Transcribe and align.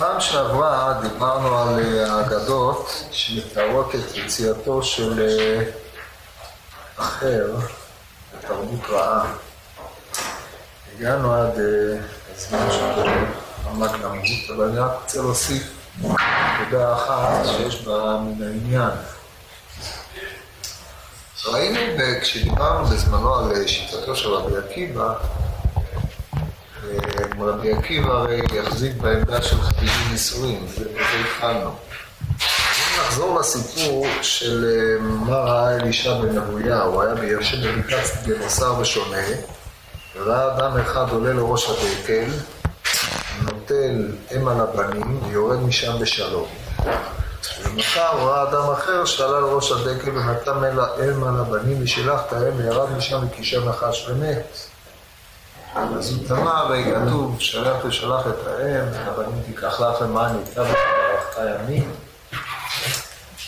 פעם 0.00 0.20
שעברה 0.20 1.00
דיברנו 1.02 1.58
על 1.58 1.78
אה, 1.78 2.12
האגדות 2.12 3.04
שמתארות 3.10 3.94
את 3.94 4.16
יציאתו 4.16 4.82
של 4.82 5.20
אה, 5.20 5.62
אחר 6.96 7.56
בתרבות 8.32 8.80
רעה. 8.88 9.32
הגענו 10.94 11.34
עד 11.34 11.58
אה, 11.58 11.98
הזמן 12.36 12.70
של 12.70 12.84
רמת 13.66 13.90
למות, 13.92 14.24
אבל 14.56 14.68
אני 14.68 14.78
רק 14.78 14.90
רוצה 15.02 15.18
להוסיף 15.18 15.62
נקודה 15.98 16.94
אחת 16.94 17.46
שיש 17.46 17.82
בה 17.82 18.18
מן 18.22 18.42
העניין. 18.42 18.90
ראינו 21.46 21.80
כשדיברנו 22.20 22.84
בזמנו 22.84 23.34
על 23.34 23.66
שיטתו 23.66 24.16
של 24.16 24.28
רבי 24.28 24.56
עקיבא 24.56 25.14
רבי 27.40 27.72
עקיבא 27.72 28.12
הרי 28.12 28.40
יחזיק 28.54 28.96
בעמדה 28.96 29.42
של 29.42 29.60
חביבים 29.60 30.12
נישואים, 30.12 30.66
ובזה 30.78 31.20
התחלנו. 31.24 31.70
נחזור 32.98 33.40
לסיפור 33.40 34.06
של 34.22 34.64
אה, 34.64 35.02
מה 35.02 35.36
ראה 35.36 35.76
אלישע 35.76 36.14
בן 36.14 36.38
אבויה, 36.38 36.82
הוא 36.82 37.02
היה 37.02 37.14
ביושב 37.14 37.56
בבקעת 37.66 38.26
גנוסר 38.26 38.74
ושונה, 38.80 39.26
וראה 40.16 40.56
אדם 40.56 40.80
אחד 40.80 41.06
עולה 41.10 41.32
לראש 41.32 41.70
הדקל, 41.70 42.30
נוטל 43.42 44.08
אם 44.36 44.48
על 44.48 44.60
הבנים 44.60 45.22
ויורד 45.22 45.62
משם 45.62 45.98
בשלום. 46.00 46.46
ומחר 47.64 48.18
ראה 48.18 48.42
אדם 48.42 48.70
אחר 48.70 49.04
שעלה 49.04 49.40
לראש 49.40 49.72
הדקל 49.72 50.10
ונתן 50.10 50.64
אם 51.14 51.24
על 51.24 51.40
הבנים 51.40 51.82
ושילח 51.82 52.20
את 52.28 52.32
האם 52.32 52.56
וירד 52.56 52.92
משם 52.96 53.18
וקישר 53.26 53.68
נחש 53.68 54.08
ומת. 54.08 54.73
אז 55.74 56.14
הוא 56.14 56.28
תמה, 56.28 56.68
כתוב, 56.84 57.40
שלח 57.40 57.84
ושלח 57.84 58.26
את 58.26 58.46
האם, 58.46 58.84
הבנים 58.94 59.42
תיקח 59.42 59.80
לך 59.80 60.00
למען 60.02 60.38
איתה 60.38 60.62
וברכת 60.62 61.60
ימים. 61.60 61.90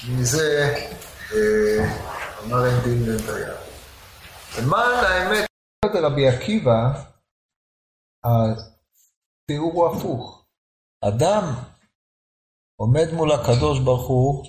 מזה 0.08 0.74
אה, 1.33 1.96
אמר 2.44 2.66
אין 2.66 2.80
דין 2.84 3.02
ואין. 3.27 3.52
למען 4.58 5.05
האמת, 5.05 5.46
רבי 5.94 6.28
עקיבא, 6.28 7.02
התיאור 8.24 9.72
הוא 9.72 9.96
הפוך. 9.96 10.46
אדם 11.08 11.44
עומד 12.77 13.06
מול 13.12 13.33
הקדוש 13.33 13.80
ברוך 13.84 14.08
הוא 14.08 14.46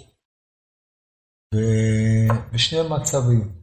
בשני 2.53 2.79
מצבים. 2.89 3.56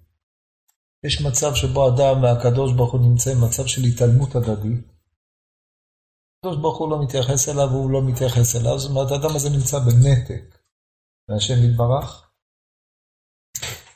יש 1.07 1.21
מצב 1.21 1.55
שבו 1.55 1.89
אדם 1.89 2.23
והקדוש 2.23 2.73
ברוך 2.77 2.93
הוא 2.93 3.01
נמצאים 3.01 3.37
במצב 3.41 3.67
של 3.67 3.83
התעלמות 3.83 4.35
הדדית. 4.35 4.85
הקדוש 6.39 6.57
ברוך 6.63 6.79
הוא 6.79 6.91
לא 6.91 7.03
מתייחס 7.05 7.49
אליו 7.49 7.69
והוא 7.71 7.91
לא 7.91 8.01
מתייחס 8.03 8.57
אליו, 8.57 8.79
זאת 8.79 8.91
אומרת 8.91 9.11
האדם 9.11 9.37
הזה 9.37 9.51
נמצא 9.51 9.79
בנתק 9.79 10.45
מהשם 11.29 11.55
יתברך. 11.65 12.31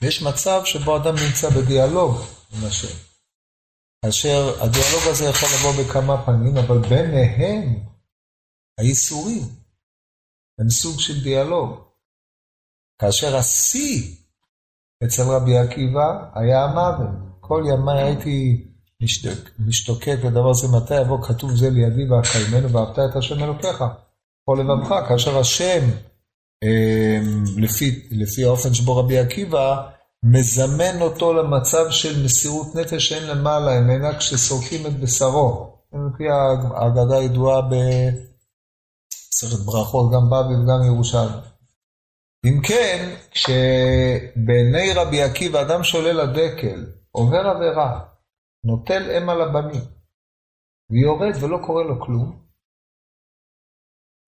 ויש 0.03 0.23
מצב 0.23 0.61
שבו 0.65 0.97
אדם 0.97 1.15
נמצא 1.25 1.48
בדיאלוג 1.50 2.12
עם 2.53 2.65
השם. 2.69 2.97
כאשר 4.05 4.41
הדיאלוג 4.62 5.03
הזה 5.11 5.25
יכול 5.25 5.48
לבוא 5.55 5.72
בכמה 5.81 6.27
פנים, 6.27 6.56
אבל 6.56 6.78
ביניהם 6.89 7.87
האיסורים 8.78 9.43
הם 10.59 10.70
סוג 10.70 11.00
של 11.00 11.22
דיאלוג. 11.25 11.70
כאשר 13.00 13.37
השיא 13.37 14.17
אצל 15.04 15.22
רבי 15.22 15.58
עקיבא 15.58 16.30
היה 16.34 16.64
המוות. 16.64 17.08
כל 17.41 17.64
ימיי 17.72 18.02
הייתי 18.02 18.64
משתוק, 19.02 19.50
משתוקק 19.58 20.18
לדבר 20.24 20.50
הזה, 20.50 20.68
מתי 20.77 21.00
יבוא 21.00 21.22
כתוב 21.22 21.56
זה 21.56 21.70
לידי 21.70 22.10
ואקיימנו 22.10 22.72
ואהבת 22.72 22.98
את 22.98 23.16
השם 23.16 23.44
אלוקיך. 23.44 23.84
כל 24.44 24.58
לבבך, 24.60 25.08
כאשר 25.08 25.38
השם, 25.38 25.84
אמ, 26.64 27.44
לפי, 27.56 28.08
לפי 28.10 28.44
האופן 28.44 28.74
שבו 28.74 28.96
רבי 28.96 29.19
עקיבא, 29.19 29.88
מזמן 30.22 31.00
אותו 31.00 31.32
למצב 31.32 31.91
של 31.91 32.24
מסירות 32.24 32.75
נפש 32.75 33.08
שאין 33.08 33.26
למעלה 33.26 33.81
ממנה 33.81 34.19
כשסורקים 34.19 34.87
את 34.87 35.00
בשרו. 35.00 35.78
לפי 35.92 36.25
האגדה 36.75 37.19
הידועה 37.19 37.62
בסרט 37.62 39.60
ברכות, 39.60 40.12
גם 40.12 40.31
בבלי 40.31 40.56
וגם 40.56 40.84
ירושלים. 40.87 41.57
אם 42.48 42.60
כן, 42.62 43.14
כשבעיני 43.31 44.92
רבי 44.94 45.22
עקיבא 45.22 45.60
אדם 45.60 45.82
שעולה 45.82 46.12
לדקל, 46.12 46.86
עובר 47.10 47.47
עבירה, 47.47 48.00
נוטל 48.64 49.10
אם 49.10 49.28
על 49.28 49.42
הבנים, 49.42 49.84
ויורד 50.91 51.42
ולא 51.42 51.58
קורה 51.66 51.84
לו 51.84 52.00
כלום, 52.00 52.48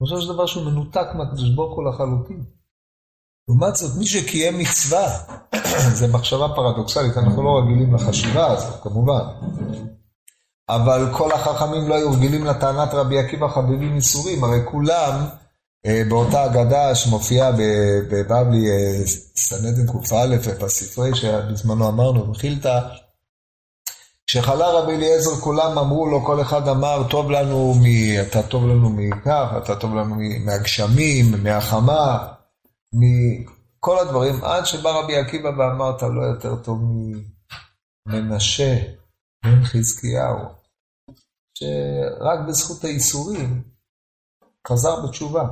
בסופו 0.03 0.21
של 0.21 0.33
דבר 0.33 0.47
שהוא 0.47 0.65
מנותק 0.65 1.07
מהקדוש 1.15 1.55
ברוך 1.55 1.77
הוא 1.77 1.85
לחלוטין. 1.85 2.45
לעומת 3.49 3.77
זאת, 3.77 3.99
מי 3.99 4.07
שקיים 4.07 4.59
מצווה, 4.59 5.07
זה 5.99 6.07
מחשבה 6.13 6.49
פרדוקסלית, 6.57 7.17
אנחנו 7.17 7.43
לא 7.43 7.61
רגילים 7.63 7.95
לחשיבה 7.95 8.47
הזאת, 8.47 8.83
כמובן. 8.83 9.25
אבל 10.69 11.01
כל 11.13 11.33
החכמים 11.33 11.89
לא 11.89 11.95
היו 11.95 12.13
רגילים 12.13 12.45
לטענת 12.45 12.95
רבי 12.95 13.19
עקיבא 13.19 13.49
חביבים 13.49 13.97
איסורים, 13.97 14.45
הרי 14.45 14.59
כולם 14.71 15.27
באותה 15.87 16.47
אגדה 16.47 16.95
שמופיעה 16.95 17.53
בבבלי 17.53 18.71
אה, 18.71 19.07
סנדן 19.37 19.87
קא 19.87 20.65
בספרי 20.65 21.15
שבזמנו 21.15 21.89
אמרנו, 21.89 22.27
מחילתא, 22.27 22.81
כשחלה 24.27 24.71
רבי 24.71 24.93
אליעזר 24.93 25.31
כולם 25.31 25.79
אמרו 25.79 26.07
לו, 26.07 26.25
כל 26.25 26.41
אחד 26.41 26.69
אמר, 26.69 27.09
טוב 27.11 27.31
לנו 27.31 27.75
מ... 27.75 27.85
אתה 28.29 28.43
טוב 28.43 28.67
לנו 28.67 28.91
מכך, 28.91 29.49
אתה 29.65 29.77
טוב 29.77 29.95
לנו 29.95 30.17
מהגשמים, 30.45 31.27
מהחמה, 31.43 32.33
מכל 32.95 33.99
הדברים, 33.99 34.45
עד 34.45 34.67
שבא 34.67 34.91
רבי 34.91 35.17
עקיבא 35.17 35.49
ואמר, 35.49 35.97
אתה 35.97 36.09
לא 36.09 36.23
יותר 36.23 36.57
טוב 36.57 36.79
ממנשה, 38.09 38.77
בן 39.45 39.65
חזקיהו, 39.65 40.39
שרק 41.59 42.39
בזכות 42.49 42.85
האיסורים 42.85 43.63
חזר 44.69 45.07
בתשובה. 45.07 45.45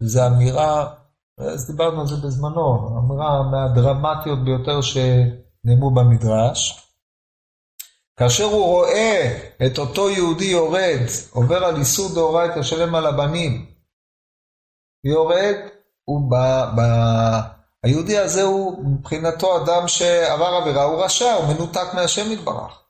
זו 0.00 0.26
אמירה, 0.26 0.94
אז 1.38 1.70
דיברנו 1.70 2.00
על 2.00 2.06
זה 2.06 2.16
בזמנו, 2.16 2.98
אמירה 2.98 3.42
מהדרמטיות 3.42 4.44
ביותר 4.44 4.80
שנאמרו 4.80 5.90
במדרש. 5.90 6.86
כאשר 8.18 8.44
הוא 8.44 8.64
רואה 8.64 9.38
את 9.66 9.78
אותו 9.78 10.10
יהודי 10.10 10.44
יורד, 10.44 11.00
עובר 11.30 11.64
על 11.64 11.76
איסור 11.76 12.14
דאורייתא 12.14 12.62
שלם 12.62 12.94
על 12.94 13.06
הבנים, 13.06 13.66
יורד, 15.04 15.56
הוא 16.04 16.30
ב... 16.30 16.34
ב... 16.76 16.80
היהודי 17.84 18.18
הזה 18.18 18.42
הוא 18.42 18.84
מבחינתו 18.84 19.64
אדם 19.64 19.88
שעבר 19.88 20.44
עבירה, 20.44 20.82
הוא 20.82 21.04
רשע, 21.04 21.32
הוא 21.32 21.54
מנותק 21.54 21.86
מהשם 21.94 22.32
יתברך. 22.32 22.82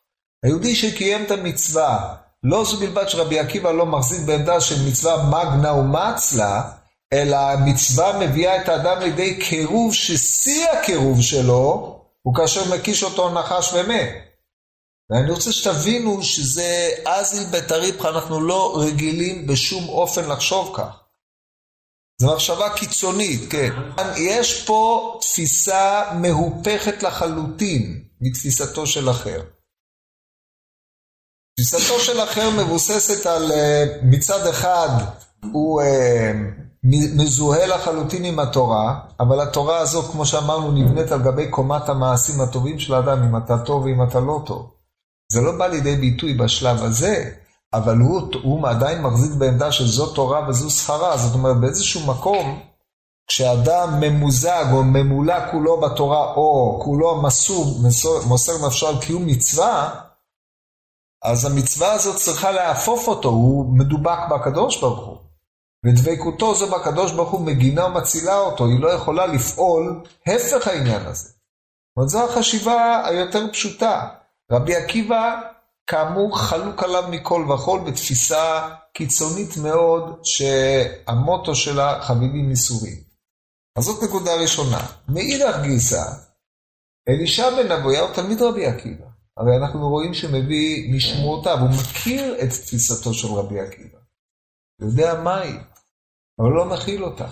היהודי 0.44 0.74
שקיים 0.74 1.24
את 1.24 1.30
המצווה, 1.30 2.16
לא 2.42 2.64
זו 2.64 2.76
בלבד 2.76 3.08
שרבי 3.08 3.38
עקיבא 3.38 3.72
לא 3.72 3.86
מחזיק 3.86 4.26
בעמדה 4.26 4.60
של 4.60 4.88
מצווה 4.88 5.26
מגנה 5.26 5.72
ומצלה, 5.72 6.70
אלא 7.12 7.36
המצווה 7.36 8.18
מביאה 8.18 8.62
את 8.62 8.68
האדם 8.68 9.00
לידי 9.00 9.40
קירוב 9.40 9.94
ששיא 9.94 10.68
הקירוב 10.70 11.22
שלו 11.22 11.96
הוא 12.22 12.34
כאשר 12.34 12.74
מקיש 12.74 13.02
אותו 13.02 13.30
נחש 13.30 13.72
ומת. 13.72 14.30
ואני 15.10 15.30
רוצה 15.30 15.52
שתבינו 15.52 16.22
שזה 16.22 16.88
אזיל 17.06 17.46
בתריפך, 17.52 18.04
אנחנו 18.04 18.40
לא 18.40 18.82
רגילים 18.86 19.46
בשום 19.46 19.88
אופן 19.88 20.28
לחשוב 20.28 20.74
כך. 20.76 21.00
זו 22.20 22.34
מחשבה 22.34 22.76
קיצונית, 22.76 23.50
כן. 23.50 23.70
יש 24.16 24.66
פה 24.66 25.18
תפיסה 25.20 26.02
מהופכת 26.20 27.02
לחלוטין 27.02 28.04
מתפיסתו 28.20 28.86
של 28.86 29.10
אחר. 29.10 29.42
תפיסתו 31.54 32.00
של 32.00 32.20
אחר 32.22 32.50
מבוססת 32.50 33.26
על 33.26 33.52
אה, 33.52 33.84
מצד 34.02 34.46
אחד 34.46 34.88
הוא 35.52 35.82
אה, 35.82 36.32
מזוהה 36.84 37.66
לחלוטין 37.66 38.24
עם 38.24 38.38
התורה, 38.38 39.00
אבל 39.20 39.40
התורה 39.40 39.78
הזו, 39.78 40.02
כמו 40.02 40.26
שאמרנו, 40.26 40.72
נבנית 40.72 41.12
על 41.12 41.22
גבי 41.22 41.50
קומת 41.50 41.88
המעשים 41.88 42.40
הטובים 42.40 42.78
של 42.78 42.94
האדם, 42.94 43.22
אם 43.22 43.36
אתה 43.36 43.58
טוב 43.58 43.84
ואם 43.84 44.02
אתה 44.02 44.20
לא 44.20 44.42
טוב. 44.46 44.70
זה 45.32 45.40
לא 45.40 45.58
בא 45.58 45.66
לידי 45.66 45.96
ביטוי 45.96 46.34
בשלב 46.34 46.82
הזה, 46.82 47.30
אבל 47.74 47.96
הוא, 47.96 48.22
הוא 48.42 48.68
עדיין 48.68 49.02
מחזיק 49.02 49.32
בעמדה 49.32 49.72
שזו 49.72 50.06
תורה 50.06 50.48
וזו 50.48 50.70
סחרה, 50.70 51.16
זאת 51.16 51.34
אומרת 51.34 51.56
באיזשהו 51.56 52.06
מקום, 52.06 52.60
כשאדם 53.28 54.00
ממוזג 54.00 54.64
או 54.72 54.82
ממולא 54.82 55.50
כולו 55.50 55.80
בתורה, 55.80 56.34
או 56.34 56.80
כולו 56.84 57.22
מסור, 57.22 57.78
מסור, 57.82 58.20
מוסר 58.26 58.66
נפשו 58.66 58.88
על 58.88 59.00
קיום 59.00 59.26
מצווה, 59.26 60.00
אז 61.24 61.44
המצווה 61.44 61.92
הזאת 61.92 62.16
צריכה 62.16 62.50
להפוף 62.50 63.08
אותו, 63.08 63.28
הוא 63.28 63.78
מדובק 63.78 64.18
בקדוש 64.30 64.80
ברוך 64.80 65.06
הוא. 65.06 65.19
ודבקותו 65.86 66.54
זו 66.54 66.70
בקדוש 66.70 67.12
ברוך 67.12 67.30
הוא 67.30 67.40
מגינה 67.40 67.86
ומצילה 67.86 68.38
אותו, 68.38 68.66
היא 68.66 68.80
לא 68.80 68.88
יכולה 68.88 69.26
לפעול 69.26 70.02
הפך 70.26 70.68
העניין 70.68 71.06
הזה. 71.06 71.28
אומרת, 71.96 72.08
זו 72.08 72.24
החשיבה 72.24 73.06
היותר 73.06 73.52
פשוטה. 73.52 74.08
רבי 74.52 74.76
עקיבא 74.76 75.40
כאמור 75.86 76.38
חלוק 76.38 76.82
עליו 76.82 77.04
מכל 77.10 77.46
וכול 77.54 77.80
בתפיסה 77.80 78.68
קיצונית 78.92 79.56
מאוד 79.56 80.20
שהמוטו 80.22 81.54
שלה 81.54 82.02
חביבים 82.02 82.50
ייסורים. 82.50 82.96
אז 83.78 83.84
זאת 83.84 84.02
נקודה 84.02 84.34
ראשונה. 84.34 84.86
מאידך 85.08 85.56
גיסא, 85.62 86.02
אלישע 87.08 87.50
בן 87.50 87.72
אבויה 87.72 88.00
הוא 88.00 88.14
תלמיד 88.14 88.42
רבי 88.42 88.66
עקיבא. 88.66 89.06
הרי 89.36 89.56
אנחנו 89.56 89.88
רואים 89.88 90.14
שמביא 90.14 90.94
משמועותיו, 90.94 91.58
הוא 91.58 91.68
מכיר 91.68 92.34
את 92.42 92.48
תפיסתו 92.48 93.14
של 93.14 93.28
רבי 93.28 93.60
עקיבא. 93.60 93.98
יודע 94.80 95.20
מהי, 95.22 95.52
אבל 96.38 96.48
לא 96.48 96.64
מכיל 96.64 97.04
אותה. 97.04 97.28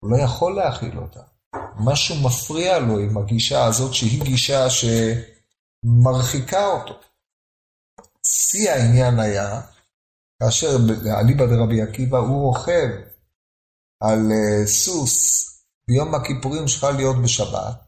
הוא 0.00 0.10
לא 0.10 0.16
יכול 0.24 0.56
להכיל 0.56 0.98
אותה. 0.98 1.20
משהו 1.80 2.16
מפריע 2.24 2.78
לו 2.78 2.98
עם 2.98 3.18
הגישה 3.18 3.64
הזאת, 3.64 3.94
שהיא 3.94 4.22
גישה 4.22 4.66
שמרחיקה 4.70 6.66
אותו. 6.66 6.94
שיא 8.26 8.70
העניין 8.70 9.18
היה, 9.18 9.60
כאשר 10.42 10.76
אליבא 11.20 11.46
דרבי 11.46 11.82
עקיבא 11.82 12.18
הוא 12.18 12.46
רוכב 12.46 12.88
על 14.00 14.18
אה, 14.32 14.66
סוס 14.66 15.46
ביום 15.88 16.14
הכיפורים 16.14 16.68
שלך 16.68 16.86
להיות 16.96 17.16
בשבת, 17.24 17.86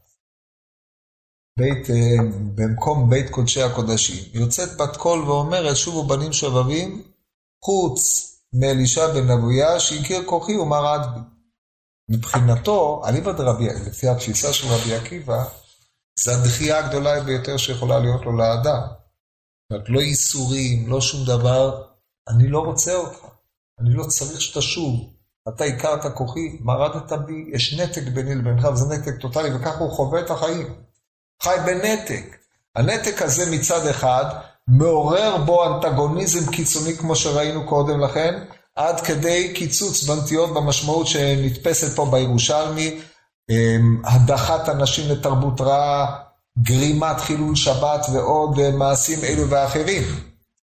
בית, 1.59 1.89
אה, 1.89 2.23
במקום 2.55 3.09
בית 3.09 3.29
קודשי 3.29 3.61
הקודשים, 3.61 4.23
יוצאת 4.33 4.77
בת 4.77 4.97
קול 4.97 5.19
ואומרת, 5.19 5.75
שובו 5.75 6.07
בנים 6.07 6.33
שובבים, 6.33 7.03
חוץ 7.65 8.29
מאלישע 8.53 9.07
בן 9.07 9.29
אבויה, 9.29 9.79
שהכיר 9.79 10.23
כוחי 10.25 10.57
ומרד 10.57 10.99
בי. 11.13 11.19
מבחינתו, 12.09 13.01
אליבא 13.07 13.31
דרבי, 13.31 13.67
לפי 13.87 14.07
התפיסה 14.07 14.53
של 14.53 14.67
רבי 14.67 14.95
עקיבא, 14.95 15.43
זה 16.19 16.35
הדחייה 16.35 16.79
הגדולה 16.79 17.23
ביותר 17.23 17.57
שיכולה 17.57 17.99
להיות 17.99 18.25
לו 18.25 18.37
לאדם. 18.37 18.81
זאת 18.81 19.71
אומרת, 19.71 19.89
לא 19.89 19.99
ייסורים, 19.99 20.89
לא 20.89 21.01
שום 21.01 21.25
דבר, 21.25 21.83
אני 22.27 22.47
לא 22.47 22.59
רוצה 22.59 22.95
אותך, 22.95 23.25
אני 23.79 23.93
לא 23.93 24.03
צריך 24.03 24.41
שתשוב. 24.41 25.13
אתה 25.49 25.63
הכרת 25.63 26.15
כוחי, 26.15 26.57
מרדת 26.61 27.11
בי, 27.11 27.45
יש 27.53 27.73
נתק 27.73 28.03
ביני 28.13 28.35
לבינך, 28.35 28.65
וזה 28.65 28.85
נתק 28.95 29.21
טוטאלי, 29.21 29.55
וככה 29.55 29.79
הוא 29.79 29.91
חווה 29.91 30.19
את 30.21 30.29
החיים. 30.29 30.83
חי 31.43 31.55
בנתק. 31.65 32.37
הנתק 32.75 33.21
הזה 33.21 33.51
מצד 33.51 33.87
אחד 33.87 34.25
מעורר 34.69 35.37
בו 35.45 35.65
אנטגוניזם 35.65 36.51
קיצוני 36.51 36.97
כמו 36.97 37.15
שראינו 37.15 37.65
קודם 37.67 37.99
לכן, 37.99 38.43
עד 38.75 38.99
כדי 39.01 39.53
קיצוץ 39.53 40.03
בנטיות 40.03 40.53
במשמעות 40.53 41.07
שנתפסת 41.07 41.95
פה 41.95 42.05
בירושלמי, 42.11 42.99
אמ, 43.49 44.01
הדחת 44.05 44.69
אנשים 44.69 45.11
לתרבות 45.11 45.61
רעה, 45.61 46.15
גרימת 46.61 47.19
חילול 47.19 47.55
שבת 47.55 48.05
ועוד 48.13 48.59
אה, 48.59 48.71
מעשים 48.71 49.19
אלו 49.23 49.49
ואחרים. 49.49 50.03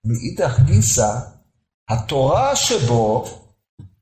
מאידך 0.04 0.60
גיסא, 0.60 1.14
התורה 1.88 2.56
שבו 2.56 3.24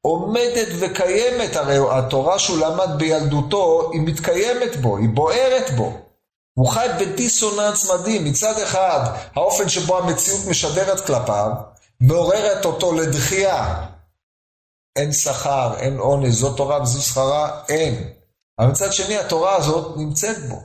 עומדת 0.00 0.68
וקיימת, 0.80 1.56
הרי 1.56 1.78
התורה 1.90 2.38
שהוא 2.38 2.58
למד 2.58 2.98
בילדותו, 2.98 3.90
היא 3.92 4.00
מתקיימת 4.00 4.76
בו, 4.76 4.96
היא 4.96 5.08
בוערת 5.08 5.70
בו. 5.76 5.98
הוא 6.54 6.68
חי 6.68 6.86
בדיסוננס 7.00 7.90
מדהים, 7.90 8.24
מצד 8.24 8.58
אחד 8.58 9.00
האופן 9.34 9.68
שבו 9.68 9.98
המציאות 9.98 10.40
משדרת 10.50 11.06
כלפיו, 11.06 11.50
מעוררת 12.00 12.64
אותו 12.64 12.94
לדחייה. 12.94 13.86
אין 14.96 15.12
שכר, 15.12 15.74
אין 15.78 15.98
עונש, 15.98 16.34
זו 16.34 16.56
תורה 16.56 16.82
וזו 16.82 17.02
שכרה, 17.02 17.62
אין. 17.68 18.12
אבל 18.58 18.68
מצד 18.68 18.92
שני 18.92 19.16
התורה 19.16 19.56
הזאת 19.56 19.96
נמצאת 19.96 20.38
בו. 20.48 20.62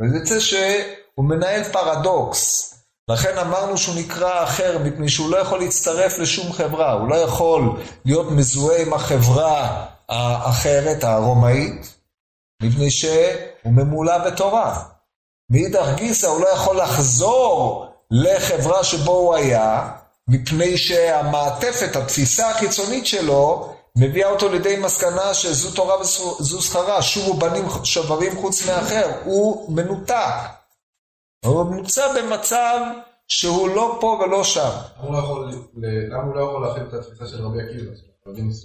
וזה 0.00 0.18
יוצא 0.18 0.40
שהוא 0.40 1.24
מנהל 1.24 1.64
פרדוקס. 1.64 2.70
לכן 3.10 3.38
אמרנו 3.38 3.78
שהוא 3.78 3.94
נקרא 3.98 4.44
אחר, 4.44 4.78
מפני 4.78 5.08
שהוא 5.08 5.30
לא 5.30 5.36
יכול 5.36 5.60
להצטרף 5.60 6.18
לשום 6.18 6.52
חברה, 6.52 6.92
הוא 6.92 7.08
לא 7.08 7.16
יכול 7.16 7.82
להיות 8.04 8.30
מזוהה 8.30 8.82
עם 8.82 8.92
החברה 8.92 9.86
האחרת, 10.08 11.04
הרומאית, 11.04 11.96
מפני 12.62 12.90
שהוא 13.64 13.74
ממולא 13.74 14.18
בתורה. 14.18 14.82
מאידך 15.50 15.86
גיסא 15.94 16.26
הוא 16.26 16.40
לא 16.40 16.48
יכול 16.48 16.76
לחזור 16.76 17.86
לחברה 18.10 18.84
שבו 18.84 19.12
הוא 19.12 19.34
היה, 19.34 19.90
מפני 20.28 20.76
שהמעטפת, 20.76 21.96
התפיסה 21.96 22.50
החיצונית 22.50 23.06
שלו, 23.06 23.74
מביאה 23.96 24.30
אותו 24.30 24.48
לידי 24.48 24.76
מסקנה 24.76 25.34
שזו 25.34 25.70
תורה 25.76 26.00
וזו 26.00 26.62
שכרה, 26.62 27.02
שובו 27.02 27.34
בנים 27.34 27.64
שברים 27.84 28.36
חוץ 28.40 28.66
מאחר, 28.66 29.10
הוא 29.24 29.72
מנותק. 29.72 30.34
הוא 31.44 31.74
נמצא 31.74 32.12
במצב 32.12 32.78
שהוא 33.28 33.68
לא 33.68 33.98
פה 34.00 34.06
ולא 34.06 34.44
שם. 34.44 34.70
למה 36.10 36.22
הוא 36.22 36.34
לא 36.34 36.40
יכול 36.40 36.66
להכיל 36.66 36.82
את 36.82 36.94
התפיסה 36.94 37.26
של 37.26 37.44
רבי 37.44 37.62
עקיבא? 37.62 38.13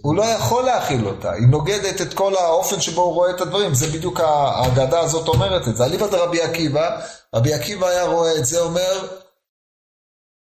הוא 0.02 0.16
לא 0.16 0.24
יכול 0.24 0.64
להכיל 0.64 1.08
אותה, 1.08 1.32
היא 1.32 1.48
נוגדת 1.48 2.02
את 2.02 2.14
כל 2.14 2.36
האופן 2.36 2.82
שבו 2.82 3.02
הוא 3.02 3.14
רואה 3.14 3.30
את 3.30 3.42
הדברים, 3.42 3.74
זה 3.74 3.88
בדיוק 3.88 4.20
ההגדה 4.20 5.00
הזאת 5.00 5.28
אומרת 5.28 5.68
את 5.68 5.76
זה. 5.76 5.86
אליבא 5.86 6.08
דרבי 6.08 6.42
עקיבא, 6.42 7.02
רבי 7.36 7.54
עקיבא 7.54 7.88
היה 7.88 8.04
רואה 8.06 8.38
את 8.38 8.46
זה, 8.46 8.62
אומר, 8.62 9.08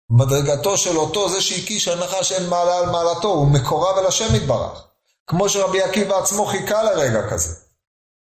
מדרגתו 0.09 0.77
של 0.77 0.97
אותו 0.97 1.29
זה 1.29 1.41
שהקיש 1.41 1.87
הנחש 1.87 2.31
אין 2.31 2.49
מעלה 2.49 2.77
על 2.77 2.85
מעלתו, 2.85 3.27
הוא 3.27 3.47
מקורב 3.47 3.97
אל 3.97 4.05
השם 4.05 4.35
יתברך. 4.35 4.87
כמו 5.27 5.49
שרבי 5.49 5.81
עקיבא 5.81 6.17
עצמו 6.17 6.45
חיכה 6.45 6.83
לרגע 6.83 7.29
כזה. 7.29 7.55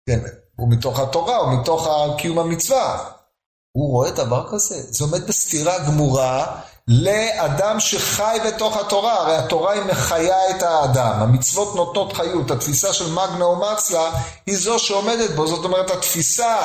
כן, 0.09 0.19
הוא 0.55 0.69
מתוך 0.71 0.99
התורה, 0.99 1.37
הוא 1.37 1.53
מתוך 1.53 1.87
קיום 2.17 2.39
המצווה. 2.39 3.11
הוא 3.71 3.91
רואה 3.91 4.11
דבר 4.11 4.47
כזה? 4.51 4.81
זה 4.89 5.03
עומד 5.03 5.27
בסתירה 5.27 5.79
גמורה 5.79 6.61
לאדם 6.89 7.79
שחי 7.79 8.37
בתוך 8.47 8.77
התורה, 8.77 9.13
הרי 9.13 9.35
התורה 9.35 9.73
היא 9.73 9.81
מחיה 9.81 10.49
את 10.49 10.63
האדם, 10.63 11.21
המצוות 11.21 11.75
נותנות 11.75 12.13
חיות, 12.13 12.51
התפיסה 12.51 12.93
של 12.93 13.11
מגנה 13.11 13.45
ומצלה 13.45 14.11
היא 14.45 14.57
זו 14.57 14.79
שעומדת 14.79 15.29
בו, 15.29 15.47
זאת 15.47 15.65
אומרת 15.65 15.91
התפיסה 15.91 16.57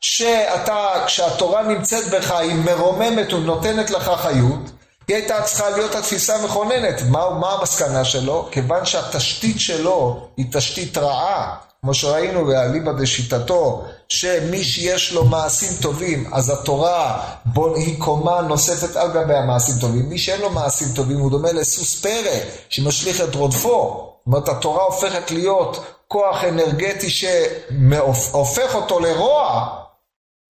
שאתה, 0.00 0.88
כשהתורה 1.06 1.62
נמצאת 1.62 2.06
בך 2.10 2.30
היא 2.30 2.54
מרוממת 2.54 3.32
ונותנת 3.32 3.90
לך 3.90 4.10
חיות, 4.16 4.70
היא 5.08 5.16
הייתה 5.16 5.42
צריכה 5.42 5.70
להיות 5.70 5.94
התפיסה 5.94 6.36
המכוננת. 6.36 7.02
מה, 7.08 7.30
מה 7.30 7.52
המסקנה 7.52 8.04
שלו? 8.04 8.48
כיוון 8.50 8.86
שהתשתית 8.86 9.60
שלו 9.60 10.28
היא 10.36 10.46
תשתית 10.52 10.98
רעה, 10.98 11.54
כמו 11.84 11.94
שראינו 11.94 12.44
באליבא 12.44 12.92
דשיטתו, 12.92 13.84
שמי 14.08 14.64
שיש 14.64 15.12
לו 15.12 15.24
מעשים 15.24 15.68
טובים, 15.82 16.30
אז 16.32 16.50
התורה 16.50 17.20
בו, 17.44 17.74
היא 17.74 18.00
קומה 18.00 18.40
נוספת 18.40 18.96
על 18.96 19.12
גבי 19.12 19.34
המעשים 19.34 19.74
טובים. 19.80 20.08
מי 20.08 20.18
שאין 20.18 20.40
לו 20.40 20.50
מעשים 20.50 20.88
טובים 20.94 21.18
הוא 21.18 21.30
דומה 21.30 21.52
לסוס 21.52 22.00
פרא 22.00 22.38
שמשליך 22.68 23.20
את 23.20 23.34
רודפו. 23.34 24.10
זאת 24.16 24.26
אומרת, 24.26 24.48
התורה 24.48 24.82
הופכת 24.82 25.30
להיות 25.30 25.84
כוח 26.08 26.44
אנרגטי 26.44 27.10
שהופך 27.10 28.74
אותו 28.74 29.00
לרוע, 29.00 29.68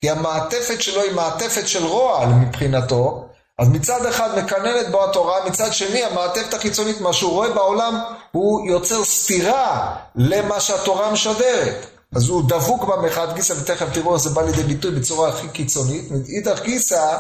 כי 0.01 0.11
המעטפת 0.11 0.83
שלו 0.83 1.03
היא 1.03 1.13
מעטפת 1.13 1.69
של 1.69 1.87
רוע 1.87 2.27
מבחינתו, 2.27 3.25
אז 3.59 3.69
מצד 3.69 4.07
אחד 4.07 4.39
מקננת 4.39 4.91
בו 4.91 5.05
התורה, 5.05 5.47
מצד 5.47 5.73
שני 5.73 6.05
המעטפת 6.05 6.55
החיצונית, 6.55 7.01
מה 7.01 7.13
שהוא 7.13 7.33
רואה 7.33 7.55
בעולם, 7.55 8.01
הוא 8.33 8.67
יוצר 8.67 9.05
סתירה 9.05 9.97
למה 10.15 10.61
שהתורה 10.61 11.13
משדרת. 11.13 11.87
אז 12.15 12.29
הוא 12.29 12.49
דבוק 12.49 12.85
בה 12.85 12.97
מחד 12.97 13.35
גיסא, 13.35 13.53
ותכף 13.53 13.87
תראו 13.93 14.15
איך 14.15 14.23
זה 14.23 14.31
בא 14.31 14.43
לידי 14.43 14.63
ביטוי 14.63 14.91
בצורה 14.91 15.29
הכי 15.29 15.49
קיצונית, 15.49 16.11
מאידך 16.11 16.63
גיסא, 16.63 17.19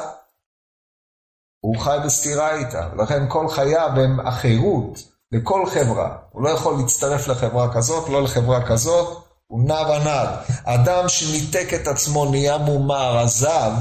הוא 1.60 1.80
חי 1.80 1.98
בסתירה 2.04 2.54
איתה, 2.54 2.88
ולכן 2.92 3.22
כל 3.28 3.48
חייו 3.48 3.90
הם 3.96 4.26
החירות 4.26 4.98
לכל 5.32 5.66
חברה. 5.66 6.16
הוא 6.30 6.42
לא 6.42 6.50
יכול 6.50 6.76
להצטרף 6.78 7.28
לחברה 7.28 7.74
כזאת, 7.74 8.08
לא 8.08 8.22
לחברה 8.22 8.66
כזאת, 8.66 9.24
הוא 9.46 9.68
נע 9.68 9.80
ונד. 9.80 10.28
אדם 10.64 11.08
שניתק 11.08 11.74
את 11.74 11.88
עצמו, 11.88 12.24
נהיה 12.24 12.58
מומר, 12.58 13.18
עזב, 13.18 13.72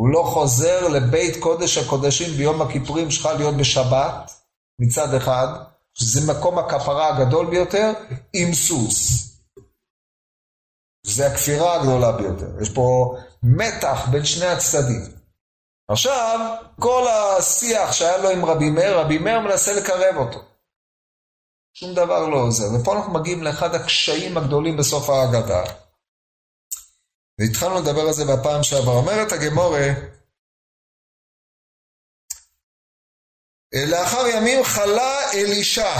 הוא 0.00 0.08
לא 0.08 0.22
חוזר 0.22 0.88
לבית 0.88 1.42
קודש 1.42 1.78
הקודשים 1.78 2.36
ביום 2.36 2.62
הכיפורים 2.62 3.10
שלך 3.10 3.28
להיות 3.38 3.56
בשבת, 3.56 4.30
מצד 4.78 5.14
אחד, 5.14 5.46
שזה 5.94 6.32
מקום 6.32 6.58
הכפרה 6.58 7.08
הגדול 7.08 7.50
ביותר, 7.50 7.92
עם 8.32 8.54
סוס. 8.54 9.26
זה 11.06 11.26
הכפירה 11.26 11.74
הגדולה 11.74 12.12
ביותר. 12.12 12.62
יש 12.62 12.68
פה 12.68 13.16
מתח 13.42 14.08
בין 14.10 14.24
שני 14.24 14.46
הצדדים. 14.46 15.02
עכשיו, 15.88 16.56
כל 16.80 17.06
השיח 17.08 17.92
שהיה 17.92 18.18
לו 18.18 18.30
עם 18.30 18.44
רבי 18.44 18.70
מאיר, 18.70 18.98
רבי 19.00 19.18
מאיר 19.18 19.40
מנסה 19.40 19.72
לקרב 19.72 20.16
אותו. 20.16 20.38
שום 21.74 21.94
דבר 21.94 22.28
לא 22.28 22.36
עוזר. 22.36 22.66
ופה 22.74 22.96
אנחנו 22.96 23.12
מגיעים 23.12 23.42
לאחד 23.42 23.74
הקשיים 23.74 24.36
הגדולים 24.36 24.76
בסוף 24.76 25.10
ההגדה. 25.10 25.62
והתחלנו 27.40 27.76
לדבר 27.80 28.04
על 28.08 28.14
זה 28.18 28.24
בפעם 28.32 28.62
שעברה. 28.62 28.94
אומרת 29.00 29.32
הגמורה, 29.32 29.88
לאחר 33.92 34.24
ימים 34.34 34.64
חלה 34.64 35.14
אלישע. 35.34 35.92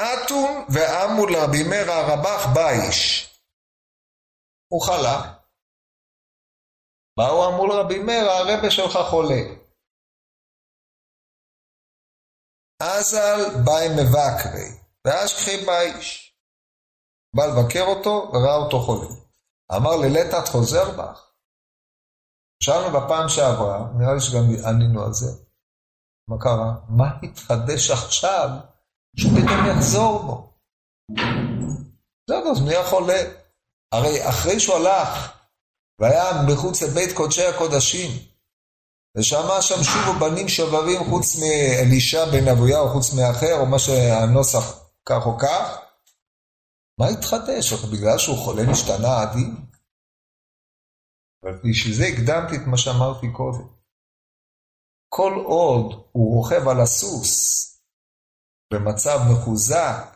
אתון 0.00 0.66
ואמו 0.74 1.26
לרבי 1.26 1.62
מאיר 1.70 1.90
הרבח 1.90 2.42
באיש. 2.54 3.30
הוא 4.72 4.82
חלה. 4.86 5.18
באו 7.16 7.48
אמרו 7.48 7.66
לרבי 7.66 7.98
מאיר, 7.98 8.30
הרבה 8.30 8.70
שלך 8.70 8.98
חולה. 9.10 9.42
אזל 12.82 13.64
באי 13.64 13.88
מבקרי, 13.98 14.68
ואשכחי 15.04 15.66
באיש. 15.66 16.33
בא 17.34 17.46
לבקר 17.46 17.84
אותו 17.86 18.30
וראה 18.32 18.56
אותו 18.56 18.80
חולה. 18.80 19.08
אמר 19.76 19.96
ללטת 19.96 20.48
חוזר 20.48 20.90
בך. 20.90 21.30
שאלנו 22.62 23.00
בפעם 23.00 23.28
שעברה, 23.28 23.86
נראה 23.98 24.14
לי 24.14 24.20
שגם 24.20 24.44
ענינו 24.66 25.04
על 25.04 25.12
זה. 25.12 25.30
מה 26.28 26.36
קרה? 26.40 26.74
מה 26.88 27.10
התחדש 27.22 27.90
עכשיו 27.90 28.48
שהוא 29.16 29.32
פתאום 29.32 29.66
יחזור 29.70 30.22
בו? 30.22 30.52
בסדר, 32.24 32.50
אז 32.50 32.62
נהיה 32.62 32.84
חולה. 32.84 33.22
הרי 33.92 34.28
אחרי 34.28 34.60
שהוא 34.60 34.76
הלך 34.76 35.32
והיה 36.00 36.42
מחוץ 36.48 36.82
לבית 36.82 37.16
קודשי 37.16 37.46
הקודשים, 37.46 38.10
ושמע 39.16 39.62
שם 39.62 39.82
שובו 39.82 40.12
בנים 40.20 40.48
שובבים 40.48 41.04
חוץ 41.10 41.36
מאלישע 41.36 42.24
בן 42.24 42.48
אבויה 42.48 42.80
או 42.80 42.88
חוץ 42.88 43.12
מאחר, 43.12 43.54
או 43.60 43.66
מה 43.66 43.78
שהנוסח 43.78 44.80
כך 45.06 45.26
או 45.26 45.38
כך, 45.38 45.83
מה 46.98 47.06
התחדש? 47.08 47.72
בגלל 47.72 48.18
שהוא 48.18 48.36
חולה 48.44 48.62
נשתנה 48.70 49.12
הדין? 49.22 49.54
אבל 51.42 51.54
בשביל 51.64 51.94
זה 51.94 52.04
הקדמתי 52.04 52.56
את 52.56 52.66
מה 52.70 52.78
שאמרתי 52.78 53.26
קודם. 53.32 53.68
כל 55.08 55.32
עוד 55.44 56.08
הוא 56.12 56.36
רוכב 56.36 56.68
על 56.68 56.80
הסוס 56.80 57.30
במצב 58.72 59.18
מחוזק, 59.32 60.14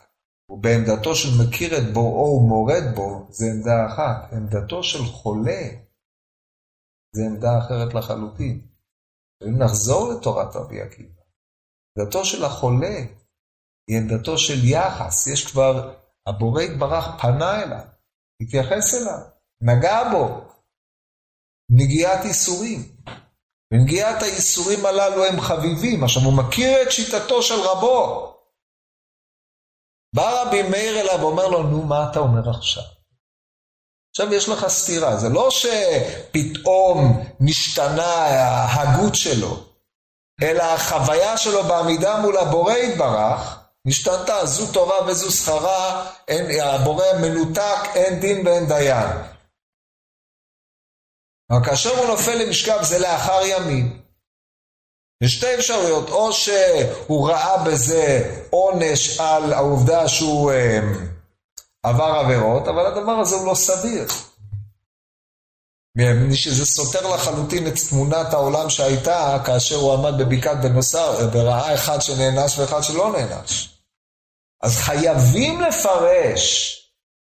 ובעמדתו 0.50 1.14
של 1.14 1.28
מכיר 1.40 1.70
את 1.78 1.94
בוראו 1.94 2.40
ומורד 2.40 2.84
בו, 2.94 3.26
זה 3.30 3.44
עמדה 3.46 3.86
אחת. 3.86 4.32
עמדתו 4.32 4.82
של 4.82 5.04
חולה, 5.04 5.62
זה 7.14 7.22
עמדה 7.26 7.58
אחרת 7.58 7.94
לחלוטין. 7.94 8.68
אם 9.44 9.62
נחזור 9.62 10.12
לתורת 10.12 10.56
רבי 10.56 10.80
עקיבא, 10.80 11.22
עמדתו 11.98 12.24
של 12.24 12.44
החולה 12.44 12.96
היא 13.88 13.98
עמדתו 13.98 14.38
של 14.38 14.64
יחס. 14.64 15.26
יש 15.26 15.52
כבר, 15.52 15.94
הבורא 16.28 16.62
יתברך 16.62 17.04
פנה 17.22 17.62
אליו, 17.62 17.84
התייחס 18.42 18.94
אליו, 18.94 19.18
נגע 19.60 20.10
בו, 20.12 20.40
נגיעת 21.70 22.24
איסורים. 22.24 22.98
ונגיעת 23.72 24.22
האיסורים 24.22 24.86
הללו 24.86 25.24
הם 25.24 25.40
חביבים. 25.40 26.04
עכשיו, 26.04 26.22
הוא 26.22 26.32
מכיר 26.32 26.82
את 26.82 26.92
שיטתו 26.92 27.42
של 27.42 27.60
רבו. 27.60 28.34
בא 30.14 30.42
רבי 30.42 30.62
מאיר 30.62 31.00
אליו 31.00 31.20
ואומר 31.20 31.48
לו, 31.48 31.62
נו, 31.62 31.82
מה 31.82 32.10
אתה 32.10 32.18
אומר 32.18 32.50
עכשיו? 32.50 32.82
עכשיו 34.10 34.34
יש 34.34 34.48
לך 34.48 34.68
סתירה, 34.68 35.16
זה 35.16 35.28
לא 35.28 35.48
שפתאום 35.50 37.24
משתנה 37.40 38.14
ההגות 38.14 39.14
שלו, 39.14 39.64
אלא 40.42 40.62
החוויה 40.62 41.36
שלו 41.36 41.64
בעמידה 41.64 42.20
מול 42.20 42.36
הבורא 42.36 42.72
יתברך, 42.72 43.57
השתנתה, 43.88 44.46
זו 44.46 44.72
טובה 44.72 44.94
וזו 45.06 45.30
שכרה, 45.30 46.10
הבורא 46.62 47.04
מנותק, 47.20 47.80
אין 47.94 48.20
דין 48.20 48.46
ואין 48.46 48.66
דיין. 48.66 49.08
אבל 51.50 51.64
כאשר 51.64 51.98
הוא 51.98 52.06
נופל 52.06 52.34
למשכב 52.34 52.78
זה 52.82 52.98
לאחר 52.98 53.40
ימים. 53.44 54.02
יש 55.22 55.34
שתי 55.34 55.54
אפשרויות, 55.54 56.10
או 56.10 56.32
שהוא 56.32 57.28
ראה 57.28 57.64
בזה 57.64 58.34
עונש 58.50 59.20
על 59.20 59.52
העובדה 59.52 60.08
שהוא 60.08 60.52
אה, 60.52 60.80
עבר 61.82 62.04
עבירות, 62.04 62.68
אבל 62.68 62.86
הדבר 62.86 63.12
הזה 63.12 63.36
הוא 63.36 63.46
לא 63.46 63.54
סביר. 63.54 64.06
שזה 66.34 66.66
סותר 66.66 67.14
לחלוטין 67.14 67.66
את 67.66 67.72
תמונת 67.88 68.32
העולם 68.32 68.70
שהייתה 68.70 69.38
כאשר 69.46 69.76
הוא 69.76 69.92
עמד 69.92 70.18
בבקעת 70.18 70.60
בנוסר 70.60 71.28
וראה 71.32 71.74
אחד 71.74 72.00
שנענש 72.00 72.58
ואחד 72.58 72.82
שלא 72.82 73.12
נענש. 73.12 73.77
אז 74.62 74.76
חייבים 74.76 75.60
לפרש, 75.60 76.74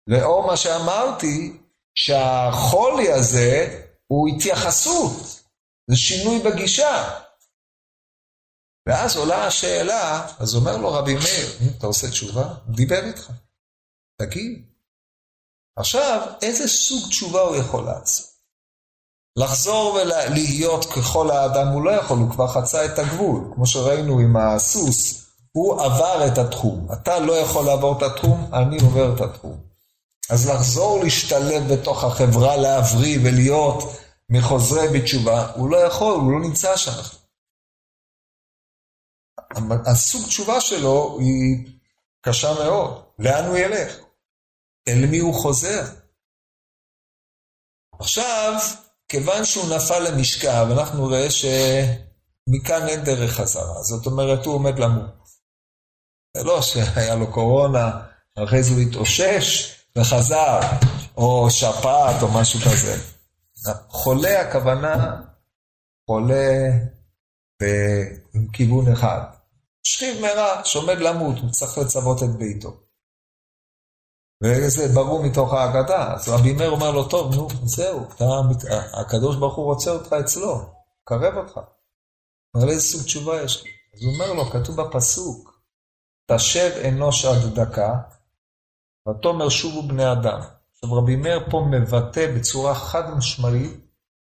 לאור 0.08 0.48
מה 0.48 0.58
שאמרתי, 0.58 1.58
שהחולי 1.96 3.12
הזה 3.12 3.84
הוא 4.08 4.28
התייחסות, 4.28 5.42
זה 5.88 5.98
שינוי 5.98 6.40
בגישה. 6.40 7.20
ואז 8.88 9.18
עולה 9.18 9.48
השאלה, 9.48 10.28
אז 10.40 10.56
אומר 10.56 10.78
לו 10.78 10.92
רבי 10.92 11.14
מאיר, 11.14 11.72
אתה 11.78 11.88
עושה 11.88 12.10
תשובה? 12.10 12.54
דיבר 12.70 13.04
איתך, 13.06 13.32
תגיד. 14.22 14.66
עכשיו, 15.78 16.28
איזה 16.42 16.68
סוג 16.68 17.10
תשובה 17.10 17.42
הוא 17.42 17.56
יכול 17.56 17.86
לעשות? 17.86 18.34
לחזור 19.36 19.94
ולהיות 19.94 20.86
ככל 20.86 21.32
האדם 21.32 21.68
הוא 21.68 21.84
לא 21.86 21.92
יכול, 21.92 22.18
הוא 22.18 22.32
כבר 22.32 22.48
חצה 22.48 22.86
את 22.86 23.00
הגבול. 23.00 23.52
כמו 23.56 23.68
שראינו 23.68 24.20
עם 24.20 24.38
הסוס, 24.38 25.23
הוא 25.54 25.82
עבר 25.82 26.28
את 26.28 26.38
התחום. 26.38 26.88
אתה 26.94 27.20
לא 27.20 27.34
יכול 27.34 27.66
לעבור 27.66 27.98
את 27.98 28.04
התחום, 28.04 28.50
אני 28.54 28.78
עובר 28.82 29.16
את 29.16 29.22
התחום. 29.22 29.58
אז 30.30 30.50
לחזור 30.50 31.04
להשתלב 31.04 31.74
בתוך 31.74 32.04
החברה, 32.04 32.58
להבריא 32.58 33.20
ולהיות 33.24 33.84
מחוזרי 34.30 35.00
בתשובה, 35.00 35.52
הוא 35.52 35.70
לא 35.70 35.78
יכול, 35.78 36.16
הוא 36.16 36.32
לא 36.32 36.40
נמצא 36.40 36.78
שם. 36.78 36.92
הסוג 39.86 40.28
תשובה 40.28 40.62
שלו 40.62 41.18
היא 41.20 41.68
קשה 42.22 42.54
מאוד. 42.54 43.04
לאן 43.20 43.46
הוא 43.46 43.58
ילך? 43.58 43.96
אל 44.88 45.06
מי 45.06 45.20
הוא 45.20 45.34
חוזר? 45.34 45.84
עכשיו, 48.00 48.54
כיוון 49.10 49.46
שהוא 49.46 49.76
נפל 49.76 50.00
למשכב, 50.00 50.68
אנחנו 50.72 51.10
נראה 51.10 51.28
שמכאן 51.32 52.88
אין 52.88 53.04
דרך 53.04 53.32
חזרה. 53.32 53.82
זאת 53.82 54.06
אומרת, 54.06 54.46
הוא 54.46 54.56
עומד 54.56 54.80
למות. 54.80 55.23
זה 56.38 56.44
לא 56.44 56.62
שהיה 56.62 57.16
לו 57.16 57.32
קורונה, 57.32 58.02
אחרי 58.36 58.64
זה 58.64 58.74
הוא 58.74 58.82
התאושש 58.82 59.76
וחזר, 59.98 60.60
או 61.18 61.50
שפעת 61.50 62.22
או 62.22 62.28
משהו 62.32 62.60
כזה. 62.60 62.98
חולה 63.90 64.42
הכוונה, 64.42 65.22
חולה 66.06 66.70
עם 68.34 68.48
כיוון 68.54 68.92
אחד. 68.92 69.22
שכיב 69.84 70.22
מרע 70.22 70.66
שעומד 70.66 70.98
למות, 70.98 71.40
הוא 71.40 71.52
צריך 71.52 71.78
לצוות 71.78 72.24
את 72.24 72.30
ביתו. 72.30 72.78
וזה 74.44 74.94
ברור 74.94 75.24
מתוך 75.24 75.54
ההגדה. 75.54 76.14
אז 76.14 76.30
רבי 76.30 76.54
מאיר 76.54 76.70
אומר 76.70 76.92
לו, 76.92 77.10
טוב, 77.10 77.36
נו, 77.36 77.48
זהו, 77.64 78.08
אתה, 78.16 78.26
הקדוש 78.94 79.36
ברוך 79.36 79.56
הוא 79.56 79.66
רוצה 79.66 79.92
אותך 79.92 80.14
אצלו, 80.14 80.62
קרב 81.04 81.38
אותך. 81.38 81.60
אומר 82.56 82.70
איזה 82.70 82.82
סוג 82.82 83.02
תשובה 83.04 83.42
יש 83.42 83.64
לי? 83.64 83.72
אז 83.94 84.04
הוא 84.04 84.14
אומר 84.14 84.34
לו, 84.34 84.46
כתוב 84.52 84.82
בפסוק, 84.82 85.53
תשב 86.32 86.72
אנוש 86.88 87.26
עד 87.26 87.60
דקה, 87.60 87.94
ותאמר 89.10 89.50
שובו 89.50 89.88
בני 89.88 90.12
אדם. 90.12 90.40
עכשיו 90.72 90.94
רבי 90.94 91.16
מאיר 91.16 91.40
פה 91.52 91.66
מבטא 91.72 92.36
בצורה 92.38 92.76
חד 92.76 93.04
משמעית 93.18 93.74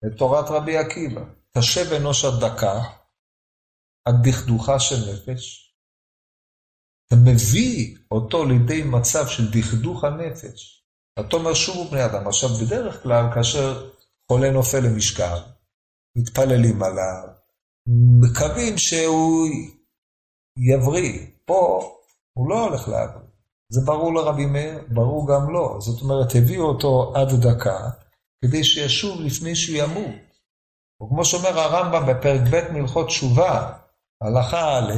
את 0.05 0.17
תורת 0.17 0.45
רבי 0.49 0.77
עקיבא. 0.77 1.21
תשב 1.57 1.93
אנוש 1.93 2.25
עד 2.25 2.33
דקה, 2.43 2.81
עד 4.05 4.15
דכדוכה 4.23 4.79
של 4.79 4.95
נפש, 4.95 5.65
אתה 7.07 7.15
מביא 7.15 7.97
אותו 8.11 8.45
לידי 8.45 8.83
מצב 8.83 9.27
של 9.27 9.51
דכדוך 9.51 10.03
הנפש. 10.03 10.85
אתה 11.19 11.35
אומר 11.35 11.53
שובו 11.53 11.85
בני 11.85 12.05
אדם. 12.05 12.27
עכשיו, 12.27 12.49
בדרך 12.49 13.03
כלל, 13.03 13.25
כאשר 13.33 13.91
חולה 14.31 14.51
נופל 14.51 14.79
למשכב, 14.79 15.37
מתפללים 16.17 16.83
עליו, 16.83 17.27
מקווים 18.21 18.77
שהוא 18.77 19.47
יבריא. 20.57 21.34
פה 21.45 21.91
הוא 22.33 22.49
לא 22.49 22.63
הולך 22.63 22.87
להבריא. 22.87 23.25
זה 23.69 23.81
ברור 23.85 24.13
לרבי 24.13 24.45
מאיר, 24.45 24.79
ברור 24.87 25.27
גם 25.27 25.53
לא. 25.53 25.77
זאת 25.79 26.01
אומרת, 26.01 26.35
הביאו 26.35 26.65
אותו 26.65 27.13
עד 27.15 27.31
דקה, 27.31 27.89
כדי 28.41 28.63
שישוב 28.63 29.21
לפני 29.21 29.55
שהוא 29.55 29.77
ימות. 29.77 30.15
או 31.01 31.09
כמו 31.09 31.25
שאומר 31.25 31.59
הרמב"ם 31.59 32.05
בפרק 32.07 32.41
ב' 32.51 32.71
מהלכות 32.71 33.07
תשובה, 33.07 33.71
הלכה 34.21 34.77
א', 34.77 34.93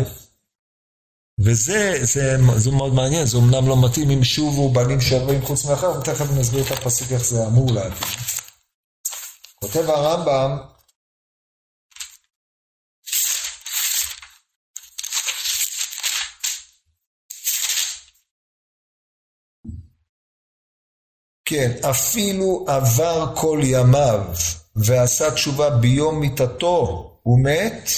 וזה 1.39 1.99
זה, 2.01 2.37
זה 2.55 2.71
מאוד 2.71 2.93
מעניין, 2.93 3.25
זה 3.25 3.37
אמנם 3.37 3.67
לא 3.67 3.75
מתאים 3.85 4.09
אם 4.09 4.23
שובו 4.23 4.69
בנים 4.69 5.01
שווים 5.01 5.41
חוץ 5.41 5.65
מאחר, 5.65 5.91
ותכף 5.99 6.25
נסביר 6.39 6.63
את 6.65 6.71
הפסוק 6.71 7.11
איך 7.11 7.25
זה 7.25 7.47
אמור 7.47 7.71
להגיד. 7.71 8.03
כותב 9.59 9.89
הרמב"ם, 9.89 10.57
כן, 21.49 21.71
אפילו 21.89 22.65
עבר 22.67 23.35
כל 23.35 23.59
ימיו 23.63 24.21
ועשה 24.75 25.31
תשובה 25.31 25.69
ביום 25.69 26.19
מיתתו, 26.19 27.11
הוא 27.23 27.39
מת, 27.43 27.89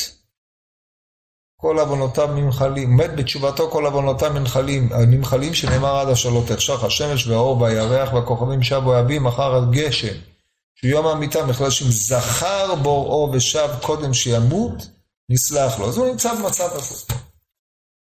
כל 1.62 1.80
עוונותיו 1.80 2.28
נמחלים, 2.28 2.98
מת 2.98 3.16
בתשובתו 3.16 3.72
כל 3.72 3.86
עוונותיו 3.86 4.34
נמחלים, 4.34 4.90
הנמחלים 4.94 5.54
שנאמר 5.54 5.96
עד 6.00 6.08
אשר 6.08 6.30
לא 6.30 6.44
תחשך 6.48 6.84
השמש 6.84 7.28
והאור 7.28 7.62
והירח 7.62 8.14
והכוכבים 8.14 8.64
שבו 8.64 8.94
יבים 8.94 9.28
אחר 9.28 9.56
הגשם, 9.56 10.16
שיום 10.76 11.08
המיטה 11.08 11.46
בכלל 11.46 11.70
שאם 11.70 11.92
זכר 11.92 12.76
בוראו 12.76 13.32
ושב 13.34 13.70
קודם 13.82 14.14
שימות, 14.14 14.74
נסלח 15.30 15.80
לו. 15.80 15.88
אז 15.88 15.98
הוא 15.98 16.08
נמצא 16.08 16.34
במצב 16.34 16.70
הזה. 16.72 17.14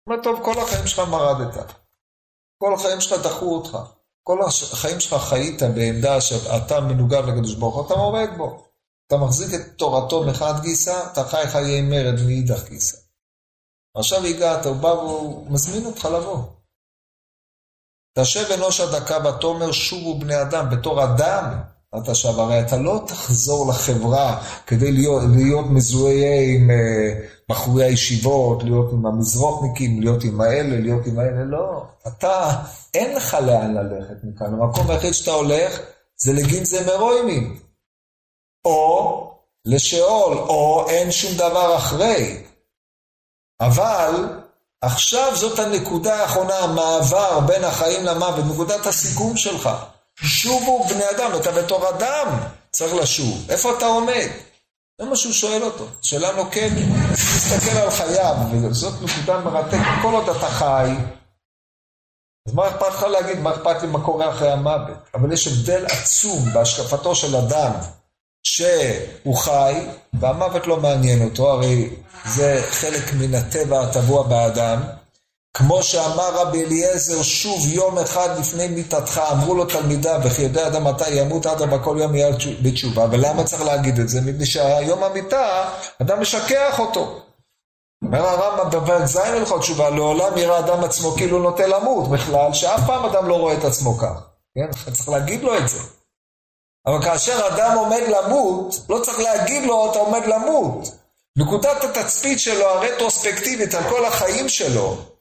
אומר, 0.06 0.22
טוב, 0.22 0.40
כל 0.44 0.60
החיים 0.60 0.86
שלך 0.86 0.98
מרדת. 1.08 1.72
כל 2.58 2.74
החיים 2.74 3.00
שלך 3.00 3.20
דחו 3.26 3.54
אותך. 3.54 3.78
כל 4.26 4.38
החיים 4.73 5.00
שלך 5.00 5.14
חיית 5.23 5.62
בעמדה 5.62 6.21
שאתה 6.21 6.81
מנוגד 6.81 7.23
לקדוש 7.28 7.54
ברוך 7.54 7.75
הוא, 7.75 7.87
אתה 7.87 7.97
מורד 7.97 8.28
בו. 8.37 8.69
אתה 9.07 9.16
מחזיק 9.16 9.54
את 9.54 9.78
תורתו 9.78 10.25
מחד 10.25 10.54
גיסא, 10.62 11.12
אתה 11.12 11.25
חי 11.25 11.43
חיי 11.52 11.81
מרד 11.83 12.21
מאידך 12.26 12.69
גיסא. 12.69 12.97
עכשיו 13.97 14.25
הגעת, 14.25 14.66
הוא 14.66 14.76
בא 14.76 14.87
והוא 14.87 15.50
מזמין 15.50 15.87
אותך 15.87 16.04
לבוא. 16.04 16.38
תשב 18.19 18.52
אנוש 18.52 18.81
הדקה 18.81 19.19
ותאמר 19.28 19.73
שובו 19.73 20.19
בני 20.19 20.43
אדם, 20.43 20.71
בתור 20.71 21.04
אדם 21.04 21.62
אתה 21.98 22.14
שב, 22.14 22.38
הרי 22.38 22.60
אתה 22.60 22.76
לא 22.76 23.00
תחזור 23.06 23.68
לחברה 23.68 24.42
כדי 24.66 24.92
להיות, 24.92 25.22
להיות 25.36 25.66
מזוהה 25.70 26.40
עם 26.54 26.70
בחורי 27.48 27.84
הישיבות, 27.84 28.62
להיות 28.62 28.92
עם 28.92 29.06
המזרוחניקים, 29.06 30.00
להיות 30.00 30.24
עם 30.24 30.40
האלה, 30.40 30.80
להיות 30.80 31.06
עם 31.06 31.18
האלה, 31.18 31.44
לא. 31.44 31.82
אתה, 32.06 32.50
אין 32.94 33.16
לך 33.16 33.34
לאן 33.34 33.74
ללכת 33.74 34.16
מכאן, 34.24 34.46
המקום 34.46 34.90
היחיד 34.90 35.12
שאתה 35.12 35.30
הולך 35.30 35.80
זה 36.16 36.32
לגינזי 36.32 36.78
מרוימים. 36.86 37.58
או 38.64 39.30
לשאול, 39.64 40.38
או 40.38 40.86
אין 40.88 41.12
שום 41.12 41.34
דבר 41.36 41.76
אחרי. 41.76 42.42
אבל 43.60 44.40
עכשיו 44.80 45.32
זאת 45.36 45.58
הנקודה 45.58 46.22
האחרונה, 46.22 46.58
המעבר 46.58 47.40
בין 47.40 47.64
החיים 47.64 48.04
למוות, 48.04 48.44
נקודת 48.52 48.86
הסיכום 48.86 49.36
שלך. 49.36 49.70
שובו 50.23 50.85
בני 50.85 51.11
אדם, 51.11 51.30
אתה 51.40 51.52
בתור 51.52 51.88
אדם 51.88 52.38
צריך 52.71 52.94
לשוב. 52.94 53.47
איפה 53.50 53.76
אתה 53.78 53.87
עומד? 53.87 54.28
זה 55.00 55.06
מה 55.06 55.16
שהוא 55.16 55.33
שואל 55.33 55.62
אותו. 55.62 55.87
שאלה 56.02 56.33
נוקדת. 56.33 56.85
תסתכל 57.12 57.76
על 57.76 57.90
חייו, 57.90 58.37
וזאת 58.62 59.02
נקודה 59.02 59.40
מרתקת. 59.40 59.78
כל 60.02 60.14
עוד 60.14 60.28
אתה 60.28 60.49
חי, 60.49 60.90
אז 62.49 62.54
מה 62.54 62.68
אכפת 62.68 62.88
לך 62.88 63.02
להגיד, 63.02 63.38
מה 63.38 63.54
אכפת 63.54 63.83
לי 63.83 63.88
מה 63.88 64.04
קורה 64.04 64.30
אחרי 64.30 64.52
המוות? 64.52 64.97
אבל 65.14 65.33
יש 65.33 65.47
הבדל 65.47 65.87
עצום 65.87 66.44
בהשקפתו 66.52 67.14
של 67.14 67.37
אדם 67.37 67.73
שהוא 68.47 69.37
חי, 69.37 69.87
והמוות 70.12 70.66
לא 70.66 70.76
מעניין 70.76 71.25
אותו, 71.25 71.52
הרי 71.52 71.90
זה 72.25 72.62
חלק 72.71 73.12
מן 73.18 73.35
הטבע 73.35 73.80
הטבוע 73.80 74.23
באדם. 74.23 74.80
כמו 75.54 75.82
שאמר 75.82 76.30
רבי 76.34 76.64
אליעזר, 76.64 77.23
שוב 77.23 77.66
יום 77.66 77.99
אחד 77.99 78.38
לפני 78.38 78.68
מיתתך, 78.68 79.20
אמרו 79.32 79.54
לו 79.54 79.64
תלמידיו, 79.64 80.20
וכי 80.25 80.42
יודע 80.42 80.66
אדם 80.66 80.84
מתי 80.84 81.11
ימות 81.11 81.46
אדרבה 81.46 81.78
כל 81.78 81.96
יום 82.00 82.14
יהיה 82.14 82.37
בתשובה. 82.62 83.06
ולמה 83.11 83.44
צריך 83.44 83.62
להגיד 83.62 83.99
את 83.99 84.08
זה? 84.08 84.20
מפני 84.20 84.46
שהיום 84.46 85.04
המיתה, 85.04 85.64
אדם 86.02 86.20
משכח 86.20 86.78
אותו. 86.78 87.20
אומר 88.04 88.26
הרמב"ם 88.26 88.70
בפרק 88.70 89.04
ז' 89.04 89.16
הלכות 89.16 89.61
תשובה, 89.61 89.90
לעולם 89.90 90.38
יראה 90.38 90.58
אדם 90.58 90.84
עצמו 90.84 91.11
כאילו 91.11 91.38
נוטה 91.42 91.66
למות 91.66 92.11
בכלל, 92.11 92.52
שאף 92.52 92.80
פעם 92.87 93.04
אדם 93.04 93.28
לא 93.28 93.34
רואה 93.34 93.54
את 93.54 93.64
עצמו 93.64 93.99
כך. 93.99 94.20
כן? 94.54 94.92
צריך 94.92 95.08
להגיד 95.08 95.42
לו 95.42 95.58
את 95.58 95.68
זה. 95.68 95.78
אבל 96.87 97.02
כאשר 97.02 97.46
אדם 97.46 97.76
עומד 97.78 98.02
למות, 98.08 98.75
לא 98.88 99.00
צריך 99.02 99.20
להגיד 99.20 99.64
לו, 99.64 99.90
אתה 99.90 99.99
עומד 99.99 100.26
למות. 100.26 100.88
נקודת 101.38 101.84
התצפית 101.84 102.40
שלו, 102.40 102.66
הרטרוספקטיבית, 102.66 103.75
על 103.75 103.82
כל 103.90 104.04
החיים 104.04 104.49
שלו, 104.49 105.13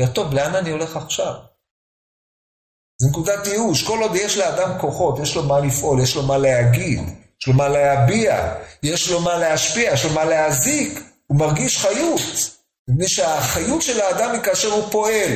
זה 0.00 0.12
טוב, 0.12 0.34
לאן 0.34 0.54
אני 0.54 0.70
הולך 0.70 0.96
עכשיו? 0.96 1.34
זה 3.00 3.08
נקודת 3.08 3.46
ייאוש. 3.46 3.82
כל 3.82 4.02
עוד 4.02 4.14
יש 4.14 4.38
לאדם 4.38 4.78
כוחות, 4.80 5.18
יש 5.18 5.36
לו 5.36 5.42
מה 5.42 5.60
לפעול, 5.60 6.00
יש 6.00 6.16
לו 6.16 6.22
מה 6.22 6.38
להגיד, 6.38 7.00
יש 7.40 7.46
לו 7.46 7.54
מה 7.54 7.68
להביע, 7.68 8.54
יש 8.82 9.10
לו 9.10 9.20
מה 9.20 9.36
להשפיע, 9.36 9.92
יש 9.92 10.04
לו 10.04 10.10
מה 10.10 10.24
להזיק, 10.24 11.00
הוא 11.26 11.38
מרגיש 11.38 11.78
חיות. 11.78 12.20
מפני 12.88 13.08
שהחיות 13.08 13.82
של 13.82 14.00
האדם 14.00 14.30
היא 14.30 14.40
כאשר 14.40 14.68
הוא 14.72 14.90
פועל. 14.90 15.30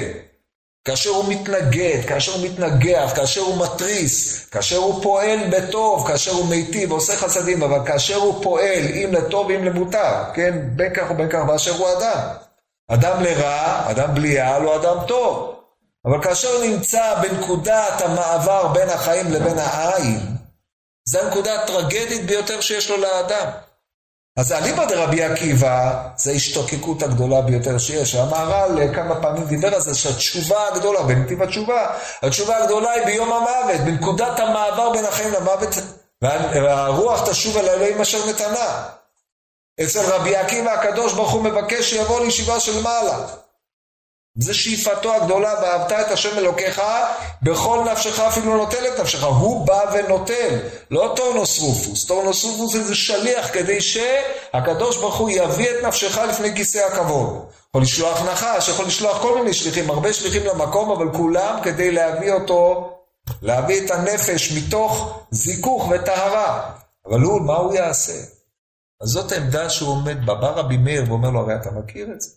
כאשר 0.85 1.11
הוא 1.11 1.25
מתנגד, 1.29 2.05
כאשר 2.09 2.33
הוא 2.33 2.47
מתנגח, 2.47 3.13
כאשר 3.17 3.41
הוא 3.41 3.65
מתריס, 3.65 4.45
כאשר 4.47 4.77
הוא 4.77 5.03
פועל 5.03 5.39
בטוב, 5.51 6.09
כאשר 6.09 6.31
הוא 6.31 6.47
מיטיב, 6.47 6.93
עושה 6.93 7.17
חסדים, 7.17 7.63
אבל 7.63 7.87
כאשר 7.87 8.17
הוא 8.17 8.43
פועל, 8.43 8.83
אם 8.95 9.11
לטוב 9.13 9.51
אם 9.51 9.65
למותר, 9.65 10.25
כן, 10.35 10.59
בין 10.77 10.95
כך 10.95 11.11
ובין 11.11 11.29
כך, 11.31 11.39
באשר 11.47 11.71
הוא 11.71 11.89
אדם. 11.99 12.45
אדם 12.89 13.23
לרע, 13.23 13.91
אדם 13.91 14.15
בליעל, 14.15 14.63
הוא 14.63 14.75
אדם 14.75 14.97
טוב. 15.07 15.61
אבל 16.05 16.23
כאשר 16.23 16.63
נמצא 16.63 17.15
בנקודת 17.23 18.01
המעבר 18.01 18.69
בין 18.69 18.91
החיים 18.91 19.33
לבין 19.33 19.59
העין, 19.59 20.21
זו 21.09 21.19
הנקודה 21.19 21.63
הטרגדית 21.63 22.27
ביותר 22.27 22.61
שיש 22.61 22.91
לו 22.91 22.97
לאדם. 22.97 23.51
אז 24.39 24.53
אליבא 24.53 24.85
דרבי 24.85 25.23
עקיבא, 25.23 26.09
זה 26.17 26.31
ההשתוקקות 26.31 27.03
הגדולה 27.03 27.41
ביותר 27.41 27.79
שיש. 27.79 28.15
המהר"ל 28.15 28.95
כמה 28.95 29.21
פעמים 29.23 29.45
דיבר 29.45 29.75
על 29.75 29.81
זה 29.81 29.95
שהתשובה 29.95 30.69
הגדולה, 30.69 31.03
בנתיב 31.03 31.43
התשובה, 31.43 31.87
התשובה 32.23 32.57
הגדולה 32.57 32.91
היא 32.91 33.05
ביום 33.05 33.33
המוות, 33.33 33.81
בנקודת 33.85 34.41
המעבר 34.41 34.91
בין 34.91 35.05
החיים 35.05 35.33
למוות, 35.33 35.69
והרוח 36.23 37.29
תשוב 37.29 37.57
אל 37.57 37.69
האלוהים 37.69 38.01
אשר 38.01 38.31
נתנה. 38.31 38.89
אצל 39.81 40.01
רבי 40.01 40.37
עקיבא 40.37 40.73
הקדוש 40.73 41.13
ברוך 41.13 41.31
הוא 41.31 41.43
מבקש 41.43 41.91
שיבוא 41.91 42.21
לישיבה 42.21 42.61
של 42.61 42.83
מעלה. 42.83 43.27
זה 44.39 44.55
שאיפתו 44.55 45.15
הגדולה, 45.15 45.55
ואהבת 45.63 45.93
את 45.93 46.11
השם 46.11 46.39
אלוקיך 46.39 46.83
בכל 47.43 47.85
נפשך 47.93 48.21
אפילו 48.21 48.57
נוטל 48.57 48.87
את 48.87 49.01
נפשך. 49.01 49.25
הוא 49.25 49.67
בא 49.67 49.81
ונוטל, 49.93 50.59
לא 50.91 51.13
טורנוס 51.17 51.59
רופוס. 51.59 52.05
טורנוס 52.05 52.45
רופוס 52.45 52.73
זה 52.73 52.95
שליח 52.95 53.53
כדי 53.53 53.81
שהקדוש 53.81 54.97
ברוך 54.97 55.17
הוא 55.17 55.31
יביא 55.31 55.71
את 55.71 55.85
נפשך 55.85 56.19
לפני 56.19 56.57
כיסא 56.57 56.79
הכבוד. 56.79 57.47
יכול 57.69 57.83
לשלוח 57.83 58.23
נחש, 58.23 58.69
יכול 58.69 58.87
לשלוח 58.87 59.23
כל 59.23 59.39
מיני 59.39 59.55
שליחים, 59.55 59.91
הרבה 59.91 60.13
שליחים 60.13 60.47
למקום, 60.47 60.91
אבל 60.91 61.17
כולם 61.17 61.59
כדי 61.63 61.91
להביא 61.91 62.33
אותו, 62.33 62.91
להביא 63.43 63.85
את 63.85 63.91
הנפש 63.91 64.53
מתוך 64.53 65.21
זיכוך 65.31 65.89
וטהרה. 65.91 66.71
אבל 67.07 67.21
הוא, 67.21 67.41
מה 67.41 67.57
הוא 67.57 67.75
יעשה? 67.75 68.34
אז 69.01 69.09
זאת 69.09 69.33
העמדה 69.33 69.71
שהוא 69.71 69.89
עומד 69.89 70.27
בה. 70.27 70.35
בא 70.35 70.51
רבי 70.51 70.77
מאיר 70.77 71.03
ואומר 71.09 71.31
לו, 71.31 71.41
הרי 71.41 71.57
אתה 71.57 71.71
מכיר 71.71 72.13
את 72.13 72.21
זה. 72.21 72.37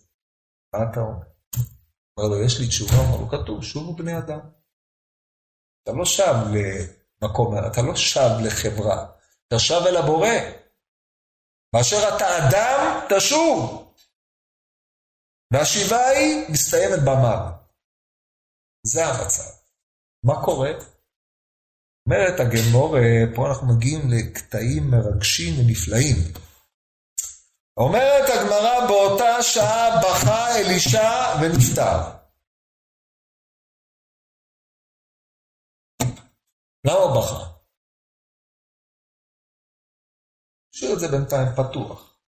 מה 0.74 0.80
אתה 0.92 1.00
אומר? 1.00 1.26
אומר 2.18 2.28
לו, 2.28 2.44
יש 2.44 2.60
לי 2.60 2.68
תשובה, 2.68 2.96
אומר 2.98 3.20
לו, 3.20 3.28
כתוב, 3.28 3.64
שובו 3.64 3.96
בני 3.96 4.18
אדם. 4.18 4.40
אתה 5.82 5.92
לא 5.92 6.04
שב 6.04 6.34
למקום, 6.54 7.54
אתה 7.58 7.82
לא 7.82 7.96
שב 7.96 8.30
לחברה, 8.46 9.06
אתה 9.48 9.58
שב 9.58 9.82
אל 9.86 9.96
הבורא. 9.96 10.28
באשר 11.72 11.96
אתה 12.16 12.26
אדם, 12.38 13.06
תשוב. 13.16 13.84
והשיבה 15.52 16.06
היא 16.06 16.50
מסתיימת 16.52 16.98
במוות. 17.04 17.54
זה 18.86 19.06
המצב. 19.06 19.50
מה 20.22 20.44
קורה? 20.44 20.70
אומרת 22.06 22.40
הגמור, 22.40 22.96
פה 23.34 23.48
אנחנו 23.48 23.74
מגיעים 23.74 24.00
לקטעים 24.10 24.90
מרגשים 24.90 25.54
ונפלאים. 25.60 26.16
אומרת 27.82 28.26
הגמרא, 28.34 28.74
באותה 28.88 29.42
שעה 29.42 29.86
בכה 30.02 30.40
אלישע 30.58 31.10
ונפטר. 31.40 32.18
למה 36.86 36.98
הוא 37.02 37.12
בכה? 37.16 37.40
נשאיר 40.70 40.90
את 40.94 41.00
זה 41.00 41.06
בינתיים 41.12 41.48
פתוח. 41.56 42.20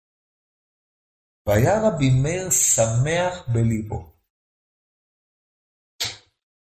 והיה 1.46 1.74
רבי 1.84 2.10
מאיר 2.22 2.50
שמח 2.50 3.48
בליבו. 3.52 4.00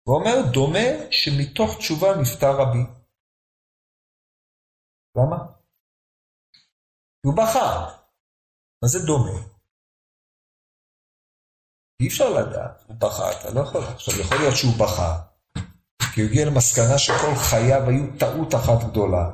ואומר, 0.07 0.35
דומה 0.53 0.87
שמתוך 1.11 1.69
תשובה 1.77 2.07
נפטר 2.21 2.53
רבי. 2.59 2.83
למה? 5.17 5.37
הוא 7.25 7.33
בכה. 7.37 8.02
מה 8.83 8.89
זה 8.89 8.99
דומה? 8.99 9.39
אי 12.01 12.07
אפשר 12.07 12.29
לדעת, 12.29 12.83
הוא 12.87 12.95
בכה, 12.99 13.31
אתה 13.31 13.49
לא 13.49 13.61
יכול. 13.61 13.83
עכשיו, 13.83 14.19
יכול 14.19 14.37
להיות 14.37 14.55
שהוא 14.55 14.73
בכה, 14.77 15.19
כי 16.13 16.21
הוא 16.21 16.29
הגיע 16.29 16.45
למסקנה 16.45 16.97
שכל 16.97 17.35
חייו 17.35 17.89
היו 17.89 18.03
טעות 18.19 18.55
אחת 18.55 18.83
גדולה. 18.83 19.29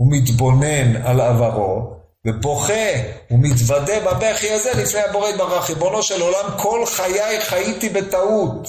הוא 0.00 0.12
מתבונן 0.12 0.96
על 0.96 1.20
עברו, 1.20 1.96
ובוכה, 2.26 2.92
הוא 3.28 3.38
מתוודה 3.42 4.00
בבכי 4.00 4.50
הזה 4.50 4.70
לפני 4.82 5.00
הבורא 5.00 5.28
יתברך. 5.28 5.70
ריבונו 5.70 6.02
של 6.02 6.22
עולם, 6.22 6.58
כל 6.62 6.86
חיי 6.86 7.40
חייתי 7.40 7.88
בטעות. 7.88 8.68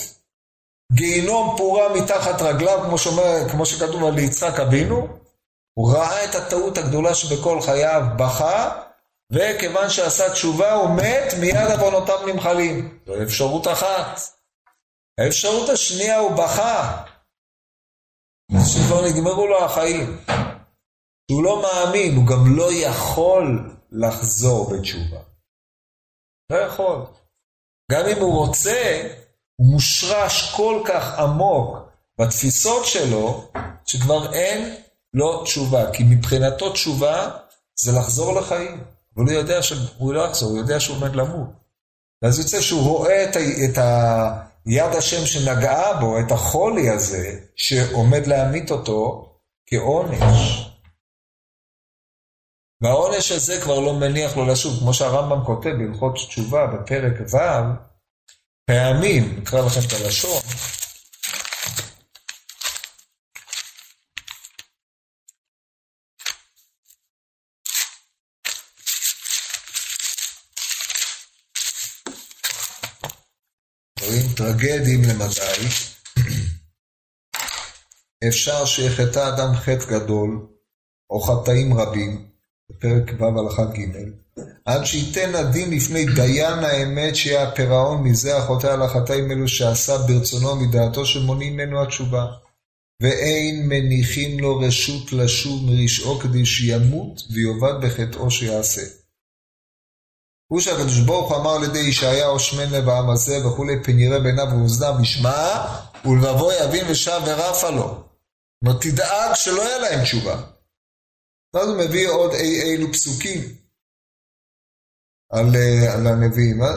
גיהינום 0.93 1.55
פורה 1.57 2.01
מתחת 2.01 2.41
רגליו, 2.41 2.79
כמו, 2.85 2.97
שומר, 2.97 3.49
כמו 3.51 3.65
שכתוב 3.65 4.03
על 4.03 4.19
יצחק 4.19 4.59
אבינו. 4.59 5.07
הוא 5.73 5.93
ראה 5.93 6.25
את 6.25 6.35
הטעות 6.35 6.77
הגדולה 6.77 7.15
שבכל 7.15 7.61
חייו, 7.61 8.03
בכה, 8.17 8.81
וכיוון 9.31 9.89
שעשה 9.89 10.33
תשובה 10.33 10.73
הוא 10.73 10.89
מת, 10.89 11.33
מיד 11.39 11.71
עוונותיו 11.71 12.27
נמחלים. 12.27 12.99
זו 13.05 13.23
אפשרות 13.23 13.67
אחת. 13.67 14.19
האפשרות 15.19 15.69
השנייה 15.69 16.19
הוא 16.19 16.31
בכה. 16.31 17.03
שכבר 18.51 19.05
נגמרו 19.05 19.47
לו 19.47 19.65
החיים. 19.65 20.17
שהוא 21.31 21.43
לא 21.43 21.61
מאמין, 21.61 22.15
הוא 22.15 22.27
גם 22.27 22.55
לא 22.57 22.73
יכול 22.73 23.75
לחזור 23.91 24.73
בתשובה. 24.73 25.19
לא 26.51 26.57
יכול. 26.57 27.05
גם 27.91 28.05
אם 28.05 28.21
הוא 28.21 28.47
רוצה, 28.47 29.01
הוא 29.55 29.71
מושרש 29.71 30.53
כל 30.55 30.83
כך 30.87 31.19
עמוק 31.19 31.77
בתפיסות 32.19 32.85
שלו, 32.85 33.51
שכבר 33.85 34.33
אין 34.33 34.75
לו 35.13 35.43
תשובה. 35.43 35.91
כי 35.93 36.03
מבחינתו 36.03 36.73
תשובה 36.73 37.37
זה 37.79 37.91
לחזור 37.99 38.41
לחיים. 38.41 38.83
אבל 39.15 39.25
הוא 39.25 39.31
יודע 39.31 39.61
שהוא 39.61 40.13
לא 40.13 40.21
יחזור, 40.27 40.49
הוא 40.49 40.57
יודע 40.57 40.79
שהוא 40.79 40.97
עומד 40.97 41.15
למות. 41.15 41.49
ואז 42.21 42.39
יוצא 42.39 42.61
שהוא 42.61 42.81
רואה 42.81 43.23
את, 43.23 43.35
ה, 43.35 43.39
את 43.39 43.77
היד 44.65 44.95
השם 44.97 45.25
שנגעה 45.25 45.99
בו, 45.99 46.19
את 46.19 46.31
החולי 46.31 46.89
הזה, 46.89 47.39
שעומד 47.55 48.27
להמית 48.27 48.71
אותו, 48.71 49.27
כעונש. 49.65 50.67
והעונש 52.81 53.31
הזה 53.31 53.61
כבר 53.61 53.79
לא 53.79 53.93
מניח 53.93 54.37
לו 54.37 54.45
לשוב, 54.45 54.79
כמו 54.79 54.93
שהרמב"ם 54.93 55.45
כותב 55.45 55.69
בהלכות 55.69 56.15
תשובה 56.15 56.67
בפרק 56.67 57.13
ו', 57.33 57.37
פעמים, 58.65 59.39
נקרא 59.41 59.65
לכם 59.65 59.79
את 59.87 59.93
הלשון, 59.93 60.41
טרגדיים 74.61 75.01
למדי, 75.03 75.67
אפשר 78.27 78.65
שיחטא 78.65 79.29
אדם 79.29 79.55
חטא 79.55 79.85
גדול, 79.85 80.47
או 81.09 81.21
חטאים 81.21 81.73
רבים, 81.73 82.25
בפרק 82.71 83.11
ו' 83.19 83.39
הלכה 83.39 83.65
ג', 83.65 84.09
עד 84.65 84.85
שייתן 84.85 85.35
הדין 85.35 85.69
לפני 85.69 86.05
דיין 86.05 86.59
האמת 86.59 87.15
שיהיה 87.15 87.43
הפירעון 87.43 88.03
מזה 88.03 88.37
החוטא 88.37 88.67
על 88.67 88.81
החטאים 88.81 89.31
אלו 89.31 89.47
שעשה 89.47 89.97
ברצונו 89.97 90.55
מדעתו 90.55 91.05
שמונעים 91.05 91.53
ממנו 91.53 91.83
התשובה. 91.83 92.25
ואין 93.01 93.67
מניחים 93.67 94.39
לו 94.39 94.59
רשות 94.59 95.13
לשוב 95.13 95.71
מרשעו 95.71 96.19
כדי 96.19 96.45
שימות 96.45 97.21
ויאבד 97.33 97.85
בחטאו 97.85 98.31
שיעשה. 98.31 99.00
הוא 100.51 100.59
שהקדוש 100.59 100.99
ברוך 100.99 101.31
הוא 101.31 101.37
אמר 101.37 101.63
ידי 101.63 101.79
ישעיהו 101.79 102.39
שמן 102.39 102.69
לב 102.69 102.89
העם 102.89 103.09
הזה 103.09 103.47
וכולי 103.47 103.83
פן 103.83 103.99
יראה 103.99 104.19
בעיניו 104.19 104.47
ואוזניו 104.51 104.93
ישמע 105.01 105.65
ולבבו 106.05 106.51
יבין 106.51 106.85
ושב 106.89 107.21
ורפה 107.25 107.69
לו. 107.69 108.03
זאת 108.65 108.81
תדאג 108.81 109.33
שלא 109.35 109.61
יהיה 109.61 109.77
להם 109.77 110.03
תשובה. 110.03 110.41
ואז 111.53 111.67
הוא 111.67 111.77
מביא 111.77 112.09
עוד 112.09 112.33
אי 112.33 112.61
אילו 112.61 112.93
פסוקים 112.93 113.41
על, 115.31 115.55
אה, 115.55 115.93
על 115.93 116.07
הנביאים, 116.07 116.63
אה? 116.63 116.67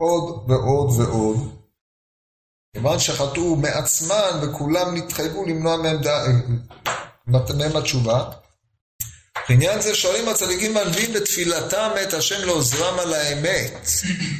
ועוד 0.00 0.50
ועוד 0.50 1.00
ועוד. 1.00 1.36
כיוון 2.76 2.98
שחטאו 2.98 3.56
מעצמן 3.56 4.40
וכולם 4.42 4.96
נתחייבו 4.96 5.44
למנוע 5.44 5.76
מהם, 5.76 6.02
דע... 6.02 6.24
מהם 7.58 7.76
התשובה. 7.76 8.30
בעניין 9.52 9.80
זה 9.80 9.94
שואלים 9.94 10.28
הצדיקים 10.28 10.76
והנביאים 10.76 11.12
בתפילתם 11.12 11.90
את 12.02 12.14
השם 12.14 12.44
לעוזרם 12.44 12.98
על 12.98 13.14
האמת. 13.14 13.88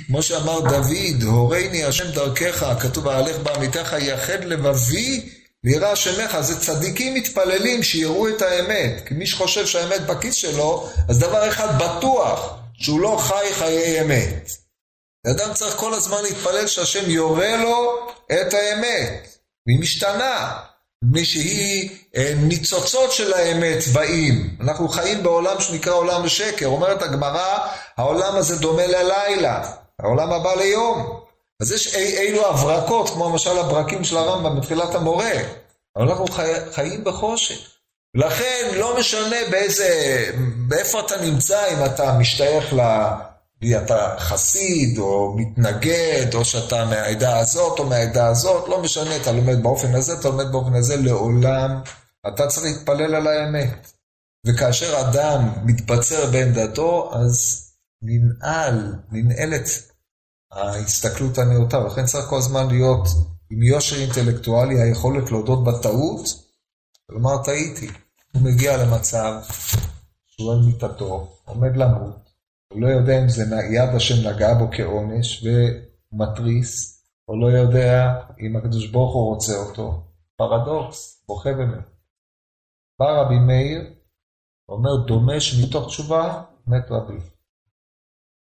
כמו 0.07 0.22
שאמר 0.22 0.61
דוד, 0.61 1.22
הורני 1.22 1.85
השם 1.85 2.11
דרכך, 2.11 2.64
כתוב 2.81 3.09
ההלך 3.09 3.38
בעמיתך, 3.38 3.96
יחד 3.98 4.44
לבבי 4.44 5.31
ויראה 5.64 5.96
שמך, 5.96 6.40
זה 6.40 6.61
צדיקים 6.61 7.14
מתפללים 7.14 7.83
שיראו 7.83 8.29
את 8.29 8.42
האמת. 8.42 9.03
כי 9.07 9.14
מי 9.14 9.27
שחושב 9.27 9.66
שהאמת 9.66 10.07
בכיס 10.07 10.35
שלו, 10.35 10.90
אז 11.09 11.18
דבר 11.18 11.48
אחד 11.48 11.79
בטוח, 11.79 12.55
שהוא 12.75 13.01
לא 13.01 13.16
חי 13.20 13.55
חיי 13.55 14.01
אמת. 14.01 14.51
אדם 15.27 15.55
צריך 15.55 15.77
כל 15.77 15.94
הזמן 15.94 16.22
להתפלל 16.22 16.66
שהשם 16.66 17.11
יורה 17.11 17.57
לו 17.57 18.09
את 18.33 18.55
האמת, 18.55 19.37
והיא 19.66 19.81
משתנה, 19.81 20.59
מפני 21.02 21.24
שהיא 21.24 21.90
אה, 22.16 22.34
ניצוצות 22.36 23.12
של 23.12 23.32
האמת 23.32 23.86
באים. 23.92 24.56
אנחנו 24.60 24.88
חיים 24.88 25.22
בעולם 25.22 25.60
שנקרא 25.60 25.92
עולם 25.92 26.28
שקר. 26.28 26.66
אומרת 26.66 27.02
הגמרא, 27.02 27.58
העולם 27.96 28.36
הזה 28.36 28.56
דומה 28.56 28.86
ללילה, 28.86 29.62
העולם 30.02 30.32
הבא 30.32 30.54
ליום. 30.54 31.20
אז 31.60 31.72
יש 31.72 31.94
אי, 31.94 32.18
אילו 32.18 32.46
הברקות, 32.46 33.10
כמו 33.10 33.28
למשל 33.28 33.58
הברקים 33.58 34.04
של 34.04 34.16
הרמב"ם 34.16 34.60
בתחילת 34.60 34.94
המורה, 34.94 35.32
אבל 35.96 36.08
אנחנו 36.08 36.26
חי, 36.26 36.52
חיים 36.72 37.04
בחושך. 37.04 37.56
לכן 38.14 38.70
לא 38.74 38.98
משנה 38.98 39.36
באיזה, 39.50 40.24
באיפה 40.68 41.00
אתה 41.00 41.16
נמצא, 41.16 41.68
אם 41.68 41.84
אתה 41.84 42.12
משתייך. 42.18 42.74
אתה 43.64 44.14
חסיד, 44.18 44.98
או 44.98 45.35
מתנגד, 45.37 46.35
או 46.35 46.44
שאתה 46.44 46.85
מהעדה 46.85 47.38
הזאת, 47.38 47.79
או 47.79 47.85
מהעדה 47.85 48.27
הזאת, 48.27 48.68
לא 48.68 48.83
משנה, 48.83 49.16
אתה 49.16 49.33
לומד 49.33 49.62
באופן 49.62 49.94
הזה, 49.94 50.14
אתה 50.20 50.29
לומד 50.29 50.53
באופן 50.53 50.75
הזה, 50.75 50.96
לעולם 50.96 51.81
אתה 52.29 52.46
צריך 52.46 52.66
להתפלל 52.66 53.14
על 53.14 53.27
האמת. 53.27 53.92
וכאשר 54.46 55.01
אדם 55.01 55.48
מתבצר 55.64 56.31
בעמדתו, 56.31 57.11
אז 57.14 57.66
ננעל, 58.03 58.94
ננעלת 59.12 59.68
ההסתכלות 60.53 61.38
הנאותה, 61.38 61.79
ולכן 61.79 62.07
צריך 62.07 62.27
כל 62.27 62.38
הזמן 62.38 62.68
להיות 62.68 63.09
עם 63.51 63.62
יושר 63.62 63.96
אינטלקטואלי, 63.96 64.81
היכולת 64.81 65.31
להודות 65.31 65.64
בטעות, 65.64 66.29
ולומר 67.09 67.42
טעיתי. 67.44 67.88
הוא 68.35 68.42
מגיע 68.42 68.77
למצב 68.77 69.35
שהוא 70.27 70.53
על 70.53 70.61
מיטתו, 70.66 71.38
עומד 71.44 71.77
למות, 71.77 72.31
הוא 72.72 72.82
לא 72.82 72.87
יודע 72.87 73.22
אם 73.22 73.28
זה 73.28 73.42
יד 73.72 73.94
השם 73.96 74.28
נגעה 74.28 74.54
בו 74.54 74.64
כעונש 74.76 75.44
ומתריס, 75.44 77.02
או 77.28 77.40
לא 77.40 77.46
יודע 77.46 78.20
אם 78.40 78.56
הקדוש 78.56 78.87
ברוך 78.87 79.14
הוא 79.14 79.35
רוצה 79.35 79.52
אותו. 79.56 80.02
פרדוקס, 80.37 81.24
בוכה 81.26 81.50
ומת. 81.50 81.87
בא 82.98 83.20
רבי 83.20 83.38
מאיר, 83.38 83.94
אומר 84.68 85.06
דומש 85.06 85.64
מתוך 85.64 85.87
תשובה, 85.87 86.42
מת 86.66 86.90
רבי. 86.90 87.18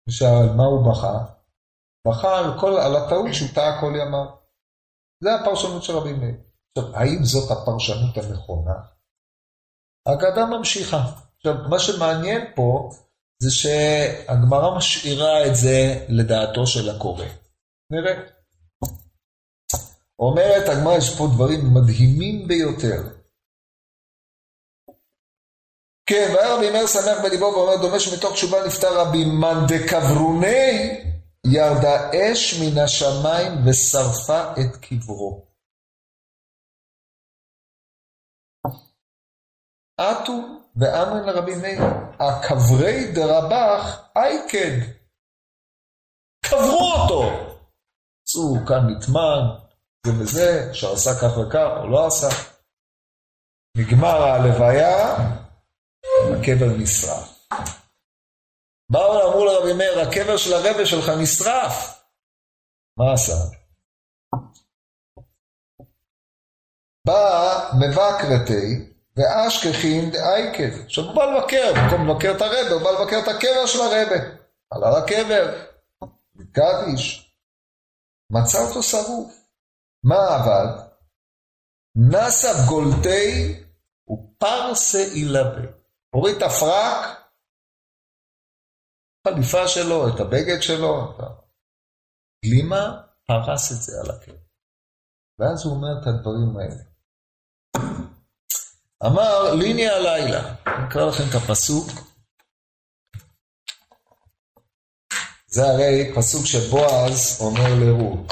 ושאל 0.09 0.57
מה 0.57 0.65
הוא 0.65 0.91
בכה? 0.91 1.25
בכה 2.07 2.39
על, 2.39 2.77
על 2.79 2.97
הטעות 2.97 3.35
שהוא 3.35 3.49
טעה 3.55 3.81
כל 3.81 3.93
ימיו. 3.97 4.27
זה 5.23 5.35
הפרשנות 5.35 5.83
של 5.83 5.93
רבי 5.93 6.13
מאיר. 6.13 6.37
עכשיו, 6.79 6.97
האם 6.97 7.25
זאת 7.25 7.51
הפרשנות 7.51 8.17
הנכונה? 8.17 8.75
האגדה 10.07 10.47
ממשיכה. 10.47 11.01
עכשיו, 11.37 11.55
מה 11.71 11.79
שמעניין 11.79 12.53
פה 12.55 12.91
זה 13.43 13.51
שהגמרא 13.51 14.77
משאירה 14.77 15.47
את 15.47 15.55
זה 15.55 16.07
לדעתו 16.09 16.67
של 16.67 16.91
הקורא. 16.91 17.25
נראה. 17.91 18.15
אומרת 20.19 20.69
הגמרא, 20.69 20.97
יש 20.99 21.19
פה 21.19 21.25
דברים 21.35 21.61
מדהימים 21.75 22.49
ביותר. 22.49 23.01
כן, 26.07 26.33
והיה 26.35 26.57
רבי 26.57 26.71
מאיר 26.71 26.87
שמח 26.87 27.19
בליבו 27.25 27.45
ואומר, 27.45 27.77
דומה 27.83 28.01
שמתוך 28.01 28.33
תשובה 28.33 28.67
נפטר 28.67 29.01
רבי 29.01 29.25
מאן 29.25 29.59
דקברוני 29.69 31.05
ירדה 31.47 32.11
אש 32.11 32.55
מן 32.61 32.79
השמיים 32.85 33.53
ושרפה 33.67 34.53
את 34.53 34.77
קברו. 34.77 35.47
עטו 40.01 40.64
ואמרין 40.77 41.25
לרבי 41.25 41.55
מאיר, 41.63 41.83
הקברי 42.21 43.13
דרבח 43.15 44.11
אייקד. 44.17 44.77
קברו 46.47 46.93
אותו. 46.93 47.23
צאו 48.25 48.67
כאן 48.67 48.83
מטמן, 48.91 49.43
זה 50.07 50.13
וזה, 50.21 50.75
שעשה 50.75 51.11
כך 51.21 51.39
וכך 51.39 51.71
או 51.81 51.89
לא 51.89 52.07
עשה. 52.07 52.29
נגמר 53.77 54.23
הלוויה, 54.23 55.17
הקבר 56.33 56.77
נשרף. 56.79 57.49
באו 58.93 59.15
ואמרו 59.15 59.45
לרבי 59.45 59.73
מאיר, 59.73 60.01
הקבר 60.01 60.37
של 60.37 60.53
הרבה 60.53 60.87
שלך 60.87 61.09
נשרף. 61.23 62.05
מה 62.99 63.13
עשה? 63.13 63.33
בא 67.07 67.71
מבקרתי 67.81 68.94
ואשכחין 69.17 70.11
דאייקד. 70.11 70.85
עכשיו 70.85 71.05
הוא 71.05 71.15
בא 71.15 71.25
לבקר, 71.25 71.73
במקום 71.75 72.09
לבקר 72.09 72.33
את 72.37 72.41
הרבה, 72.41 72.71
הוא 72.71 72.83
בא 72.83 72.91
לבקר 72.91 73.19
את 73.19 73.29
הקבר 73.29 73.67
של 73.67 73.81
הרבה. 73.81 74.45
עלה 74.71 74.99
לקבר, 74.99 75.65
מקדיש, 76.35 77.35
מצא 78.31 78.59
אותו 78.59 78.83
שרוף. 78.83 79.45
מה 80.05 80.17
עבד? 80.17 80.95
נסה 81.97 82.49
גולטי 82.69 83.63
ופרסה 84.11 85.05
אילבה. 85.15 85.61
הוריד 86.11 86.37
את 86.37 86.43
הפרק, 86.43 87.25
החליפה 89.27 89.69
שלו, 89.69 90.09
את 90.09 90.21
הבגד 90.21 90.63
שלו, 90.63 91.11
את 91.11 91.25
הגלימה, 92.45 93.03
פרס 93.27 93.73
את 93.73 93.83
זה 93.83 93.93
על 94.05 94.11
הקבר. 94.17 94.35
ואז 95.39 95.65
הוא 95.65 95.75
אומר 95.75 96.03
את 96.03 96.07
הדברים 96.07 96.57
האלה. 96.57 96.83
אמר 99.07 99.55
ליני 99.55 99.89
הלילה, 99.89 100.55
אני 100.67 100.89
אקרא 100.89 101.09
לכם 101.09 101.25
את 101.31 101.35
הפסוק. 101.35 101.87
זה 105.47 105.63
הרי 105.63 106.13
פסוק 106.17 106.47
שבועז 106.47 107.41
אומר 107.41 107.71
לרות. 107.81 108.27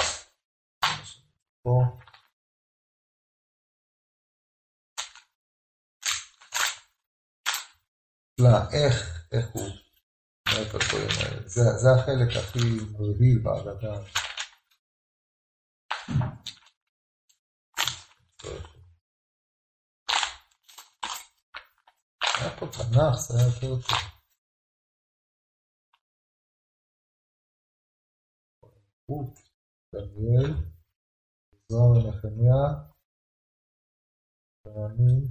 לא, 8.38 8.48
איך, 8.72 9.26
איך 9.32 9.46
הוא 9.52 9.62
אומר 9.62 10.76
הדברים 10.76 11.08
האלה. 11.20 11.48
זה, 11.48 11.62
זה 11.62 11.88
החלק 11.98 12.36
הכי 12.36 12.58
מבהיל 12.98 13.38
בהגדה. 13.42 14.02
היה 22.38 22.50
פה 22.60 22.66
תנ"ך, 22.66 23.14
זה 23.18 23.38
היה 23.38 23.46
יותר 23.46 23.60
טוב. 23.60 23.98
רות, 29.08 29.34
דניאל, 29.94 30.54
זוהר 31.68 31.90
ונחמיה, 31.90 32.62
ואני. 34.64 35.28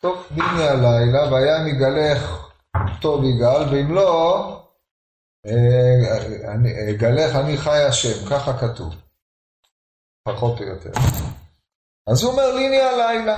טוב, 0.00 0.16
ניני 0.30 0.66
הלילה, 0.72 1.22
והיה 1.32 1.56
מגלך 1.66 2.20
טוב 3.02 3.20
יגאל, 3.24 3.62
ואם 3.70 3.94
לא, 3.94 4.10
אגלך 6.90 7.30
אני 7.44 7.56
חי 7.56 7.78
השם, 7.88 8.16
ככה 8.30 8.52
כתוב, 8.60 8.94
פחות 10.28 10.60
או 10.60 10.64
יותר. 10.64 10.90
אז 12.10 12.22
הוא 12.22 12.32
אומר 12.32 12.54
ליני 12.56 12.80
הלילה. 12.80 13.36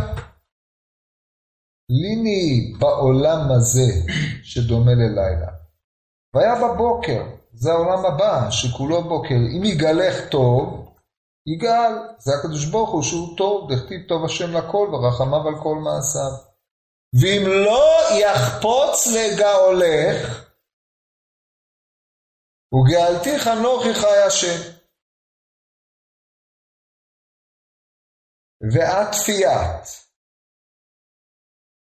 ליני 1.90 2.72
בעולם 2.78 3.40
הזה 3.56 4.12
שדומה 4.42 4.92
ללילה. 4.94 5.52
והיה 6.34 6.54
בבוקר, 6.54 7.22
זה 7.52 7.72
העולם 7.72 8.06
הבא, 8.06 8.50
שכולו 8.50 9.02
בוקר. 9.02 9.34
אם 9.56 9.64
יגלך 9.64 10.30
טוב, 10.30 10.86
יגאל. 11.46 11.92
זה 12.18 12.32
הקדוש 12.34 12.64
ברוך 12.64 12.90
הוא 12.90 13.02
שהוא 13.02 13.36
טוב, 13.36 13.72
דכתיב 13.72 14.08
טוב 14.08 14.24
השם 14.24 14.50
לכל 14.52 14.88
ורחמיו 14.92 15.48
על 15.48 15.62
כל 15.62 15.76
מעשיו. 15.84 16.32
ואם 17.20 17.42
לא 17.46 17.86
יחפוץ 18.22 19.06
לגאולך, 19.16 20.46
וגאלתיך 22.74 23.46
נוחי 23.46 23.94
חי 23.94 24.18
השם. 24.26 24.76
ואת 28.72 29.14
פיית. 29.14 30.05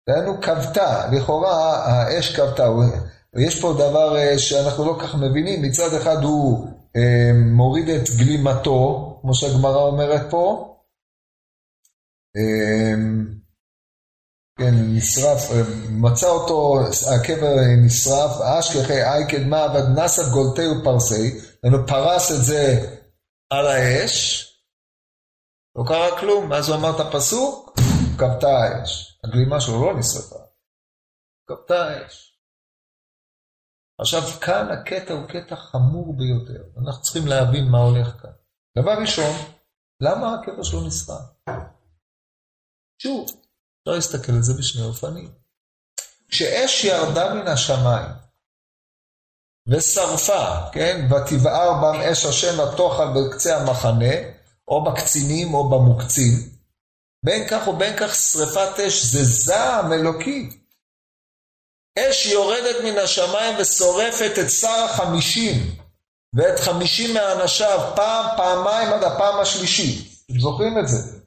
דהיינו 0.08 0.42
כבתה, 0.42 1.08
לכאורה 1.12 1.78
האש 1.86 2.36
כבתה, 2.36 2.68
יש 3.38 3.62
פה 3.62 3.74
דבר 3.74 4.18
אה, 4.18 4.40
שאנחנו 4.40 4.86
לא 4.86 4.98
כך 5.02 5.16
מבינים, 5.16 5.62
מצד 5.62 5.94
אחד 6.02 6.24
הוא 6.24 6.68
אה, 6.96 7.32
מוריד 7.36 7.90
את 7.90 8.10
גלימתו, 8.18 9.18
כמו 9.22 9.36
שהגמרא 9.36 9.82
אומרת 9.82 10.22
פה, 10.30 10.74
אה, 12.38 12.94
כן, 14.60 14.74
נשרף, 14.76 15.52
מצא 15.90 16.28
אותו, 16.28 16.80
הקבר 17.16 17.56
נשרף, 17.86 18.42
אשכחי 18.42 19.04
אי 19.04 19.28
קדמה 19.30 19.64
עבד 19.64 20.00
נסת 20.00 20.32
גולטי 20.32 20.68
ופרסי, 20.68 21.40
הוא 21.64 21.88
פרס 21.88 22.32
את 22.32 22.44
זה 22.44 22.80
על 23.50 23.68
האש, 23.68 24.48
לא 25.76 25.84
קרה 25.88 26.20
כלום, 26.20 26.50
מאז 26.50 26.70
הוא 26.70 26.78
אמר 26.78 26.96
את 26.96 27.00
הפסוק, 27.00 27.67
כבתה 28.18 28.48
האש. 28.48 29.20
הגלימה 29.24 29.62
שלו 29.62 29.86
לא 29.86 30.00
נשרפה, 30.00 30.40
כבתה 31.48 31.86
האש. 31.86 32.40
עכשיו, 34.02 34.22
כאן 34.22 34.68
הקטע 34.72 35.14
הוא 35.14 35.28
קטע 35.28 35.56
חמור 35.56 36.18
ביותר. 36.18 36.64
אנחנו 36.82 37.02
צריכים 37.02 37.28
להבין 37.28 37.68
מה 37.72 37.78
הולך 37.78 38.22
כאן. 38.22 38.32
דבר 38.78 38.92
ראשון, 39.02 39.36
למה 40.02 40.34
הקבר 40.34 40.64
שלו 40.64 40.88
נשרף? 40.88 41.26
שוב, 43.02 43.26
אפשר 43.30 43.96
להסתכל 43.96 44.32
על 44.32 44.42
זה 44.42 44.54
בשני 44.60 44.82
אופנים. 44.82 45.32
כשאש 46.28 46.84
ירדה 46.84 47.34
מן 47.34 47.48
השמיים 47.48 48.12
ושרפה, 49.68 50.72
כן, 50.72 51.08
ותבער 51.10 51.74
בם 51.74 52.02
אש 52.12 52.26
השם 52.26 52.62
התוכל 52.62 53.06
בקצה 53.16 53.58
המחנה, 53.58 54.16
או 54.68 54.84
בקצינים 54.84 55.54
או 55.54 55.70
במוקצים, 55.70 56.57
בין 57.26 57.48
כך 57.50 57.68
ובין 57.68 57.94
כך 57.98 58.16
שרפת 58.16 58.80
אש 58.80 59.04
זה 59.04 59.24
זעם 59.24 59.94
אלוקי. 59.94 60.50
אש 62.00 62.26
יורדת 62.26 62.84
מן 62.84 62.98
השמיים 62.98 63.56
ושורפת 63.60 64.32
את 64.42 64.50
שר 64.50 64.86
החמישים 64.86 65.56
ואת 66.36 66.60
חמישים 66.60 67.14
מאנשיו 67.14 67.94
פעם, 67.96 68.38
פעמיים 68.38 68.94
עד 68.94 69.04
הפעם 69.04 69.40
השלישית. 69.40 70.08
אתם 70.26 70.40
זוכרים 70.40 70.80
את 70.80 70.88
זה? 70.88 71.18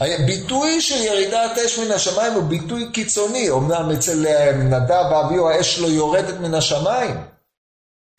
הביטוי 0.00 0.80
של 0.80 1.04
ירידת 1.04 1.58
אש 1.58 1.78
מן 1.78 1.92
השמיים 1.92 2.32
הוא 2.32 2.42
ביטוי 2.42 2.92
קיצוני, 2.92 3.50
אמנם 3.50 3.90
אצל 3.90 4.26
אה, 4.26 4.52
נדב 4.52 5.04
ואביהו 5.10 5.48
האש 5.48 5.78
לא 5.78 5.86
יורדת 5.86 6.40
מן 6.40 6.54
השמיים, 6.54 7.14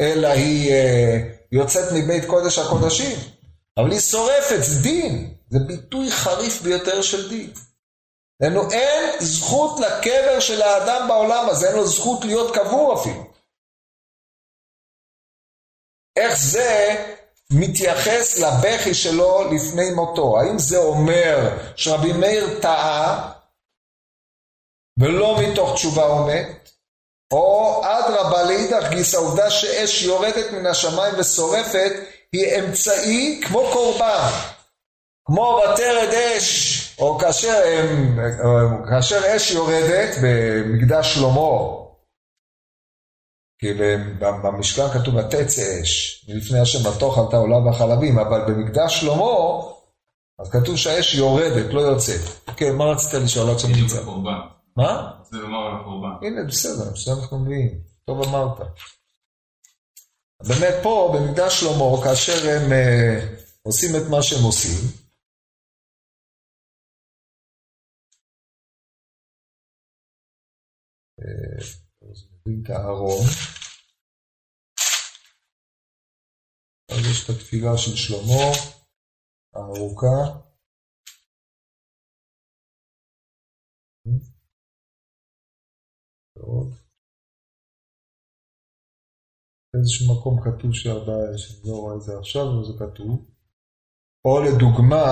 אלא 0.02 0.28
היא 0.28 0.72
אה, 0.72 1.18
יוצאת 1.52 1.92
מבית 1.94 2.26
קודש 2.26 2.60
הקודשים, 2.60 3.20
אבל 3.78 3.92
היא 3.92 4.00
שורפת, 4.00 4.60
זה 4.60 4.82
דין, 4.82 5.37
זה 5.50 5.60
ביטוי 5.68 6.12
חריף 6.12 6.62
ביותר 6.62 7.02
של 7.02 7.30
דין. 7.30 7.54
לנו 8.44 8.72
אין 8.72 9.20
זכות 9.20 9.80
לקבר 9.80 10.40
של 10.40 10.62
האדם 10.62 11.08
בעולם 11.08 11.50
הזה, 11.50 11.68
אין 11.68 11.76
לו 11.76 11.88
זכות 11.88 12.26
להיות 12.26 12.56
קבור 12.56 13.02
אפילו. 13.02 13.24
איך 16.18 16.38
זה 16.40 16.96
מתייחס 17.52 18.40
לבכי 18.40 18.94
שלו 18.94 19.54
לפני 19.54 19.92
מותו? 19.92 20.40
האם 20.40 20.60
זה 20.60 20.78
אומר 20.78 21.58
שרבי 21.76 22.14
מאיר 22.14 22.60
טעה 22.62 23.34
ולא 25.00 25.38
מתוך 25.42 25.74
תשובה 25.74 26.26
מת? 26.28 26.70
או 27.32 27.82
אדרבה 27.86 28.44
לאידך 28.44 28.90
גיס 28.90 29.16
העובדה 29.16 29.52
שאש 29.52 30.04
יורדת 30.04 30.52
מן 30.52 30.66
השמיים 30.66 31.14
ושורפת 31.18 31.92
היא 32.32 32.60
אמצעי 32.60 33.42
כמו 33.48 33.70
קורבן, 33.74 34.30
כמו 35.28 35.60
ותרד 35.74 36.14
אש 36.38 36.78
או 37.00 37.18
כאשר, 37.18 37.62
כאשר 38.90 39.36
אש 39.36 39.52
יורדת 39.52 40.16
במקדש 40.24 41.14
שלמה, 41.14 41.78
כי 43.60 43.74
במשכן 44.20 44.90
כתוב 44.94 45.16
ותצא 45.16 45.82
אש, 45.82 46.26
מלפני 46.30 46.60
השם 46.60 46.90
בתוך 46.90 47.18
עלתה 47.18 47.38
עולה 47.38 47.58
בחלבים, 47.70 48.20
אבל 48.20 48.42
במקדש 48.48 49.02
שלמה, 49.02 49.34
אז 50.40 50.50
כתוב 50.50 50.76
שהאש 50.76 51.16
יורדת, 51.16 51.74
לא 51.74 51.82
יוצאת. 51.82 52.22
כן, 52.58 52.76
מה 52.76 52.86
רצית 52.86 53.14
לשאול 53.14 53.50
עד 53.50 53.60
שנמצא? 53.60 54.02
מה? 54.78 55.12
זה 55.32 55.38
לומר 55.38 55.58
על 55.58 55.82
הקורבן. 55.82 56.28
הנה, 56.28 56.44
בסדר, 56.48 56.92
בסדר 56.94 57.14
אנחנו 57.22 57.40
מביאים. 57.40 57.80
טוב 58.06 58.24
אמרת. 58.24 58.58
באמת 60.48 60.76
פה, 60.84 61.14
במקדש 61.16 61.60
שלמה, 61.60 62.04
כאשר 62.04 62.50
הם 62.50 62.72
uh, 62.72 63.26
עושים 63.64 63.96
את 63.96 64.10
מה 64.10 64.24
שהם 64.24 64.44
עושים, 64.44 65.07
הארון. 72.70 73.26
אז 76.92 77.02
יש 77.12 77.24
את 77.24 77.30
התפילה 77.30 77.78
של 77.78 77.96
שלמה, 77.96 78.48
הארוכה. 79.54 80.48
באיזשהו 89.74 90.06
מקום 90.14 90.36
כתוב 90.46 90.72
שארבעה, 90.74 91.38
שאני 91.38 91.62
לא 91.70 91.76
רואה 91.82 91.96
את 91.96 92.02
זה 92.02 92.12
עכשיו, 92.20 92.44
אבל 92.44 92.64
זה 92.68 92.74
כתוב. 92.84 93.32
או 94.26 94.34
לדוגמה, 94.46 95.06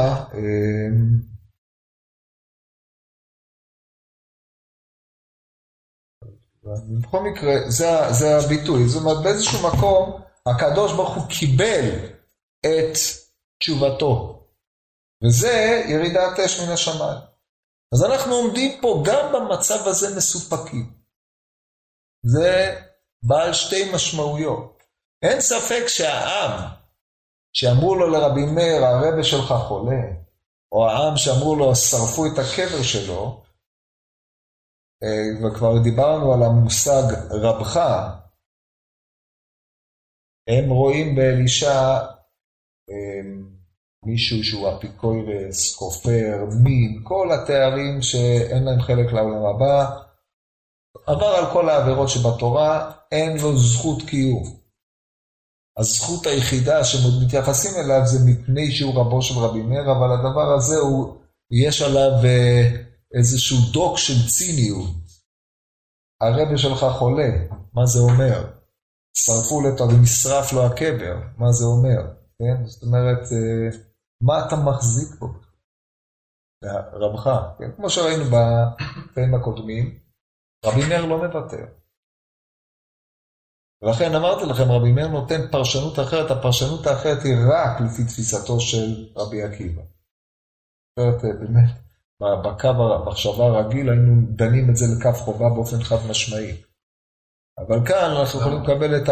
בכל 7.01 7.19
מקרה, 7.19 7.53
זה, 7.67 7.87
זה 8.11 8.37
הביטוי. 8.37 8.87
זאת 8.87 9.01
אומרת, 9.01 9.23
באיזשהו 9.23 9.67
מקום, 9.67 10.21
הקדוש 10.45 10.93
ברוך 10.93 11.15
הוא 11.15 11.23
קיבל 11.39 11.89
את 12.59 12.97
תשובתו. 13.59 14.43
וזה 15.23 15.83
ירידת 15.87 16.39
אש 16.39 16.59
מן 16.59 16.71
השמיים. 16.73 17.19
אז 17.93 18.03
אנחנו 18.03 18.35
עומדים 18.35 18.81
פה 18.81 19.03
גם 19.05 19.33
במצב 19.33 19.87
הזה 19.87 20.17
מסופקים. 20.17 20.93
זה 22.25 22.79
בעל 23.23 23.53
שתי 23.53 23.91
משמעויות. 23.93 24.83
אין 25.21 25.41
ספק 25.41 25.83
שהעם, 25.87 26.69
שאמרו 27.53 27.95
לו 27.95 28.07
לרבי 28.07 28.45
מאיר, 28.45 28.85
הרבה 28.85 29.23
שלך 29.23 29.53
חולה, 29.67 30.01
או 30.71 30.89
העם 30.89 31.17
שאמרו 31.17 31.55
לו, 31.55 31.75
שרפו 31.75 32.25
את 32.25 32.39
הקבר 32.39 32.83
שלו, 32.83 33.44
וכבר 35.41 35.83
דיברנו 35.83 36.33
על 36.33 36.43
המושג 36.43 37.13
רבך, 37.31 37.77
הם 40.49 40.69
רואים 40.69 41.15
באלישע 41.15 41.97
אה, 42.89 43.21
מישהו 44.05 44.43
שהוא 44.43 44.69
אפיקוירס, 44.69 45.75
כופר, 45.75 46.45
מין, 46.63 47.01
כל 47.03 47.27
התארים 47.31 48.01
שאין 48.01 48.63
להם 48.63 48.81
חלק 48.81 49.13
לעולם 49.13 49.45
הבא, 49.45 50.05
עבר 51.07 51.25
על 51.25 51.53
כל 51.53 51.69
העבירות 51.69 52.09
שבתורה, 52.09 52.91
אין 53.11 53.37
לו 53.37 53.57
זכות 53.57 54.01
קיום. 54.09 54.43
הזכות 55.77 56.25
היחידה 56.25 56.83
שמתייחסים 56.83 57.71
אליו 57.85 58.01
זה 58.05 58.19
מפני 58.25 58.71
שהוא 58.71 58.99
רבו 58.99 59.21
של 59.21 59.39
רבי 59.39 59.61
מאיר, 59.61 59.91
אבל 59.91 60.11
הדבר 60.13 60.53
הזה 60.53 60.77
הוא, 60.77 61.15
יש 61.51 61.81
עליו 61.81 62.11
אה, 62.25 62.94
איזשהו 63.17 63.57
דוק 63.73 63.97
של 63.97 64.27
ציניות. 64.27 64.89
הרבה 66.21 66.57
שלך 66.57 66.85
חולה, 66.99 67.29
מה 67.73 67.85
זה 67.85 67.99
אומר? 67.99 68.55
שרפו 69.17 69.61
לו 69.61 69.89
ונשרף 69.89 70.53
לו 70.53 70.65
הקבר, 70.65 71.15
מה 71.37 71.51
זה 71.51 71.65
אומר? 71.65 72.01
כן? 72.39 72.65
זאת 72.65 72.83
אומרת, 72.83 73.23
אה, 73.31 73.77
מה 74.21 74.47
אתה 74.47 74.55
מחזיק 74.55 75.19
בו? 75.19 75.27
רבך, 76.93 77.29
כן? 77.59 77.71
כמו 77.75 77.89
שראינו 77.89 78.23
בפעמים 78.23 79.35
הקודמים, 79.35 79.99
רבי 80.65 80.89
מאיר 80.89 81.05
לא 81.05 81.17
מוותר. 81.17 81.65
ולכן 83.81 84.15
אמרתי 84.15 84.45
לכם, 84.45 84.71
רבי 84.71 84.91
מאיר 84.91 85.07
נותן 85.07 85.51
פרשנות 85.51 85.99
אחרת, 85.99 86.31
הפרשנות 86.31 86.87
האחרת 86.87 87.23
היא 87.23 87.35
רק 87.53 87.81
לפי 87.81 88.03
תפיסתו 88.03 88.59
של 88.59 89.09
רבי 89.15 89.43
עקיבא. 89.43 89.81
אחרת 90.93 91.21
באמת, 91.39 91.84
בקו 92.21 92.67
המחשבה 92.67 93.45
הרגיל 93.45 93.89
היינו 93.89 94.21
דנים 94.29 94.69
את 94.69 94.75
זה 94.75 94.85
לכף 94.97 95.21
חובה 95.21 95.49
באופן 95.49 95.83
חד 95.83 95.97
משמעי. 96.09 96.61
אבל 97.59 97.85
כאן 97.85 98.11
אנחנו 98.11 98.39
יכולים 98.39 98.63
לקבל 98.63 98.95
את 98.95 99.09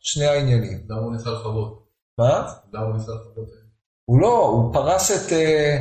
שני 0.00 0.26
העניינים. 0.26 0.86
למה 0.88 1.00
הוא 1.00 1.12
ניסה 1.12 1.30
לכבות? 1.30 1.86
מה? 2.18 2.52
למה 2.72 2.86
הוא 2.86 2.94
ניסה 2.94 3.12
לכבות? 3.12 3.48
הוא 4.04 4.20
לא, 4.20 4.46
הוא 4.46 4.72
פרס 4.72 5.10
את, 5.10 5.32
אה, 5.32 5.78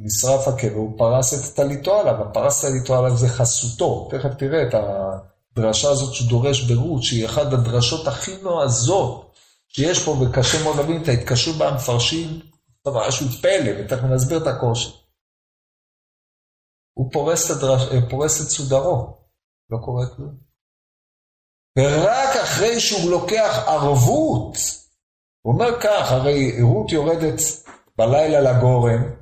נשרף 0.00 0.48
הקבר, 0.48 0.74
הוא 0.74 0.98
פרס 0.98 1.34
את 1.34 1.56
טליתו 1.56 2.00
עליו, 2.00 2.14
הפרס 2.14 2.64
טליתו 2.64 2.98
עליו 2.98 3.16
זה 3.16 3.28
חסותו. 3.28 4.08
תכף 4.10 4.34
תראה 4.38 4.62
את 4.62 4.74
הדרשה 4.74 5.90
הזאת 5.90 6.14
שהוא 6.14 6.28
דורש 6.28 6.70
ברות, 6.70 7.02
שהיא 7.02 7.26
אחת 7.26 7.52
הדרשות 7.52 8.06
הכי 8.06 8.32
נועזות 8.42 9.30
שיש 9.68 10.04
פה, 10.04 10.10
וקשה 10.10 10.62
מאוד 10.62 10.76
להבין 10.76 11.02
את 11.02 11.08
ההתקשרות 11.08 11.56
בה 11.56 11.68
המפרשים, 11.68 12.40
משהו 12.86 13.26
פלא, 13.28 13.70
ותכף 13.78 14.04
נסביר 14.04 14.38
את 14.38 14.46
הקושי. 14.46 14.99
הוא 16.94 17.12
פורס 17.12 17.50
את, 17.50 17.56
הדרש, 17.56 17.82
אה, 17.92 18.10
פורס 18.10 18.40
את 18.40 18.48
סודרו, 18.48 19.18
לא 19.70 19.78
קורה 19.84 20.06
כלום. 20.16 20.36
ורק 21.78 22.36
אחרי 22.42 22.80
שהוא 22.80 23.10
לוקח 23.10 23.64
ערבות, 23.66 24.56
הוא 25.42 25.54
אומר 25.54 25.80
כך, 25.80 26.12
הרי 26.12 26.62
רות 26.62 26.92
יורדת 26.92 27.40
בלילה 27.96 28.40
לגורן, 28.40 29.20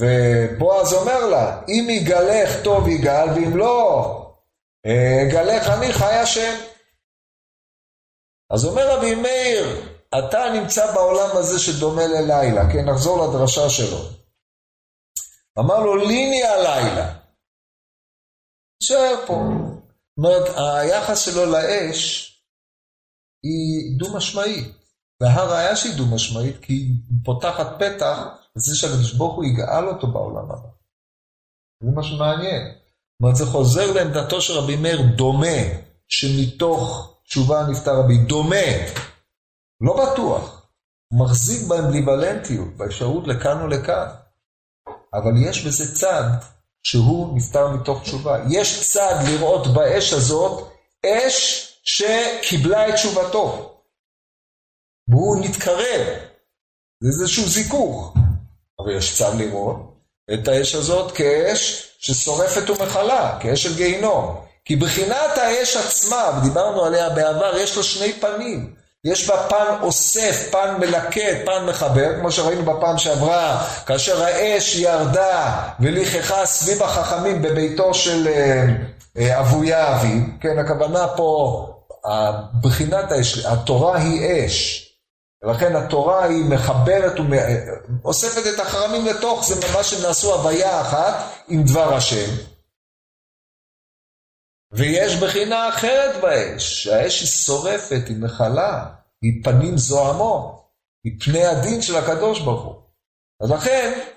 ובועז 0.00 0.92
אומר 0.92 1.26
לה, 1.26 1.62
אם 1.68 1.86
יגלך 1.90 2.64
טוב 2.64 2.88
יגאל, 2.88 3.28
ואם 3.28 3.56
לא, 3.56 4.14
אגלך 4.86 5.68
אני 5.68 5.92
חי 5.92 6.14
השם. 6.14 6.54
אז 8.50 8.64
אומר 8.64 8.96
רבי 8.96 9.14
מאיר, 9.14 9.96
אתה 10.18 10.50
נמצא 10.54 10.94
בעולם 10.94 11.36
הזה 11.36 11.58
שדומה 11.58 12.06
ללילה, 12.06 12.72
כן, 12.72 12.84
נחזור 12.88 13.26
לדרשה 13.26 13.70
שלו. 13.70 14.17
אמר 15.58 15.80
לו, 15.80 15.96
ליני 15.96 16.42
הלילה. 16.44 17.18
נשאר 18.82 19.24
פה. 19.26 19.34
זאת 19.34 20.18
אומרת, 20.18 20.54
היחס 20.56 21.24
שלו 21.24 21.46
לאש 21.52 22.32
היא 23.42 23.98
דו-משמעית. 23.98 24.78
והראיה 25.22 25.76
שהיא 25.76 25.96
דו-משמעית, 25.96 26.56
כי 26.62 26.72
היא 26.72 26.96
פותחת 27.24 27.66
פתח 27.78 28.18
לזה 28.56 28.76
שהקדוש 28.76 29.12
ברוך 29.12 29.36
הוא 29.36 29.44
יגאל 29.44 29.88
אותו 29.88 30.06
בעולם 30.06 30.50
הבא. 30.50 30.68
זה 31.82 31.90
מה 31.94 32.02
שמעניין. 32.02 32.62
זאת 32.72 33.22
אומרת, 33.22 33.36
זה 33.36 33.46
חוזר 33.46 33.92
לעמדתו 33.92 34.40
של 34.40 34.52
רבי 34.52 34.76
מאיר 34.76 35.02
דומה, 35.16 35.58
שמתוך 36.08 37.14
תשובה 37.24 37.66
נפטר 37.70 37.90
רבי, 37.98 38.18
דומה, 38.18 38.66
לא 39.80 40.12
בטוח, 40.12 40.70
מחזיק 41.12 41.68
באמביוולנטיות, 41.68 42.76
באפשרות 42.76 43.26
לכאן 43.26 43.62
ולכאן. 43.62 44.08
אבל 45.14 45.32
יש 45.48 45.66
בזה 45.66 45.94
צד 45.94 46.30
שהוא 46.82 47.36
נפטר 47.36 47.68
מתוך 47.68 48.02
תשובה. 48.02 48.38
יש 48.50 48.90
צד 48.92 49.14
לראות 49.28 49.66
באש 49.66 50.12
הזאת 50.12 50.72
אש 51.06 51.68
שקיבלה 51.84 52.88
את 52.88 52.94
תשובתו. 52.94 53.74
והוא 55.08 55.44
נתקרב. 55.44 56.06
זה 57.00 57.08
איזשהו 57.08 57.48
זיכוך. 57.48 58.14
אבל 58.78 58.96
יש 58.96 59.18
צד 59.18 59.34
לראות 59.38 59.94
את 60.34 60.48
האש 60.48 60.74
הזאת 60.74 61.12
כאש 61.12 61.92
ששורפת 61.98 62.70
ומכלה, 62.70 63.38
כאש 63.42 63.62
של 63.62 63.76
גיהינום. 63.76 64.44
כי 64.64 64.76
בחינת 64.76 65.38
האש 65.38 65.76
עצמה, 65.76 66.40
ודיברנו 66.40 66.84
עליה 66.84 67.10
בעבר, 67.10 67.56
יש 67.56 67.76
לה 67.76 67.82
שני 67.82 68.12
פנים. 68.12 68.77
יש 69.04 69.28
בה 69.28 69.48
פן 69.48 69.74
אוסף, 69.82 70.48
פן 70.50 70.74
מלקט, 70.78 71.44
פן 71.44 71.66
מחבר, 71.68 72.20
כמו 72.20 72.32
שראינו 72.32 72.62
בפעם 72.62 72.98
שעברה, 72.98 73.64
כאשר 73.86 74.22
האש 74.24 74.76
ירדה 74.76 75.62
ולכחה 75.80 76.46
סביב 76.46 76.82
החכמים 76.82 77.42
בביתו 77.42 77.94
של 77.94 78.28
אה, 78.28 78.64
אה, 79.18 79.40
אבויה 79.40 79.96
אביו, 79.96 80.20
כן, 80.40 80.58
הכוונה 80.58 81.08
פה 81.16 81.66
בחינת 82.62 83.12
האש, 83.12 83.46
התורה 83.46 83.98
היא 83.98 84.46
אש. 84.46 84.84
ולכן 85.42 85.76
התורה 85.76 86.24
היא 86.24 86.44
מחברת 86.44 87.12
ואוספת 88.02 88.54
את 88.54 88.60
החרמים 88.60 89.06
לתוך, 89.06 89.44
זה 89.48 89.54
ממש 89.54 89.92
הם 89.92 90.02
נעשו 90.02 90.34
הוויה 90.34 90.80
אחת 90.80 91.14
עם 91.48 91.62
דבר 91.62 91.94
השם. 91.94 92.30
ויש 94.72 95.16
בחינה 95.22 95.68
אחרת 95.68 96.20
באש, 96.22 96.84
שהאש 96.84 97.20
היא 97.20 97.28
שורפת, 97.28 98.02
היא 98.08 98.16
מכלה, 98.22 98.94
היא 99.22 99.44
פנים 99.44 99.78
זוהמות, 99.78 100.68
היא 101.04 101.20
פני 101.20 101.44
הדין 101.44 101.82
של 101.82 101.96
הקדוש 101.96 102.40
ברוך 102.40 102.64
הוא. 102.64 102.82
אז 103.40 103.50
לכן, 103.50 104.08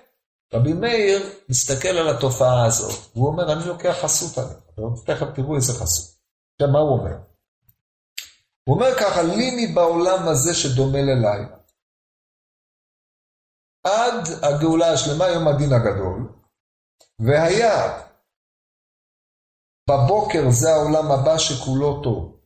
רבי 0.54 0.74
מאיר 0.74 1.30
מסתכל 1.50 1.88
על 1.88 2.10
התופעה 2.10 2.66
הזאת, 2.66 3.16
והוא 3.16 3.28
אומר, 3.28 3.54
אני 3.54 3.66
לוקח 3.66 3.98
חסות 4.02 4.38
עליך. 4.38 4.58
תכף 5.06 5.28
תראו 5.36 5.56
איזה 5.56 5.74
חסות. 5.74 6.16
עכשיו, 6.56 6.74
מה 6.74 6.80
הוא 6.80 7.00
אומר? 7.00 7.16
הוא 8.64 8.76
אומר 8.76 8.96
ככה, 9.00 9.24
ליני 9.24 9.68
בעולם 9.68 10.28
הזה 10.28 10.54
שדומה 10.54 11.02
ללילה. 11.02 11.58
עד 13.84 14.28
הגאולה 14.44 14.94
השלמה, 14.94 15.28
יום 15.28 15.48
הדין 15.48 15.74
הגדול, 15.74 16.30
והיה 17.20 18.02
בבוקר 19.90 20.50
זה 20.50 20.74
העולם 20.74 21.12
הבא 21.12 21.38
שכולו 21.38 22.02
טוב. 22.04 22.38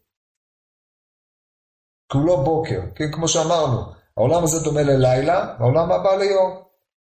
כולו 2.12 2.44
בוקר, 2.44 2.82
כן, 2.96 3.12
כמו 3.12 3.28
שאמרנו, 3.28 3.82
העולם 4.18 4.44
הזה 4.44 4.64
דומה 4.64 4.84
ללילה, 4.84 5.56
והעולם 5.60 5.92
הבא 5.92 6.16
ליום. 6.16 6.66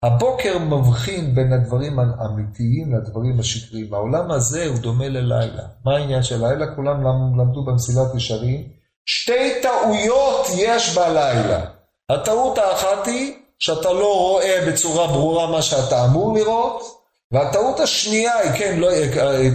הבוקר 0.04 0.60
מבחין 0.60 1.36
בין 1.36 1.54
הדברים 1.54 2.00
האמיתיים 2.00 2.96
לדברים 2.96 3.40
השקריים. 3.40 3.94
העולם 3.94 4.32
הזה 4.32 4.66
הוא 4.66 4.78
דומה 4.78 5.08
ללילה. 5.08 5.64
מה 5.86 5.96
העניין 5.96 6.24
של 6.24 6.48
לילה? 6.48 6.76
כולם 6.76 7.04
למדו 7.40 7.66
במסילת 7.66 8.16
ישרים. 8.16 8.70
שתי 9.06 9.62
טעויות 9.62 10.48
יש 10.58 10.98
בלילה. 10.98 11.66
הטעות 12.10 12.58
האחת 12.58 13.08
היא 13.08 13.34
שאתה 13.60 13.94
לא 13.94 14.18
רואה 14.18 14.66
בצורה 14.68 15.08
ברורה 15.08 15.52
מה 15.52 15.62
שאתה 15.62 16.06
אמור 16.06 16.34
לראות, 16.36 17.01
והטעות 17.32 17.80
השנייה 17.80 18.38
היא, 18.38 18.52
כן, 18.52 18.80
לא, 18.80 18.88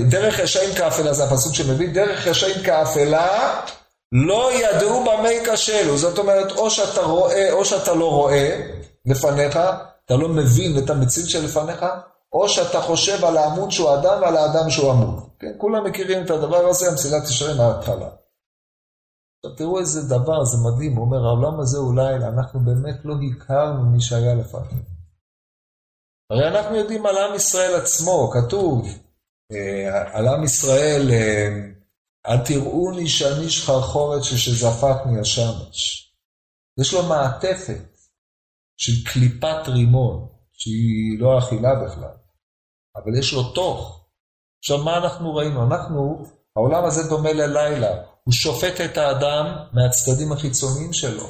דרך 0.09 0.41
רשעים 0.41 0.75
כאפלה, 0.75 1.13
זה 1.13 1.25
הפסוק 1.25 1.55
שמביא, 1.55 1.95
דרך 1.95 2.27
רשעים 2.27 2.63
כאפלה, 2.65 3.61
לא 4.13 4.51
ידעו 4.53 5.01
במה 5.01 5.31
ייכשלו. 5.31 5.97
זאת 5.97 6.19
אומרת, 6.19 6.53
או 6.53 6.71
שאתה 6.71 7.01
רואה 7.01 7.53
או 7.53 7.65
שאתה 7.65 7.95
לא 7.95 8.11
רואה 8.11 8.71
לפניך, 9.07 9.59
אתה 10.05 10.17
לא 10.17 10.29
מבין 10.29 10.79
את 10.79 10.91
המציאות 10.91 11.29
שלפניך, 11.29 11.85
או 12.33 12.49
שאתה 12.49 12.81
חושב 12.81 13.25
על 13.25 13.37
העמוד 13.37 13.71
שהוא 13.71 13.95
אדם 13.95 14.23
ועל 14.23 14.37
האדם 14.37 14.71
שהוא 14.71 14.91
עמוד. 14.91 15.23
כן, 15.39 15.53
כולם 15.59 15.85
מכירים 15.85 16.25
את 16.25 16.31
הדבר 16.31 16.67
הזה, 16.67 16.89
המסילת 16.89 17.25
ישרים 17.25 17.57
מההתחלה. 17.57 18.09
עכשיו 19.45 19.57
תראו 19.57 19.79
איזה 19.79 20.09
דבר, 20.09 20.45
זה 20.45 20.57
מדהים, 20.69 20.97
הוא 20.97 21.05
אומר, 21.05 21.27
העולם 21.27 21.61
הזה 21.61 21.79
לילה, 21.97 22.29
אנחנו 22.29 22.61
באמת 22.61 22.97
לא 23.05 23.15
הכרנו 23.37 23.85
מי 23.85 24.01
שהיה 24.01 24.35
לפנינו. 24.35 24.96
הרי 26.31 26.49
אנחנו 26.49 26.77
יודעים 26.77 27.07
על 27.07 27.19
עם 27.19 27.35
ישראל 27.35 27.75
עצמו, 27.75 28.31
כתוב, 28.33 28.89
אה, 29.53 30.19
על 30.19 30.29
עם 30.29 30.45
ישראל, 30.45 31.11
אה, 31.11 31.49
אל 32.27 32.45
תראוני 32.45 33.09
שאני 33.09 33.51
שחרחורת 33.51 34.25
שזפתני 34.25 35.21
השמש. 35.21 36.13
יש 36.81 36.95
לו 36.95 37.03
מעטפת. 37.03 37.97
של 38.77 38.93
קליפת 39.13 39.69
רימון, 39.69 40.29
שהיא 40.53 41.21
לא 41.21 41.39
אכילה 41.39 41.75
בכלל, 41.85 42.15
אבל 42.97 43.19
יש 43.19 43.33
לו 43.33 43.43
תוך. 43.53 44.07
עכשיו, 44.59 44.85
מה 44.85 44.97
אנחנו 44.97 45.35
ראינו? 45.35 45.67
אנחנו, 45.67 46.25
העולם 46.57 46.85
הזה 46.85 47.09
דומה 47.09 47.33
ללילה, 47.33 48.03
הוא 48.25 48.33
שופט 48.33 48.81
את 48.85 48.97
האדם 48.97 49.45
מהצדדים 49.73 50.33
החיצוניים 50.33 50.93
שלו. 50.93 51.27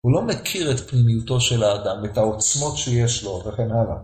הוא 0.00 0.12
לא 0.12 0.22
מכיר 0.22 0.70
את 0.70 0.90
פנימיותו 0.90 1.40
של 1.40 1.62
האדם, 1.62 2.04
את 2.04 2.18
העוצמות 2.18 2.76
שיש 2.76 3.24
לו 3.24 3.42
וכן 3.46 3.70
הלאה. 3.70 3.96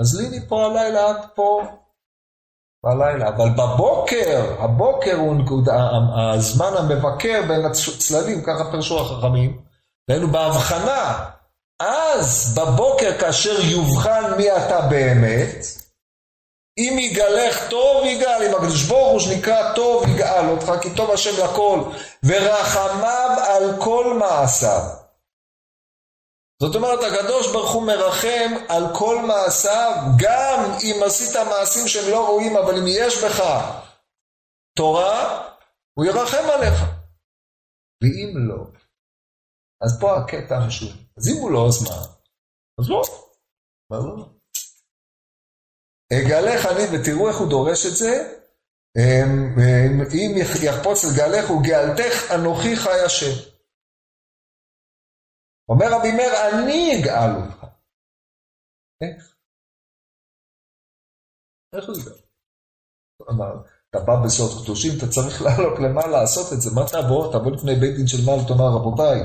אז 0.00 0.20
ליני 0.20 0.48
פה 0.48 0.64
הלילה, 0.64 1.10
את 1.10 1.24
פה 1.34 1.62
בלילה, 2.84 3.28
אבל 3.28 3.48
בבוקר, 3.50 4.56
הבוקר 4.58 5.16
הוא 5.16 5.62
הזמן 6.14 6.72
המבקר 6.76 7.42
בין 7.48 7.64
הצללים, 7.64 8.42
ככה 8.42 8.72
פרשו 8.72 9.00
החכמים, 9.00 9.60
והיינו 10.08 10.28
בהבחנה. 10.28 11.30
אז 11.80 12.58
בבוקר 12.58 13.18
כאשר 13.18 13.60
יובחן 13.60 14.34
מי 14.36 14.52
אתה 14.52 14.80
באמת, 14.80 15.56
אם 16.78 16.96
יגלך 16.98 17.70
טוב 17.70 18.04
יגאל, 18.04 18.42
אם 18.48 18.54
הקדוש 18.54 18.82
ברוך 18.82 19.12
הוא 19.12 19.20
שנקרא 19.20 19.74
טוב 19.74 20.08
יגאל 20.08 20.50
אותך, 20.50 20.72
כי 20.82 20.94
טוב 20.94 21.10
השם 21.10 21.44
לכל, 21.44 21.80
ורחמיו 22.24 23.30
על 23.38 23.80
כל 23.80 24.16
מעשיו. 24.18 25.03
זאת 26.64 26.74
אומרת, 26.74 26.98
הקדוש 27.02 27.52
ברוך 27.52 27.72
הוא 27.72 27.86
מרחם 27.86 28.50
על 28.68 28.84
כל 28.98 29.16
מעשיו, 29.26 29.92
גם 30.18 30.58
אם 30.82 31.02
עשית 31.06 31.36
מעשים 31.36 31.88
שהם 31.88 32.10
לא 32.10 32.26
ראויים, 32.26 32.56
אבל 32.56 32.78
אם 32.78 32.84
יש 32.86 33.24
בך 33.24 33.40
תורה, 34.76 35.48
הוא 35.94 36.06
ירחם 36.06 36.44
עליך. 36.54 36.80
ואם 38.02 38.48
לא, 38.48 38.66
אז 39.84 40.00
פה 40.00 40.16
הקטע 40.16 40.56
המשום. 40.56 40.92
אז 41.16 41.28
אם 41.28 41.36
הוא 41.42 41.50
לא, 41.50 41.68
אז 41.68 41.82
מה? 41.82 41.96
אז 42.80 42.90
לא. 42.90 43.02
מה 43.90 43.96
לא? 43.98 44.28
אגלך 46.12 46.66
אני, 46.66 46.84
ותראו 46.92 47.28
איך 47.28 47.36
הוא 47.36 47.50
דורש 47.50 47.86
את 47.86 47.96
זה, 47.96 48.38
אם 50.14 50.34
יחפוץ 50.62 51.04
לגלך 51.04 51.50
וגאלתך 51.50 52.30
אנוכי 52.34 52.76
חי 52.76 53.00
השם. 53.00 53.53
אומר 55.68 55.86
רבי 55.92 56.12
מאיר, 56.12 56.32
אני 56.48 57.00
אגאל 57.00 57.42
אותך. 57.42 57.64
איך? 59.02 59.36
איך 61.74 61.88
הוא 61.88 61.96
יגאל? 61.96 62.18
אמר, 63.30 63.52
אתה 63.90 63.98
בא 64.06 64.14
בסוד 64.24 64.64
קדושים, 64.64 64.92
אתה 64.98 65.06
צריך 65.08 65.42
לעלות 65.42 65.78
למה 65.78 66.06
לעשות 66.06 66.52
את 66.52 66.60
זה. 66.60 66.70
מה 66.74 66.82
תבוא? 66.92 67.32
תבוא 67.32 67.52
לפני 67.52 67.74
בית 67.80 67.96
דין 67.96 68.06
של 68.06 68.18
מעל, 68.26 68.40
תאמר, 68.48 68.70
רבותיי, 68.76 69.18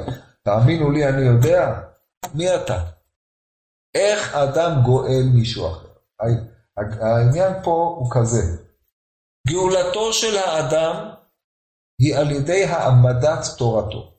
תאמינו 0.44 0.92
לי, 0.92 1.10
אני 1.10 1.22
יודע. 1.22 1.90
מי 2.36 2.56
אתה? 2.56 2.78
איך 3.96 4.36
אדם 4.36 4.72
גואל 4.86 5.26
מישהו 5.34 5.68
אחר? 5.68 5.90
העניין 6.78 7.64
פה 7.64 7.96
הוא 8.00 8.12
כזה, 8.12 8.44
גאולתו 9.48 10.14
של 10.14 10.38
האדם 10.38 10.96
היא 12.02 12.16
על 12.18 12.32
ידי 12.32 12.64
העמדת 12.64 13.44
תורתו. 13.58 14.19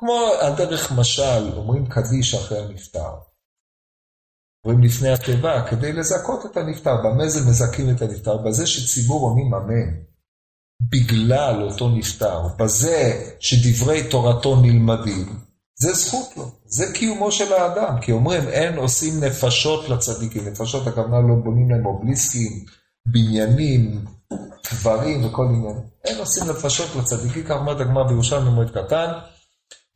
כמו 0.00 0.32
על 0.40 0.54
דרך 0.56 0.92
משל, 0.92 1.52
אומרים 1.56 1.86
קדיש 1.86 2.34
אחרי 2.34 2.58
הנפטר. 2.58 3.10
אומרים 4.64 4.82
לפני 4.84 5.08
התיבה, 5.08 5.66
כדי 5.70 5.92
לזכות 5.92 6.46
את 6.46 6.56
הנפטר. 6.56 6.96
במה 6.96 7.28
זה 7.28 7.50
מזכים 7.50 7.90
את 7.90 8.02
הנפטר? 8.02 8.36
בזה 8.36 8.66
שציבור 8.66 9.28
עונים 9.28 9.54
אמן. 9.54 10.10
בגלל 10.90 11.62
אותו 11.62 11.88
נפטר, 11.88 12.40
בזה 12.58 13.32
שדברי 13.40 14.08
תורתו 14.10 14.60
נלמדים, 14.60 15.38
זה 15.80 15.92
זכות 15.92 16.36
לו, 16.36 16.50
זה 16.66 16.92
קיומו 16.94 17.32
של 17.32 17.52
האדם, 17.52 18.00
כי 18.00 18.12
אומרים 18.12 18.48
אין 18.48 18.76
עושים 18.76 19.24
נפשות 19.24 19.88
לצדיקים, 19.88 20.48
נפשות 20.48 20.86
הכוונה 20.86 21.20
לא 21.20 21.34
בונים 21.44 21.70
להם 21.70 21.86
אובליסקים, 21.86 22.64
בניינים, 23.06 24.04
קברים 24.62 25.24
וכל 25.24 25.46
עניין, 25.46 25.76
אין 26.04 26.18
עושים 26.18 26.44
נפשות 26.50 26.96
לצדיקים, 26.96 27.44
כך 27.44 27.56
אומרת 27.56 27.80
הגמרא 27.80 28.08
בירושלים 28.08 28.44
במועד 28.44 28.70
קטן, 28.70 29.12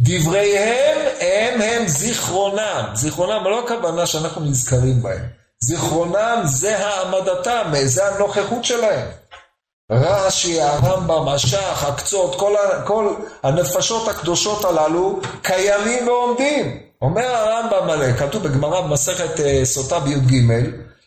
דבריהם 0.00 0.98
הם 1.20 1.60
הם 1.62 1.88
זיכרונם, 1.88 2.90
זיכרונם 2.94 3.44
לא 3.44 3.64
הכוונה 3.64 4.06
שאנחנו 4.06 4.44
נזכרים 4.44 5.02
בהם, 5.02 5.22
זיכרונם 5.60 6.40
זה 6.44 6.78
העמדתם, 6.78 7.72
זה 7.84 8.08
הנוכחות 8.08 8.64
שלהם. 8.64 9.06
רש"י, 9.92 10.60
הרמב"ם, 10.60 11.28
השח, 11.28 11.84
הקצות, 11.88 12.34
כל, 12.38 12.54
כל 12.84 13.14
הנפשות 13.42 14.08
הקדושות 14.08 14.64
הללו 14.64 15.20
קיימים 15.42 16.08
ועומדים. 16.08 16.78
אומר 17.02 17.36
הרמב"ם 17.36 18.16
כתוב 18.18 18.42
בגמרא 18.42 18.80
במסכת 18.80 19.40
אה, 19.40 19.60
סוטה 19.64 20.00
בי"ג, 20.00 20.34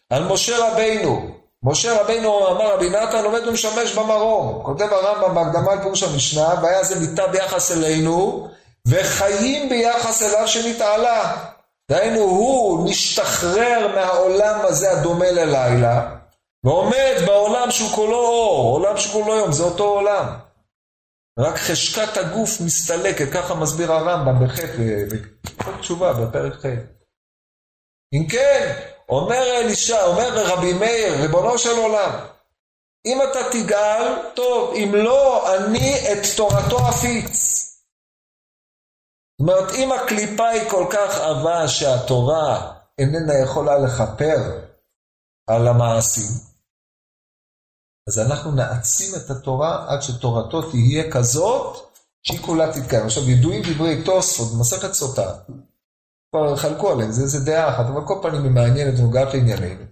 על 0.09 0.23
משה 0.23 0.67
רבינו. 0.67 1.29
משה 1.63 2.01
רבינו 2.01 2.47
אמר 2.47 2.73
רבי 2.73 2.89
נתן 2.89 3.25
עומד 3.25 3.47
ומשמש 3.47 3.93
במרום. 3.93 4.63
כותב 4.63 4.87
הרמב"ם 4.91 5.35
בהקדמה 5.35 5.71
על 5.71 5.81
פירוש 5.81 6.03
המשנה, 6.03 6.49
והיה 6.63 6.83
זה 6.83 6.99
מיטה 6.99 7.27
ביחס 7.27 7.71
אלינו, 7.71 8.47
וחיים 8.89 9.69
ביחס 9.69 10.23
אליו 10.23 10.47
שנתעלה. 10.47 11.47
דהיינו, 11.91 12.19
הוא 12.19 12.89
משתחרר 12.89 13.87
מהעולם 13.95 14.59
הזה 14.63 14.91
הדומה 14.91 15.31
ללילה, 15.31 16.15
ועומד 16.63 17.15
בעולם 17.25 17.71
שהוא 17.71 17.89
כולו 17.89 18.17
אור, 18.17 18.73
עולם 18.73 18.97
שכולו 18.97 19.35
יום, 19.35 19.51
זה 19.51 19.63
אותו 19.63 19.83
עולם. 19.83 20.25
רק 21.39 21.55
חשקת 21.55 22.17
הגוף 22.17 22.61
מסתלקת, 22.61 23.33
ככה 23.33 23.55
מסביר 23.55 23.93
הרמב"ם 23.93 24.45
בחטא, 24.45 24.83
בתשובה, 25.67 26.13
בפרק 26.13 26.53
ח'. 26.53 26.65
אם 28.13 28.27
כן, 28.27 28.73
אומר 29.09 29.57
אלישע, 29.57 30.03
אומר 30.03 30.45
רבי 30.45 30.73
מאיר, 30.73 31.21
ריבונו 31.21 31.57
של 31.57 31.77
עולם, 31.77 32.11
אם 33.05 33.19
אתה 33.31 33.39
תגאל, 33.51 34.13
טוב, 34.33 34.73
אם 34.75 34.91
לא, 34.95 35.55
אני 35.55 36.11
את 36.11 36.19
תורתו 36.37 36.89
אפיץ. 36.89 37.66
זאת 39.41 39.49
אומרת, 39.49 39.71
אם 39.73 39.91
הקליפה 39.91 40.49
היא 40.49 40.69
כל 40.69 40.85
כך 40.91 41.19
עבה 41.19 41.67
שהתורה 41.67 42.73
איננה 42.97 43.33
יכולה 43.43 43.77
לכפר 43.79 44.59
על 45.47 45.67
המעשים, 45.67 46.47
אז 48.07 48.19
אנחנו 48.19 48.51
נעצים 48.51 49.15
את 49.15 49.29
התורה 49.29 49.85
עד 49.87 50.01
שתורתו 50.01 50.61
תהיה 50.61 51.11
כזאת 51.11 51.77
שהיא 52.23 52.39
כולה 52.39 52.73
תתקיים. 52.73 53.05
עכשיו, 53.05 53.29
ידועים 53.29 53.61
דברי 53.73 54.03
תוספות 54.03 54.47
במסכת 54.53 54.93
סוטה, 54.93 55.33
כבר 56.31 56.55
חלקו 56.55 56.91
עליהם, 56.91 57.11
זה, 57.11 57.27
זה 57.27 57.45
דעה 57.45 57.75
אחת, 57.75 57.85
אבל 57.85 58.07
כל 58.07 58.19
פנים 58.21 58.43
היא 58.43 58.51
מעניינת 58.51 58.99
ונוגעת 58.99 59.33
לענייננו. 59.33 59.83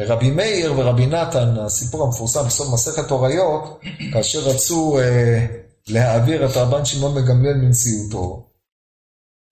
רבי 0.00 0.30
מאיר 0.30 0.72
ורבי 0.76 1.06
נתן, 1.06 1.58
הסיפור 1.58 2.04
המפורסם 2.04 2.46
בסוף 2.46 2.74
מסכת 2.74 3.10
הוריות, 3.10 3.80
כאשר 4.12 4.38
רצו 4.38 4.98
אה, 4.98 5.46
להעביר 5.88 6.46
את 6.46 6.56
רבן 6.56 6.84
שמעון 6.84 7.14
מגמליאל 7.14 7.56
מנשיאותו, 7.56 8.45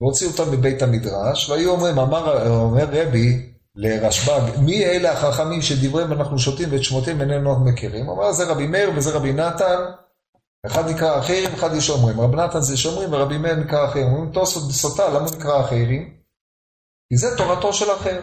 והוציאו 0.01 0.31
אותם 0.31 0.51
מבית 0.51 0.81
המדרש, 0.81 1.49
והיו 1.49 1.71
אומרים, 1.71 1.99
אמר, 1.99 2.47
אומר 2.47 2.85
רבי, 2.91 3.55
לרשב"ג, 3.75 4.41
מי 4.61 4.85
אלה 4.85 5.11
החכמים 5.11 5.61
שדבריהם 5.61 6.13
אנחנו 6.13 6.39
שותים 6.39 6.71
ואת 6.71 6.83
שמותיהם 6.83 7.21
איננו 7.21 7.59
מכירים? 7.59 8.07
אומר 8.07 8.31
זה 8.31 8.43
רבי 8.43 8.67
מאיר 8.67 8.91
וזה 8.95 9.11
רבי 9.11 9.33
נתן, 9.33 9.81
אחד 10.65 10.89
נקרא 10.89 11.19
אחרים, 11.19 11.53
אחד 11.53 11.75
יש 11.75 11.89
אומרים. 11.89 12.21
רבי 12.21 12.37
נתן 12.37 12.61
זה 12.61 12.77
שומרים 12.77 13.13
ורבי 13.13 13.37
מאיר 13.37 13.55
נקרא 13.55 13.85
אחרים. 13.85 14.07
אומרים 14.07 14.31
תוספות 14.31 14.63
בסוטה, 14.69 15.09
למה 15.09 15.25
נקרא 15.37 15.61
אחרים? 15.61 16.13
כי 17.09 17.17
זה 17.17 17.37
תורתו 17.37 17.73
של 17.73 17.91
אחר. 17.91 18.21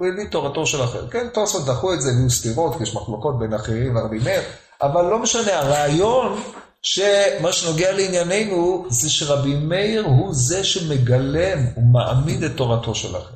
הוא 0.00 0.08
הביא 0.08 0.28
תורתו 0.30 0.66
של 0.66 0.84
אחר. 0.84 1.10
כן, 1.10 1.28
תוספות 1.28 1.66
דחו 1.66 1.94
את 1.94 2.00
זה, 2.00 2.10
היו 2.10 2.30
סתירות, 2.30 2.80
יש 2.80 2.94
מחלוקות 2.94 3.38
בין 3.38 3.54
אחרים 3.54 3.96
ורבי 3.96 4.18
מאיר, 4.18 4.42
אבל 4.82 5.04
לא 5.04 5.18
משנה, 5.18 5.58
הרעיון 5.58 6.42
שמה 6.82 7.52
שנוגע 7.52 7.92
לענייננו 7.92 8.86
זה 8.90 9.10
שרבי 9.10 9.54
מאיר 9.54 10.04
הוא 10.04 10.34
זה 10.34 10.64
שמגלם, 10.64 11.58
הוא 11.74 11.84
מעמיד 11.92 12.42
את 12.42 12.56
תורתו 12.56 12.94
של 12.94 13.16
אחר. 13.16 13.34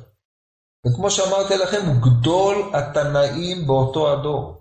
וכמו 0.87 1.11
שאמרתי 1.11 1.57
לכם, 1.57 1.85
הוא 1.85 1.95
גדול 1.95 2.71
התנאים 2.73 3.67
באותו 3.67 4.13
הדור. 4.13 4.57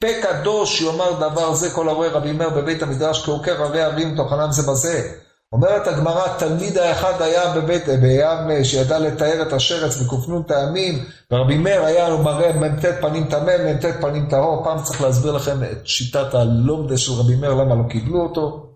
פה 0.00 0.08
קדוש 0.22 0.80
יאמר 0.80 1.12
דבר 1.12 1.54
זה 1.54 1.70
כל 1.70 1.88
הרואה 1.88 2.08
רבי 2.08 2.32
מאיר 2.32 2.50
בבית 2.50 2.82
המדרש 2.82 3.24
כעוקר 3.24 3.62
הרי 3.62 3.82
ערים 3.82 4.16
תוכנם 4.16 4.52
זה 4.52 4.62
בזה. 4.62 5.14
אומרת 5.52 5.86
הגמרא, 5.86 6.38
תלמיד 6.38 6.78
האחד 6.78 7.22
היה 7.22 7.52
בבית, 7.52 7.88
ביבנה 7.88 8.64
שידע 8.64 8.98
לתאר 8.98 9.42
את 9.42 9.52
השרץ 9.52 9.96
בק"ן 9.96 10.42
טעמים, 10.42 11.04
ורבי 11.30 11.58
מאיר 11.58 11.84
היה 11.84 12.16
מראה 12.16 12.52
מ"ט 12.52 12.84
פנים 13.00 13.28
טמא, 13.28 13.56
מ"ט 13.56 13.84
פנים 14.00 14.28
טהור. 14.30 14.64
פעם 14.64 14.82
צריך 14.82 15.02
להסביר 15.02 15.32
לכם 15.32 15.62
את 15.62 15.86
שיטת 15.86 16.34
הלומדה 16.34 16.98
של 16.98 17.12
רבי 17.12 17.36
מאיר, 17.36 17.54
למה 17.54 17.74
לא 17.74 17.88
קיבלו 17.88 18.22
אותו. 18.22 18.66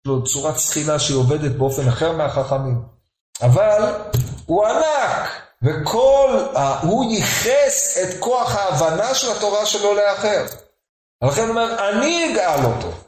יש 0.00 0.06
לו 0.06 0.24
צורת 0.24 0.58
זחילה 0.58 0.98
שהיא 0.98 1.16
עובדת 1.16 1.50
באופן 1.50 1.88
אחר 1.88 2.12
מהחכמים. 2.12 2.82
אבל 3.42 3.92
הוא 4.46 4.66
ענק, 4.66 5.30
וכל, 5.62 6.38
הוא 6.82 7.12
ייחס 7.12 7.98
את 8.02 8.20
כוח 8.20 8.56
ההבנה 8.56 9.14
של 9.14 9.32
התורה 9.36 9.66
שלו 9.66 9.94
לאחר. 9.94 10.44
לכן 11.24 11.42
הוא 11.42 11.50
אומר, 11.50 11.88
אני 11.90 12.32
אגאל 12.32 12.64
אותו. 12.64 13.03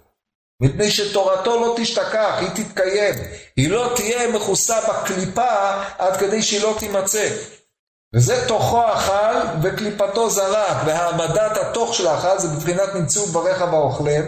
מפני 0.63 0.91
שתורתו 0.91 1.61
לא 1.61 1.75
תשתכח, 1.77 2.35
היא 2.41 2.49
תתקיים. 2.49 3.15
היא 3.57 3.71
לא 3.71 3.93
תהיה 3.97 4.29
מכוסה 4.29 4.77
בקליפה 4.89 5.83
עד 5.99 6.17
כדי 6.17 6.43
שהיא 6.43 6.63
לא 6.63 6.77
תימצא. 6.79 7.29
וזה 8.15 8.45
תוכו 8.49 8.93
אכל 8.93 9.35
וקליפתו 9.63 10.31
זרק, 10.31 10.77
והעמדת 10.87 11.57
התוך 11.57 11.95
של 11.95 12.07
האכל 12.07 12.39
זה 12.39 12.49
בבחינת 12.49 12.95
נמצאו 12.95 13.27
ברך 13.27 13.63
ואוכלם, 13.73 14.25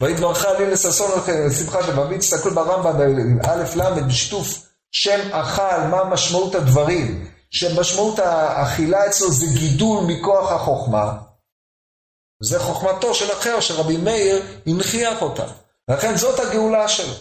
ויתברך 0.00 0.44
לי 0.58 0.66
לששון 0.66 1.10
לשמחת 1.28 1.88
לבבי, 1.88 2.18
תסתכלו 2.18 2.54
ברמב"ם 2.54 3.00
א' 3.46 3.64
ל' 3.76 4.00
בשיתוף 4.00 4.46
שם 4.92 5.20
אכל, 5.32 5.78
מה 5.90 6.04
משמעות 6.04 6.54
הדברים, 6.54 7.28
שמשמעות 7.50 8.18
האכילה 8.18 9.06
אצלו 9.06 9.32
זה 9.32 9.46
גידול 9.46 10.04
מכוח 10.04 10.52
החוכמה, 10.52 11.12
זה 12.42 12.58
חוכמתו 12.58 13.14
של 13.14 13.32
אחר, 13.32 13.60
שרבי 13.60 13.96
מאיר 13.96 14.42
הנכיח 14.66 15.22
אותה. 15.22 15.61
לכן 15.92 16.16
זאת 16.16 16.40
הגאולה 16.40 16.88
שלו. 16.88 17.14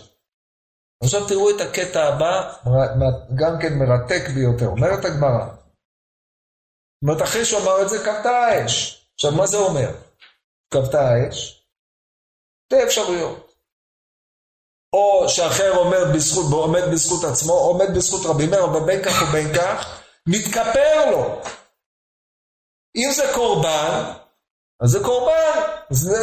עכשיו 1.03 1.27
תראו 1.27 1.49
את 1.49 1.61
הקטע 1.61 2.03
הבא, 2.03 2.53
גם 3.35 3.53
כן 3.61 3.73
מרתק 3.73 4.29
ביותר. 4.35 4.67
אומרת 4.67 5.05
הגמרא, 5.05 5.45
זאת 5.45 7.09
אומרת, 7.09 7.21
אחרי 7.21 7.45
שהוא 7.45 7.61
אמר 7.61 7.81
את 7.81 7.89
זה, 7.89 7.97
כבתה 8.05 8.29
האש. 8.29 9.05
עכשיו, 9.13 9.31
מה 9.31 9.47
זה 9.47 9.57
אומר? 9.57 9.89
כבתה 10.73 10.99
האש? 11.09 11.65
שתי 12.65 12.83
אפשרויות. 12.83 13.51
או 14.93 15.29
שאחר 15.29 15.77
אומר 15.77 16.03
בזכות, 16.15 16.45
עומד 16.51 16.81
בזכות 16.91 17.23
עצמו, 17.31 17.53
עומד 17.53 17.87
בזכות 17.95 18.21
רבי 18.25 18.47
מאיר, 18.47 18.65
אבל 18.65 18.85
בין 18.85 19.03
כך 19.03 19.23
ובין 19.29 19.47
כך, 19.55 20.01
מתכפר 20.27 21.11
לו. 21.11 21.41
אם 22.95 23.11
זה 23.11 23.31
קורבן, 23.35 24.13
אז 24.83 24.89
זה 24.89 24.99
קורבן, 25.03 25.59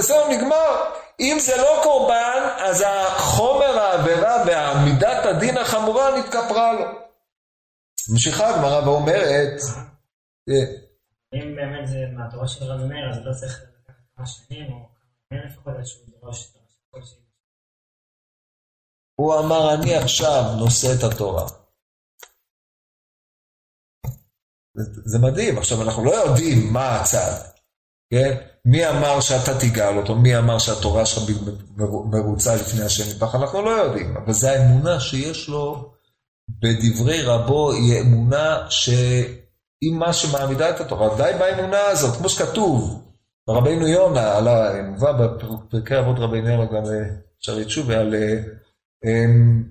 זהו 0.00 0.28
נגמר. 0.28 0.98
אם 1.20 1.36
זה 1.40 1.56
לא 1.56 1.80
קורבן, 1.82 2.42
אז 2.58 2.84
החומר 2.86 3.78
העבירה 3.78 4.44
והמידת 4.46 5.24
הדין 5.24 5.56
החמורה 5.58 6.18
נתכפרה 6.18 6.72
לו. 6.72 6.86
ממשיכה 8.12 8.48
הגמרא 8.48 8.88
ואומרת, 8.88 9.60
אם 11.34 11.56
באמת 11.56 11.88
זה 11.88 11.98
מהתורה 12.16 12.48
של 12.48 12.64
רבי 12.64 12.84
מאיר, 12.88 13.10
אז 13.10 13.16
לא 13.24 13.32
צריך 13.40 13.62
לקחת 13.62 13.96
כמה 14.16 14.26
שנים, 14.26 14.72
או 14.72 14.88
כמה 15.30 15.44
לפחות 15.46 15.74
איזשהו 15.78 16.00
דרוש 16.06 16.52
כלשהי. 16.90 17.18
הוא 19.20 19.34
אמר, 19.34 19.74
אני 19.74 19.94
עכשיו 19.96 20.42
נושא 20.58 20.88
את 20.98 21.12
התורה. 21.12 21.46
זה, 24.74 25.00
זה 25.04 25.18
מדהים, 25.18 25.58
עכשיו 25.58 25.82
אנחנו 25.82 26.04
לא 26.04 26.10
יודעים 26.10 26.72
מה 26.72 27.00
הצד, 27.00 27.32
כן? 28.10 28.57
מי 28.64 28.88
אמר 28.88 29.20
שאתה 29.20 29.60
תגאל 29.60 29.96
אותו? 29.96 30.14
מי 30.14 30.38
אמר 30.38 30.58
שהתורה 30.58 31.06
שלך 31.06 31.22
מרוצה 32.04 32.54
לפני 32.54 32.82
השם 32.82 33.10
יתברך? 33.10 33.34
אנחנו 33.34 33.62
לא 33.62 33.70
יודעים, 33.70 34.16
אבל 34.16 34.32
זו 34.32 34.48
האמונה 34.48 35.00
שיש 35.00 35.48
לו 35.48 35.92
בדברי 36.48 37.22
רבו, 37.22 37.72
היא 37.72 38.00
אמונה 38.00 38.66
שהיא 38.70 39.92
מה 39.92 40.12
שמעמידה 40.12 40.70
את 40.70 40.80
התורה. 40.80 41.16
די 41.16 41.30
באמונה 41.38 41.80
הזאת, 41.80 42.16
כמו 42.16 42.28
שכתוב 42.28 43.02
ברבינו 43.46 43.86
יונה, 43.86 44.36
על 44.36 44.48
ה... 44.48 44.82
מובא 44.82 45.12
בפרקי 45.12 45.98
אבות 45.98 46.18
רבינו 46.18 46.48
יונה, 46.48 46.64
גם 46.64 46.82
אפשר 47.40 47.54
לתשובה, 47.54 48.00
על 48.00 48.14
אמ, 49.04 49.64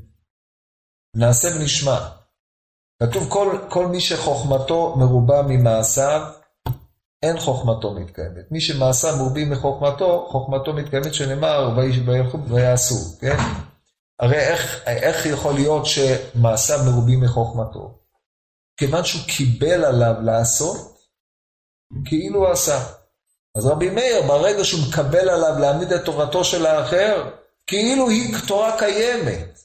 נעשה 1.15 1.47
ונשמע. 1.55 1.99
כתוב 3.03 3.29
כל, 3.29 3.57
כל 3.69 3.87
מי 3.87 4.01
שחוכמתו 4.01 4.95
מרובה 4.97 5.41
ממעשיו, 5.47 6.21
אין 7.23 7.39
חוכמתו 7.39 7.93
מתקיימת. 7.93 8.51
מי 8.51 8.61
שמעשה 8.61 9.15
מרובים 9.15 9.49
מחוכמתו, 9.49 10.27
חוכמתו 10.31 10.73
מתקיימת 10.73 11.13
שנאמר 11.13 11.69
וילכו 12.05 12.37
ויעשו, 12.49 13.19
כן? 13.19 13.37
הרי 14.19 14.39
איך, 14.39 14.83
איך 14.87 15.25
יכול 15.25 15.53
להיות 15.53 15.85
שמעשיו 15.85 16.79
מרובים 16.91 17.21
מחוכמתו? 17.21 17.99
כיוון 18.77 19.03
שהוא 19.03 19.21
קיבל 19.27 19.85
עליו 19.85 20.13
לעשות, 20.21 20.97
כאילו 22.05 22.39
הוא 22.39 22.51
עשה. 22.51 22.79
אז 23.57 23.65
רבי 23.65 23.89
מאיר, 23.89 24.21
ברגע 24.27 24.63
שהוא 24.63 24.81
מקבל 24.89 25.29
עליו 25.29 25.59
להעמיד 25.59 25.91
את 25.91 26.05
תורתו 26.05 26.43
של 26.43 26.65
האחר, 26.65 27.29
כאילו 27.67 28.09
היא 28.09 28.35
תורה 28.47 28.79
קיימת. 28.79 29.59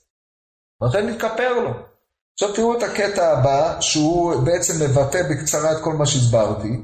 ולכן 0.82 1.10
מתכפר 1.10 1.52
לו. 1.52 1.70
עכשיו 2.34 2.54
תראו 2.54 2.78
את 2.78 2.82
הקטע 2.82 3.32
הבא, 3.32 3.80
שהוא 3.80 4.34
בעצם 4.44 4.84
מבטא 4.84 5.22
בקצרה 5.30 5.72
את 5.72 5.84
כל 5.84 5.92
מה 5.92 6.06
שהסברתי. 6.06 6.82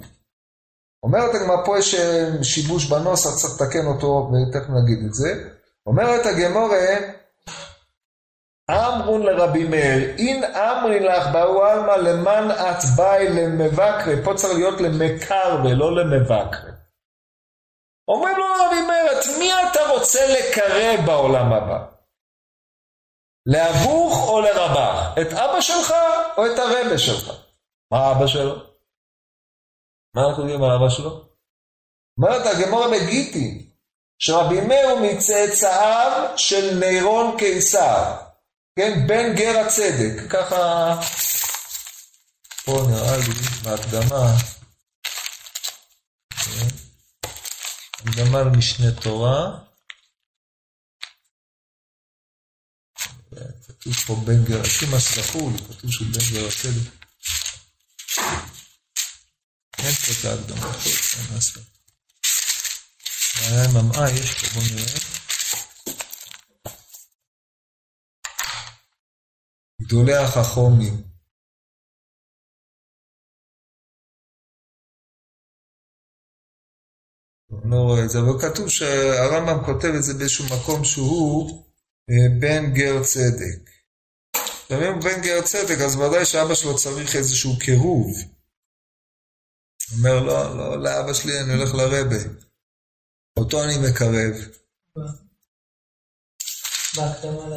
אומרת 1.03 1.35
הגמרא, 1.35 1.65
פה 1.65 1.79
יש 1.79 1.95
אה, 1.95 2.45
שיבוש 2.45 2.91
בנוסח, 2.91 3.31
צריך 3.37 3.55
לתקן 3.55 3.87
אותו, 3.87 4.31
ותכף 4.31 4.71
נגיד 4.71 5.05
את 5.07 5.15
זה. 5.15 5.31
אומרת 5.87 6.27
הגמורה, 6.27 6.97
אמרון 8.71 9.23
לרבי 9.23 9.65
מאיר, 9.69 10.17
אין 10.19 10.45
אמרי 10.45 11.01
לך 11.01 11.27
באו 11.33 11.65
עלמא 11.65 11.93
למען 11.93 12.51
את 12.51 12.85
באי 12.97 13.29
למבקרי, 13.29 14.25
פה 14.25 14.35
צריך 14.35 14.55
להיות 14.55 14.81
למקר 14.81 15.61
ולא 15.65 15.97
למבקרי. 15.97 16.71
אומרים 18.09 18.37
לו 18.37 18.45
רבי 18.45 18.87
מאיר, 18.87 19.13
את 19.13 19.25
מי 19.39 19.53
אתה 19.53 19.81
רוצה 19.91 20.21
לקרב 20.29 21.07
בעולם 21.07 21.53
הבא? 21.53 21.87
לאבוך 23.47 24.29
או 24.29 24.41
לרבך? 24.41 25.15
את 25.21 25.33
אבא 25.33 25.61
שלך 25.61 25.95
או 26.37 26.47
את 26.47 26.59
הרבה 26.59 26.99
שלך? 26.99 27.31
מה 27.93 28.11
אבא 28.11 28.27
שלו? 28.27 28.78
מה 30.19 30.29
אנחנו 30.29 30.43
יודעים 30.43 30.63
על 30.63 30.71
אבא 30.71 30.89
שלו? 30.89 31.29
אומרת 32.19 32.47
הגמורה 32.47 32.87
בגיטי, 32.89 33.71
שרבי 34.19 34.61
מאיר 34.61 34.89
הוא 34.89 35.01
מצאצאיו 35.01 36.33
של 36.37 36.79
נירון 36.79 37.37
קיסר, 37.39 38.17
כן, 38.79 39.07
בן 39.07 39.37
גר 39.37 39.59
הצדק, 39.59 40.31
ככה, 40.31 40.95
פה 42.65 42.87
נראה 42.91 43.17
לי, 43.17 43.35
בהקדמה, 43.63 44.35
כן, 46.31 46.69
הקדמה 47.95 48.43
למשנה 48.43 49.01
תורה, 49.01 49.59
כתוב 53.69 53.95
פה 54.07 54.15
בן 54.25 54.45
גר, 54.45 54.63
לפי 54.63 54.87
מה 54.87 55.01
לי, 55.51 55.59
כתוב 55.59 55.91
שהוא 55.91 56.07
בן 56.13 56.35
גר 56.35 56.49
הצדק. 56.49 56.98
אין 59.79 59.95
פה 59.95 60.13
את 60.21 60.25
ההקדמה, 60.25 60.73
טוב, 60.73 60.93
אין 61.19 61.35
לעשות. 61.35 61.63
היה 63.41 63.69
ממאה, 63.69 64.11
יש 64.11 64.35
פה, 64.35 64.47
בואו 64.55 64.67
נראה. 64.75 64.99
גדולי 69.83 70.17
החכומים. 70.17 71.03
לא 77.65 77.77
רואה 77.77 78.05
את 78.05 78.11
זה, 78.11 78.19
אבל 78.19 78.41
כתוב 78.41 78.69
שהרמב"ם 78.69 79.65
כותב 79.65 79.89
את 79.99 80.03
זה 80.03 80.15
באיזשהו 80.15 80.45
מקום 80.45 80.85
שהוא 80.85 81.65
אה, 82.11 82.39
בן 82.41 82.75
גר 82.75 83.03
צדק. 83.03 83.71
אם 84.71 84.93
הוא 84.95 85.03
בן 85.03 85.21
גר 85.23 85.43
צדק, 85.43 85.79
אז 85.85 85.97
ודאי 85.97 86.25
שאבא 86.25 86.55
שלו 86.55 86.77
צריך 86.77 87.17
איזשהו 87.17 87.59
קירוב. 87.59 88.38
אומר, 89.97 90.21
לא, 90.21 90.57
לא, 90.57 90.83
לאבא 90.83 91.13
שלי 91.13 91.41
אני 91.41 91.55
הולך 91.55 91.75
לרבה. 91.75 92.17
אותו 93.39 93.65
אני 93.65 93.75
מקרב. 93.79 94.35
בהקדמה 96.97 97.57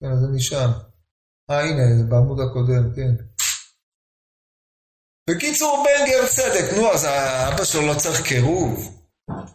כן, 0.00 0.16
זה 0.20 0.26
משם. 0.36 0.70
אה, 1.50 1.60
הנה, 1.60 1.96
זה 1.98 2.04
בעמוד 2.08 2.40
הקודם, 2.40 2.94
כן. 2.96 3.24
בקיצור, 5.30 5.84
בן 5.84 6.06
גר 6.10 6.26
צדק, 6.28 6.72
נו, 6.76 6.92
אז 6.92 7.04
האבא 7.04 7.64
שלו 7.64 7.86
לא 7.86 7.94
צריך 7.98 8.22
קירוב. 8.22 8.98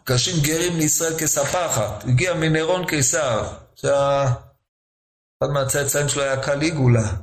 קשים 0.04 0.34
גרים 0.42 0.76
לישראל 0.76 1.18
כספחת. 1.18 2.04
הגיע 2.04 2.34
מנירון 2.34 2.86
קיסר, 2.86 3.58
שאחד 3.74 4.38
מהצאצאים 5.52 6.08
שלו 6.08 6.22
היה 6.22 6.42
קליגולה. 6.42 7.16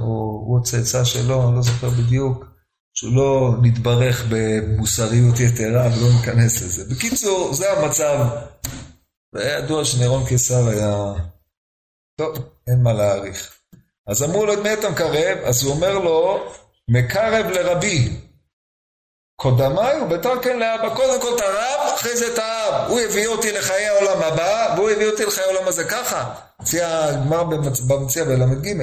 הוא 0.00 0.60
הצאצא 0.60 1.04
שלו, 1.04 1.48
אני 1.48 1.56
לא 1.56 1.62
זוכר 1.62 1.88
בדיוק. 1.88 2.55
שהוא 2.98 3.16
לא 3.16 3.54
נתברך 3.62 4.24
במוסריות 4.28 5.40
יתרה 5.40 5.86
ולא 5.86 6.12
ניכנס 6.16 6.62
לזה. 6.62 6.94
בקיצור, 6.94 7.54
זה 7.54 7.72
המצב. 7.72 8.26
והיה 9.32 9.58
ידוע 9.58 9.84
שנירון 9.84 10.26
קיסר 10.26 10.68
היה... 10.68 11.12
טוב, 12.16 12.36
אין 12.66 12.82
מה 12.82 12.92
להעריך. 12.92 13.52
אז 14.06 14.22
אמרו 14.22 14.46
לו, 14.46 14.52
את 14.52 14.58
מי 14.58 14.72
אתה 14.72 14.90
מקרב? 14.90 15.38
אז 15.44 15.62
הוא 15.62 15.72
אומר 15.72 15.98
לו, 15.98 16.48
מקרב 16.90 17.46
לרבי. 17.46 18.08
קודמיי 19.40 20.00
ובתר 20.00 20.42
כן 20.42 20.58
לאבא. 20.58 20.94
קודם 20.94 21.20
כל 21.20 21.34
את 21.36 21.40
הרב, 21.40 21.94
אחרי 21.94 22.16
זה 22.16 22.32
את 22.34 22.38
האב. 22.38 22.90
הוא 22.90 23.00
הביא 23.00 23.26
אותי 23.26 23.52
לחיי 23.52 23.86
העולם 23.86 24.22
הבא, 24.22 24.74
והוא 24.76 24.90
הביא 24.90 25.06
אותי 25.06 25.24
לחיי 25.24 25.44
העולם 25.44 25.68
הזה 25.68 25.84
ככה. 25.84 26.34
מציע 26.60 27.04
הגמר 27.04 27.44
במציע 27.88 28.24
בל"ג. 28.24 28.74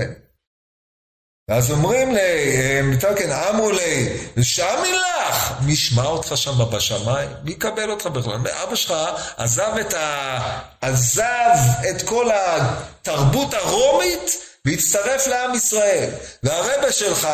ואז 1.54 1.72
אומרים 1.72 2.16
לי, 2.16 2.82
מתקן, 2.82 3.32
אמרו 3.32 3.72
לי, 3.72 4.18
ושאמין 4.38 4.96
לך, 4.96 5.54
מי 5.62 5.72
ישמע 5.72 6.06
אותך 6.06 6.32
שם 6.36 6.70
בשמיים? 6.72 7.30
מי 7.44 7.52
יקבל 7.52 7.92
אותך 7.92 8.06
בכלל? 8.06 8.48
אבא 8.64 8.76
שלך 8.76 8.94
עזב 9.38 9.78
את, 9.82 9.94
ה... 9.94 10.40
עזב 10.82 11.56
את 11.90 12.02
כל 12.02 12.30
התרבות 12.32 13.54
הרומית 13.54 14.32
והצטרף 14.66 15.28
לעם 15.28 15.56
ישראל. 15.56 16.10
והרבה 16.44 16.92
שלך 16.92 17.28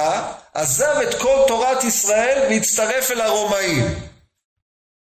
עזב 0.53 0.95
את 1.09 1.21
כל 1.21 1.43
תורת 1.47 1.83
ישראל 1.83 2.47
והצטרף 2.49 3.11
אל 3.11 3.21
הרומאים. 3.21 4.09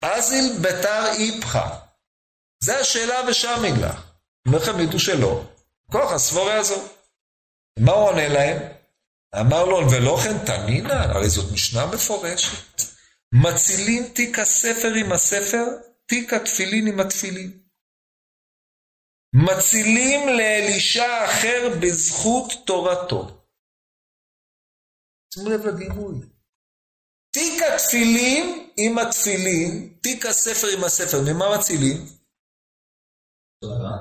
אזיל 0.02 0.52
בתר 0.60 1.04
איפך. 1.18 1.58
זה 2.64 2.78
השאלה 2.78 3.20
ושאמין 3.28 3.80
לך. 3.80 4.02
אומר 4.46 4.58
לכם, 4.58 4.80
ידעו 4.80 4.98
שלא. 4.98 5.42
כוח 5.90 6.12
הסבורי 6.12 6.52
הזו. 6.52 6.82
מה 7.78 7.92
הוא 7.92 8.08
עונה 8.08 8.28
להם? 8.28 8.81
אמר 9.40 9.64
לו, 9.64 9.78
ולא 9.90 10.16
כן 10.24 10.46
תנינא, 10.46 10.92
הרי 10.92 11.28
זאת 11.28 11.52
משנה 11.52 11.86
מפורשת. 11.94 12.82
מצילים 13.34 14.02
תיק 14.14 14.38
הספר 14.38 14.92
עם 15.00 15.12
הספר, 15.12 15.64
תיק 16.06 16.32
התפילין 16.32 16.86
עם 16.86 17.00
התפילין. 17.00 17.62
מצילים 19.34 20.28
לאלישע 20.28 21.24
אחר 21.24 21.68
בזכות 21.82 22.52
תורתו. 22.66 23.46
שימו 25.34 25.50
לב 25.50 25.66
לדימוי. 25.66 26.16
תיק 27.30 27.62
התפילין 27.62 28.70
עם 28.76 28.98
התפילין, 28.98 29.98
תיק 30.02 30.26
הספר 30.26 30.66
עם 30.78 30.84
הספר, 30.84 31.18
ממה 31.26 31.58
מצילים? 31.58 31.96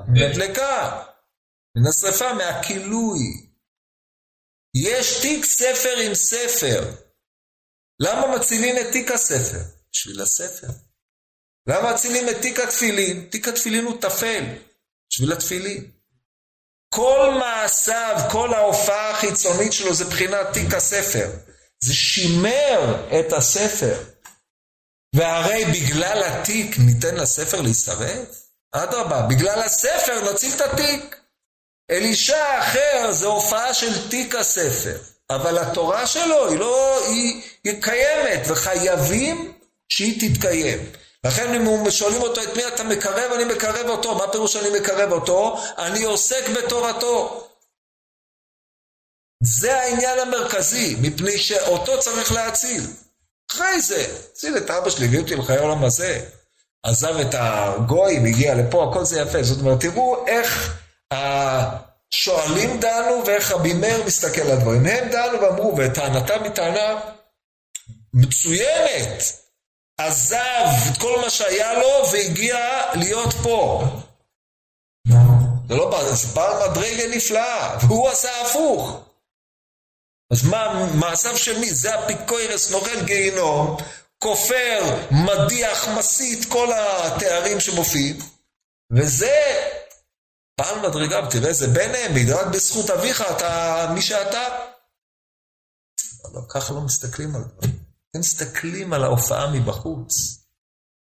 מדלקה. 0.08 1.04
מן 1.78 1.88
השרפה, 1.90 2.34
מהכילוי. 2.34 3.51
יש 4.76 5.22
תיק 5.22 5.46
ספר 5.46 5.98
עם 6.06 6.16
ספר. 6.16 6.92
למה 8.00 8.38
מצילים 8.38 8.76
את 8.78 8.92
תיק 8.92 9.12
הספר? 9.12 9.60
בשביל 9.94 10.22
הספר. 10.22 10.68
למה 11.68 11.94
מצילים 11.94 12.30
את 12.30 12.36
תיק 12.42 12.60
התפילין? 12.60 13.28
תיק 13.32 13.48
התפילין 13.48 13.86
הוא 13.86 14.02
טפל, 14.02 14.44
בשביל 15.10 15.32
התפילין. 15.34 15.92
כל 16.94 17.38
מעשיו, 17.40 18.16
כל 18.32 18.54
ההופעה 18.54 19.12
החיצונית 19.12 19.74
שלו 19.74 19.94
זה 19.94 20.06
בחינת 20.06 20.48
תיק 20.54 20.74
הספר. 20.74 21.30
זה 21.84 21.94
שימר 21.94 23.08
את 23.20 23.34
הספר. 23.34 24.04
והרי 25.16 25.66
בגלל 25.66 26.24
התיק 26.24 26.78
ניתן 26.78 27.16
לספר 27.16 27.62
להישרף? 27.62 28.48
אדרבה, 28.72 29.28
בגלל 29.30 29.60
הספר 29.60 30.34
נציל 30.34 30.54
את 30.56 30.62
התיק. 30.62 31.21
אלישע 31.92 32.60
אחר 32.60 33.12
זה 33.12 33.26
הופעה 33.26 33.74
של 33.74 34.10
תיק 34.10 34.36
הספר, 34.36 34.98
אבל 35.30 35.58
התורה 35.58 36.08
שלו 36.08 36.50
היא 36.50 36.60
לא, 36.60 37.06
היא, 37.08 37.42
היא 37.64 37.82
קיימת, 37.82 38.42
וחייבים 38.48 39.54
שהיא 39.89 40.34
תתקיים. 40.34 40.92
לכן 41.24 41.54
אם 41.54 41.92
שואלים 41.92 42.22
אותו 42.22 42.44
את 42.44 42.56
מי 42.56 42.68
אתה 42.68 42.84
מקרב, 42.84 43.32
אני 43.32 43.54
מקרב 43.54 43.89
אותו. 43.89 44.16
מה 44.16 44.32
פירוש 44.32 44.56
אני 44.56 44.80
מקרב 44.80 45.12
אותו? 45.12 45.62
אני 45.78 46.04
עוסק 46.04 46.50
בתורתו. 46.50 47.48
זה 49.44 49.82
העניין 49.82 50.20
המרכזי, 50.20 50.96
מפני 51.02 51.38
שאותו 51.38 52.00
צריך 52.00 52.32
להציל. 52.32 52.82
אחרי 53.52 53.82
זה, 53.82 54.16
הציל 54.32 54.58
את 54.58 54.70
אבא 54.70 54.89
שלי, 54.89 55.06
הביא 55.06 55.20
אותי 55.20 55.36
לחיי 55.36 55.58
העולם 55.58 55.84
הזה. 55.84 56.26
עזב 56.84 57.18
את 57.18 57.36
הגויים, 57.38 58.26
הגיע 58.26 58.56
לפה, 58.56 58.89
הכל 58.89 59.06
זה 59.06 59.20
יפה. 59.20 59.44
זאת 59.44 59.60
אומרת, 59.60 59.80
תראו 59.80 60.28
איך 60.28 60.78
השואלים 61.12 62.80
דנו 62.80 63.26
ואיך 63.26 63.51
רבי 63.51 63.74
מאיר 63.74 64.03
מסתכל 64.05 64.41
על 64.41 64.51
הדברים. 64.51 64.86
הם 64.86 65.09
דנו 65.09 65.41
ואמרו, 65.41 65.78
וטענתם 65.78 66.43
היא 66.43 66.51
טענה 66.51 66.99
מצוינת. 68.14 69.24
עזב 69.97 70.68
את 70.91 70.97
כל 70.97 71.20
מה 71.22 71.30
שהיה 71.30 71.74
לו 71.74 72.12
והגיע 72.12 72.57
להיות 72.95 73.34
פה. 73.43 73.84
זה 75.70 75.76
לא 75.76 75.89
בעל, 75.89 76.14
זה 76.14 76.28
בעל 76.36 76.70
מדרגה 76.70 77.07
נפלאה, 77.16 77.78
והוא 77.82 78.09
עשה 78.09 78.41
הפוך. 78.41 79.01
אז 80.32 80.43
מה, 80.45 80.88
מעשיו 80.95 81.38
של 81.38 81.59
מי? 81.59 81.74
זה 81.74 81.99
אפיקוירס, 81.99 82.72
נוכל 82.72 83.05
גיהינום, 83.05 83.78
כופר, 84.20 84.80
מדיח, 85.12 85.88
מסית, 85.88 86.45
כל 86.45 86.68
התארים 86.74 87.59
שמופיעים, 87.59 88.18
וזה 88.91 89.70
בעל 90.62 90.89
מדרגה, 90.89 91.24
ותראה 91.28 91.49
איזה 91.49 91.68
בן 91.68 91.95
העמיד, 91.95 92.30
רק 92.30 92.47
בזכות 92.47 92.89
אביך 92.89 93.24
אתה 93.36 93.91
מי 93.93 94.01
שאתה. 94.01 94.43
לא, 96.34 96.41
ככה 96.49 96.74
לא 96.74 96.82
מסתכלים 96.82 97.36
על 97.36 97.41
זה. 97.41 97.68
הם 98.14 98.20
מסתכלים 98.20 98.93
על 98.93 99.03
ההופעה 99.03 99.51
מבחוץ. 99.51 100.38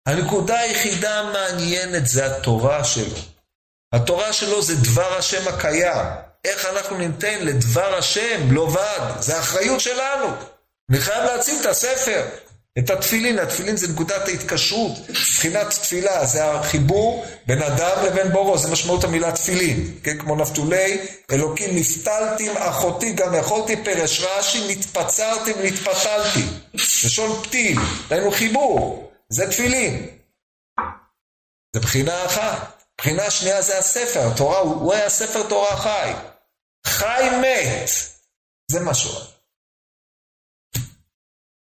הנקודה 0.06 0.60
היחידה 0.60 1.20
המעניינת 1.20 2.08
זה 2.08 2.26
התורה 2.26 2.84
שלו. 2.84 3.18
התורה 3.94 4.34
שלו 4.34 4.62
זה 4.62 4.76
דבר 4.76 5.18
השם 5.18 5.48
הקיים. 5.48 6.06
איך 6.46 6.66
אנחנו 6.66 6.98
ניתן 6.98 7.46
לדבר 7.46 7.96
השם 7.96 8.52
לא 8.52 8.62
ועד? 8.62 9.22
זה 9.22 9.40
אחריות 9.40 9.80
שלנו. 9.80 10.28
אני 10.90 11.00
חייב 11.00 11.24
להציל 11.24 11.62
את 11.62 11.66
הספר. 11.66 12.26
את 12.80 12.90
התפילין, 12.90 13.40
התפילין 13.40 13.78
זה 13.78 13.88
נקודת 13.88 14.28
ההתקשרות, 14.28 14.92
מבחינת 15.10 15.68
תפילה, 15.70 16.26
זה 16.26 16.52
החיבור 16.52 17.26
בין 17.46 17.62
אדם 17.62 18.06
לבין 18.06 18.32
בורו, 18.32 18.58
זה 18.58 18.72
משמעות 18.72 19.04
המילה 19.04 19.32
תפילין, 19.32 20.00
כן, 20.04 20.20
כמו 20.20 20.36
נפתולי, 20.36 21.08
אלוקים 21.32 21.76
נפתלתי 21.76 22.50
אחותי, 22.58 23.14
גם 23.14 23.36
יכולתי 23.36 23.84
פרש 23.84 24.20
רש"י, 24.20 24.68
נתפצרתי 24.72 25.52
ונתפתלתי, 25.54 26.44
לשון 26.74 27.44
פתיל, 27.44 27.80
דהיינו 28.10 28.32
חיבור, 28.32 29.12
זה 29.30 29.52
תפילין. 29.52 30.08
זה 31.74 31.80
בחינה 31.80 32.26
אחת. 32.26 32.84
בחינה 32.98 33.32
שנייה 33.32 33.62
זה 33.62 33.78
הספר, 33.78 34.28
התורה, 34.34 34.60
הוא 34.60 34.94
היה 34.94 35.10
ספר 35.10 35.50
תורה 35.50 35.78
חי. 35.78 36.12
חי 36.88 37.30
מת, 37.42 37.90
זה 38.72 38.80
היה. 38.80 39.34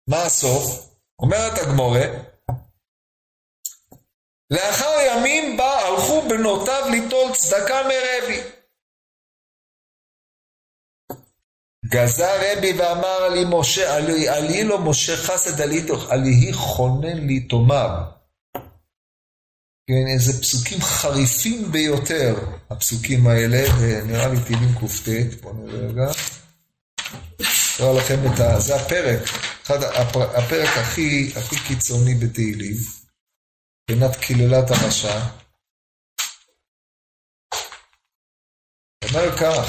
מה 0.09 0.23
הסוף? 0.23 0.88
אומרת 1.19 1.57
הגמורה, 1.57 2.05
לאחר 4.51 4.93
ימים 5.07 5.57
בה 5.57 5.87
הלכו 5.87 6.21
בנותיו 6.29 6.87
ליטול 6.91 7.31
צדקה 7.33 7.81
מרבי. 7.83 8.41
גזר 11.85 12.35
רבי 12.41 12.73
ואמר 12.73 13.23
עלי 13.23 13.45
משה, 13.49 13.95
עלי, 13.95 14.29
עלי 14.29 14.63
לו 14.63 14.81
משה 14.81 15.17
חסד 15.17 15.61
עלי 15.61 15.85
עלי 16.09 16.53
חונן 16.53 17.27
לי 17.27 17.39
תאמר. 17.39 18.11
כן, 19.87 20.07
איזה 20.13 20.41
פסוקים 20.41 20.81
חריפים 20.81 21.71
ביותר, 21.71 22.35
הפסוקים 22.69 23.27
האלה, 23.27 23.63
ונראה 23.79 24.27
לי 24.27 24.37
תהילים 24.45 24.75
קט, 24.75 25.41
בואו 25.41 25.53
נראה 25.53 25.87
רגע. 25.87 26.11
אקרא 27.79 27.93
לכם 27.93 28.19
את 28.27 28.39
ה... 28.39 28.59
זה 28.59 28.75
הפרק, 28.75 29.21
אחד 29.63 29.79
הפרק 30.37 30.69
הכי, 30.77 31.31
הכי 31.39 31.55
קיצוני 31.67 32.15
בתהילים, 32.15 32.75
מבחינת 33.91 34.15
קללת 34.15 34.67
הרשע. 34.69 35.19
אומר 39.03 39.37
כך, 39.39 39.65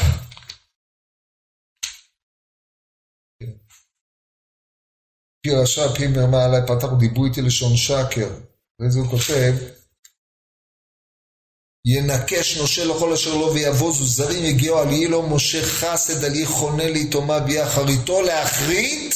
פי 5.42 5.50
רשע, 5.62 5.82
פי 5.96 6.06
מרמה 6.06 6.44
עליי, 6.44 6.60
פתח 6.68 6.88
דיברו 6.98 7.24
איתי 7.26 7.40
לשון 7.42 7.76
שקר. 7.76 8.30
וזה 8.80 8.98
הוא 8.98 9.10
כותב, 9.10 9.79
ינקש 11.86 12.56
נושה 12.56 12.84
לכל 12.84 13.12
אשר 13.12 13.34
לו 13.34 13.54
ויבוזו 13.54 14.04
זרים 14.04 14.44
יגיעו 14.44 14.78
על 14.78 14.92
יהי 14.92 15.06
לו 15.06 15.22
משה 15.22 15.62
חסד 15.62 16.24
על 16.24 16.34
יהי 16.34 16.46
חונה 16.46 16.90
ליתומה 16.90 17.38
ביחריתו 17.38 18.22
להחריט 18.22 19.14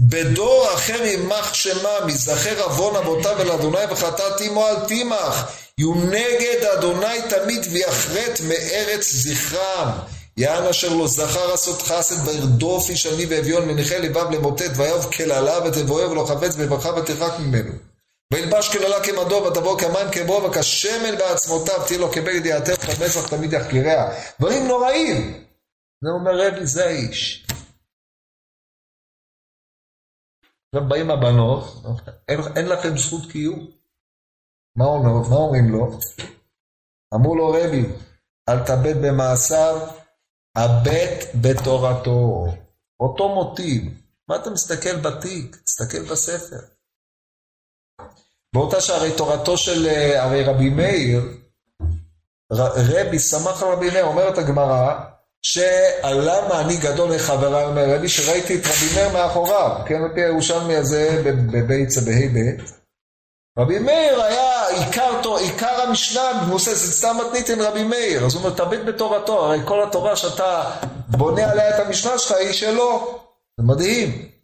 בדור 0.00 0.74
אחר 0.74 1.02
יימח 1.04 1.54
שמה 1.54 2.06
מזכר 2.06 2.62
עוון 2.62 2.96
אבותיו 2.96 3.40
אל 3.40 3.50
אדוני 3.50 3.84
וחטאת 3.90 4.40
עמו 4.40 4.68
אל 4.68 4.86
תימח 4.86 5.52
יהיו 5.78 5.94
נגד 5.94 6.64
אדוני 6.78 7.22
תמיד 7.28 7.66
ויחרט 7.70 8.40
מארץ 8.40 9.12
זכרם. 9.12 9.90
יען 10.36 10.64
אשר 10.64 10.94
לא 10.94 11.06
זכר 11.06 11.52
עשות 11.52 11.82
חסד 11.82 12.28
וירדוף 12.28 12.90
איש 12.90 13.06
עני 13.06 13.26
ואביון 13.28 13.68
מניחי 13.68 13.98
לבב 13.98 14.30
למוטט 14.30 14.70
ויאהב 14.76 15.02
כללה 15.02 15.58
ותבואר 15.66 16.10
ולא 16.10 16.26
חפץ 16.28 16.54
בברכה 16.54 16.88
ותרחק 16.88 17.32
ממנו 17.38 17.72
וילבש 18.32 18.76
כללה 18.76 18.96
כמדו 19.04 19.44
ותבוא 19.44 19.80
כמים 19.80 20.06
כברו 20.12 20.42
וכשמן 20.42 21.18
בעצמותיו 21.18 21.86
תהיה 21.86 21.98
לו 21.98 22.12
כבגד 22.12 22.46
יעטר 22.46 22.72
ובמצח 22.72 23.28
תמיד 23.30 23.52
יחקיריה. 23.52 24.04
דברים 24.40 24.68
נוראים. 24.68 25.44
זה 26.04 26.10
אומר 26.10 26.46
רבי 26.46 26.66
זה 26.66 26.84
האיש. 26.84 27.46
עכשיו 30.74 30.88
באים 30.88 31.10
הבנות, 31.10 31.64
אין, 32.28 32.40
אין 32.56 32.68
לכם 32.68 32.96
זכות 32.96 33.32
קיום. 33.32 33.70
מה, 34.76 34.84
מה 35.30 35.36
אומרים 35.36 35.72
לו? 35.72 35.98
אמרו 37.14 37.36
לו 37.36 37.48
רבי, 37.48 37.84
אל 38.48 38.66
תאבד 38.66 38.94
במעשיו, 39.02 39.76
הבט 40.56 41.24
בתורתו. 41.42 42.46
אותו 43.00 43.28
מוטיב. 43.28 43.82
מה 44.28 44.36
אתה 44.36 44.50
מסתכל 44.50 44.96
בתיק? 44.96 45.56
תסתכל 45.56 46.02
בספר. 46.12 46.77
באותה 48.54 48.80
שהרי 48.80 49.12
תורתו 49.12 49.56
של, 49.56 49.86
אה, 49.86 50.24
הרי 50.24 50.44
רבי 50.44 50.68
מאיר, 50.68 51.22
רבי 52.52 53.18
סמך 53.18 53.62
על 53.62 53.68
רבי 53.68 53.90
מאיר, 53.90 54.04
אומרת 54.04 54.38
הגמרא, 54.38 54.94
שלמה 55.42 56.60
אני 56.60 56.76
גדול 56.76 57.14
לחבריי, 57.14 57.64
אומר 57.64 57.94
רבי, 57.94 58.08
שראיתי 58.08 58.54
את 58.54 58.66
רבי 58.66 58.94
מאיר 58.94 59.12
מאחוריו, 59.12 59.70
כן, 59.86 60.02
על 60.02 60.10
פי 60.14 60.20
הירושלמי 60.24 60.76
הזה 60.76 61.22
בביצה 61.24 62.00
בה' 62.00 62.28
ב', 62.34 62.62
רבי 63.58 63.78
מאיר 63.78 64.22
היה 64.22 64.68
עיקר, 64.68 65.20
עיקר 65.38 65.82
המשנה 65.88 66.42
מבוססת 66.42 66.92
סתם 66.92 67.16
מתניתין 67.26 67.60
רבי 67.60 67.84
מאיר, 67.84 68.26
אז 68.26 68.34
הוא 68.34 68.44
אומר, 68.44 68.56
תביט 68.56 68.80
בתורתו, 68.86 69.44
הרי 69.44 69.58
כל 69.64 69.82
התורה 69.82 70.16
שאתה 70.16 70.64
בונה 71.08 71.50
עליה 71.50 71.76
את 71.76 71.86
המשנה 71.86 72.18
שלך 72.18 72.32
היא 72.32 72.52
שלו, 72.52 73.18
זה 73.60 73.66
מדהים. 73.66 74.37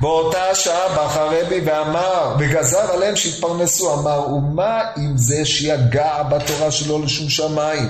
באותה 0.00 0.54
שעה 0.54 0.96
בא 0.96 1.02
הרבי 1.02 1.60
ואמר, 1.66 2.36
וגזר 2.38 2.92
עליהם 2.92 3.16
שהתפרנסו, 3.16 4.00
אמר, 4.00 4.34
ומה 4.34 4.92
עם 4.96 5.16
זה 5.16 5.44
שיגע 5.44 6.22
בתורה 6.22 6.72
שלו 6.72 7.02
לשום 7.02 7.30
שמיים? 7.30 7.88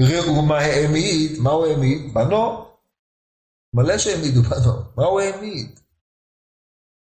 ראו 0.00 0.42
מה 0.42 0.58
העמיד, 0.58 1.38
מה 1.38 1.50
הוא 1.50 1.66
העמיד? 1.66 2.14
בנו. 2.14 2.72
מלא 3.74 3.98
שהעמידו 3.98 4.42
בנו, 4.42 4.72
מה 4.96 5.04
הוא 5.04 5.20
העמיד? 5.20 5.80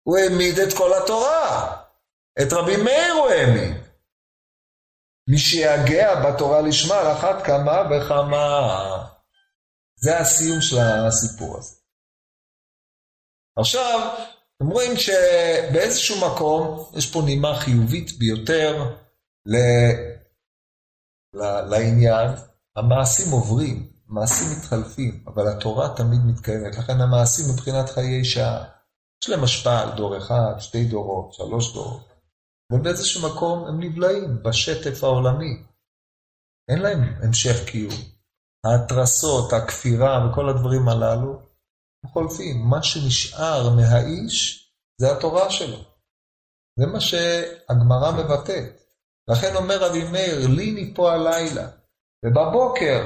הוא 0.04 0.18
העמיד 0.18 0.60
את 0.60 0.74
כל 0.78 0.93
התורה. 0.93 1.78
את 2.41 2.54
רבי 2.54 2.78
מאיר 2.78 3.14
הוא 3.14 3.30
העמיד. 3.30 3.76
מי 5.30 5.38
שיגע 5.38 6.16
בתורה 6.16 6.62
לשמה 6.62 6.95
על 6.95 7.12
אחת 7.12 7.45
כמה 7.45 7.82
וכמה. 7.91 9.08
זה 9.95 10.20
הסיום 10.20 10.62
של 10.62 10.78
הסיפור 11.08 11.58
הזה. 11.58 11.76
עכשיו, 13.58 14.16
אתם 14.58 14.70
רואים 14.70 14.91
שבאיזשהו 14.97 16.16
מקום 16.28 16.91
יש 16.97 17.12
פה 17.12 17.22
נימה 17.26 17.55
חיובית 17.55 18.20
ביותר 18.20 18.84
ל... 19.45 19.55
ל... 21.34 21.62
לעניין. 21.70 22.32
המעשים 22.76 23.32
עוברים, 23.32 23.89
מעשים 24.08 24.47
מתחלפים, 24.58 25.24
אבל 25.28 25.47
התורה 25.47 25.95
תמיד 25.95 26.20
מתקיימת. 26.26 26.78
לכן 26.78 27.01
המעשים 27.01 27.45
מבחינת 27.53 27.89
חיי 27.89 28.26
שעה, 28.26 28.64
יש 29.24 29.30
להם 29.30 29.43
השפעה 29.43 29.82
על 29.82 29.97
דור 29.97 30.18
אחד, 30.18 30.53
שתי 30.60 30.86
דורות, 30.86 31.34
שלוש 31.34 31.74
דורות. 31.74 32.08
ובאיזשהו 32.74 33.30
מקום 33.30 33.68
הם 33.68 33.84
נבלעים 33.84 34.43
בשטף 34.43 35.03
העולמי. 35.03 35.64
אין 36.70 36.80
להם 36.80 37.14
המשך 37.24 37.66
קיום. 37.66 37.93
ההתרסות, 38.66 39.53
הכפירה 39.53 40.30
וכל 40.30 40.49
הדברים 40.49 40.89
הללו, 40.89 41.47
חולפים. 42.14 42.70
מה 42.70 42.84
שנשאר 42.84 43.70
מהאיש 43.70 44.70
זה 45.01 45.12
התורה 45.12 45.49
שלו. 45.49 45.78
זה 46.80 46.86
מה 46.86 47.01
שהגמרא 47.01 48.12
מבטאת. 48.12 48.82
לכן 49.28 49.55
אומר 49.55 49.78
רבי 49.78 50.03
מאיר, 50.03 50.47
לי 50.47 50.72
מפה 50.72 51.14
הלילה, 51.14 51.68
ובבוקר, 52.26 53.05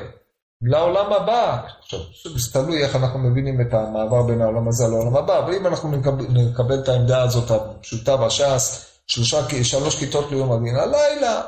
לעולם 0.62 1.14
הבא. 1.14 1.68
עכשיו, 1.80 1.99
זה 2.38 2.54
תלוי 2.54 2.84
איך 2.84 2.95
אנחנו 2.95 3.20
מבינים 3.20 3.62
את 3.62 3.74
המעבר 3.74 4.24
בין 4.24 4.41
העולם 4.41 4.68
הזה 4.68 4.88
לעולם 4.88 5.18
הבא, 5.18 5.39
אבל 5.39 5.54
אם 5.54 5.68
אנחנו 5.68 5.91
נקבל, 5.91 6.26
נקבל 6.30 6.80
את 6.84 6.89
העמדה 6.89 7.22
הזאת 7.22 7.52
הפשוטה 7.52 8.18
בש"ס, 8.18 8.86
שלושה, 9.08 9.64
שלוש 9.64 9.99
כיתות 9.99 10.32
ליום 10.32 10.52
הדין, 10.52 10.76
הלילה, 10.76 11.41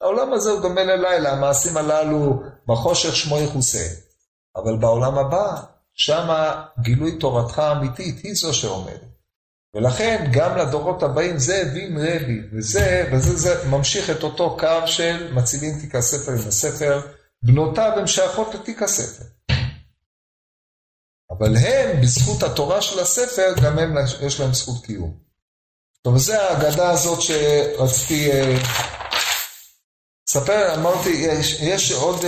העולם 0.00 0.32
הזה 0.32 0.50
הוא 0.50 0.60
דומה 0.60 0.84
ללילה, 0.84 1.32
המעשים 1.32 1.76
הללו 1.76 2.42
בחושך 2.66 3.16
שמו 3.16 3.38
יכוסה. 3.38 3.86
אבל 4.56 4.76
בעולם 4.76 5.18
הבא, 5.18 5.62
שם 5.96 6.28
גילוי 6.80 7.18
תורתך 7.18 7.58
האמיתית 7.58 8.18
היא 8.18 8.34
זו 8.34 8.54
שעומדת. 8.54 9.16
ולכן 9.74 10.30
גם 10.32 10.56
לדורות 10.56 11.02
הבאים 11.02 11.38
זה 11.38 11.62
הבין 11.62 11.98
רבי, 11.98 12.40
וזה, 12.52 13.08
וזה 13.12 13.36
זה 13.36 13.68
ממשיך 13.68 14.10
את 14.10 14.22
אותו 14.22 14.56
קו 14.58 14.86
של 14.86 15.32
מצילים 15.34 15.80
תיק 15.80 15.94
הספר 15.94 16.32
עם 16.32 16.48
הספר, 16.48 17.00
בנותיו 17.42 17.92
הן 17.96 18.06
שייכות 18.06 18.54
לתיק 18.54 18.82
הספר. 18.82 19.24
אבל 21.30 21.56
הם, 21.56 22.00
בזכות 22.00 22.42
התורה 22.42 22.82
של 22.82 23.00
הספר, 23.00 23.54
גם 23.64 23.78
הם, 23.78 23.94
יש 24.26 24.40
להם 24.40 24.54
זכות 24.54 24.84
קיום. 24.84 25.18
טוב, 26.02 26.18
זה 26.18 26.42
האגדה 26.42 26.90
הזאת 26.90 27.22
שרציתי 27.22 28.30
לספר, 30.28 30.74
אמרתי, 30.74 31.10
יש, 31.10 31.60
יש 31.60 31.92
עוד... 31.92 32.24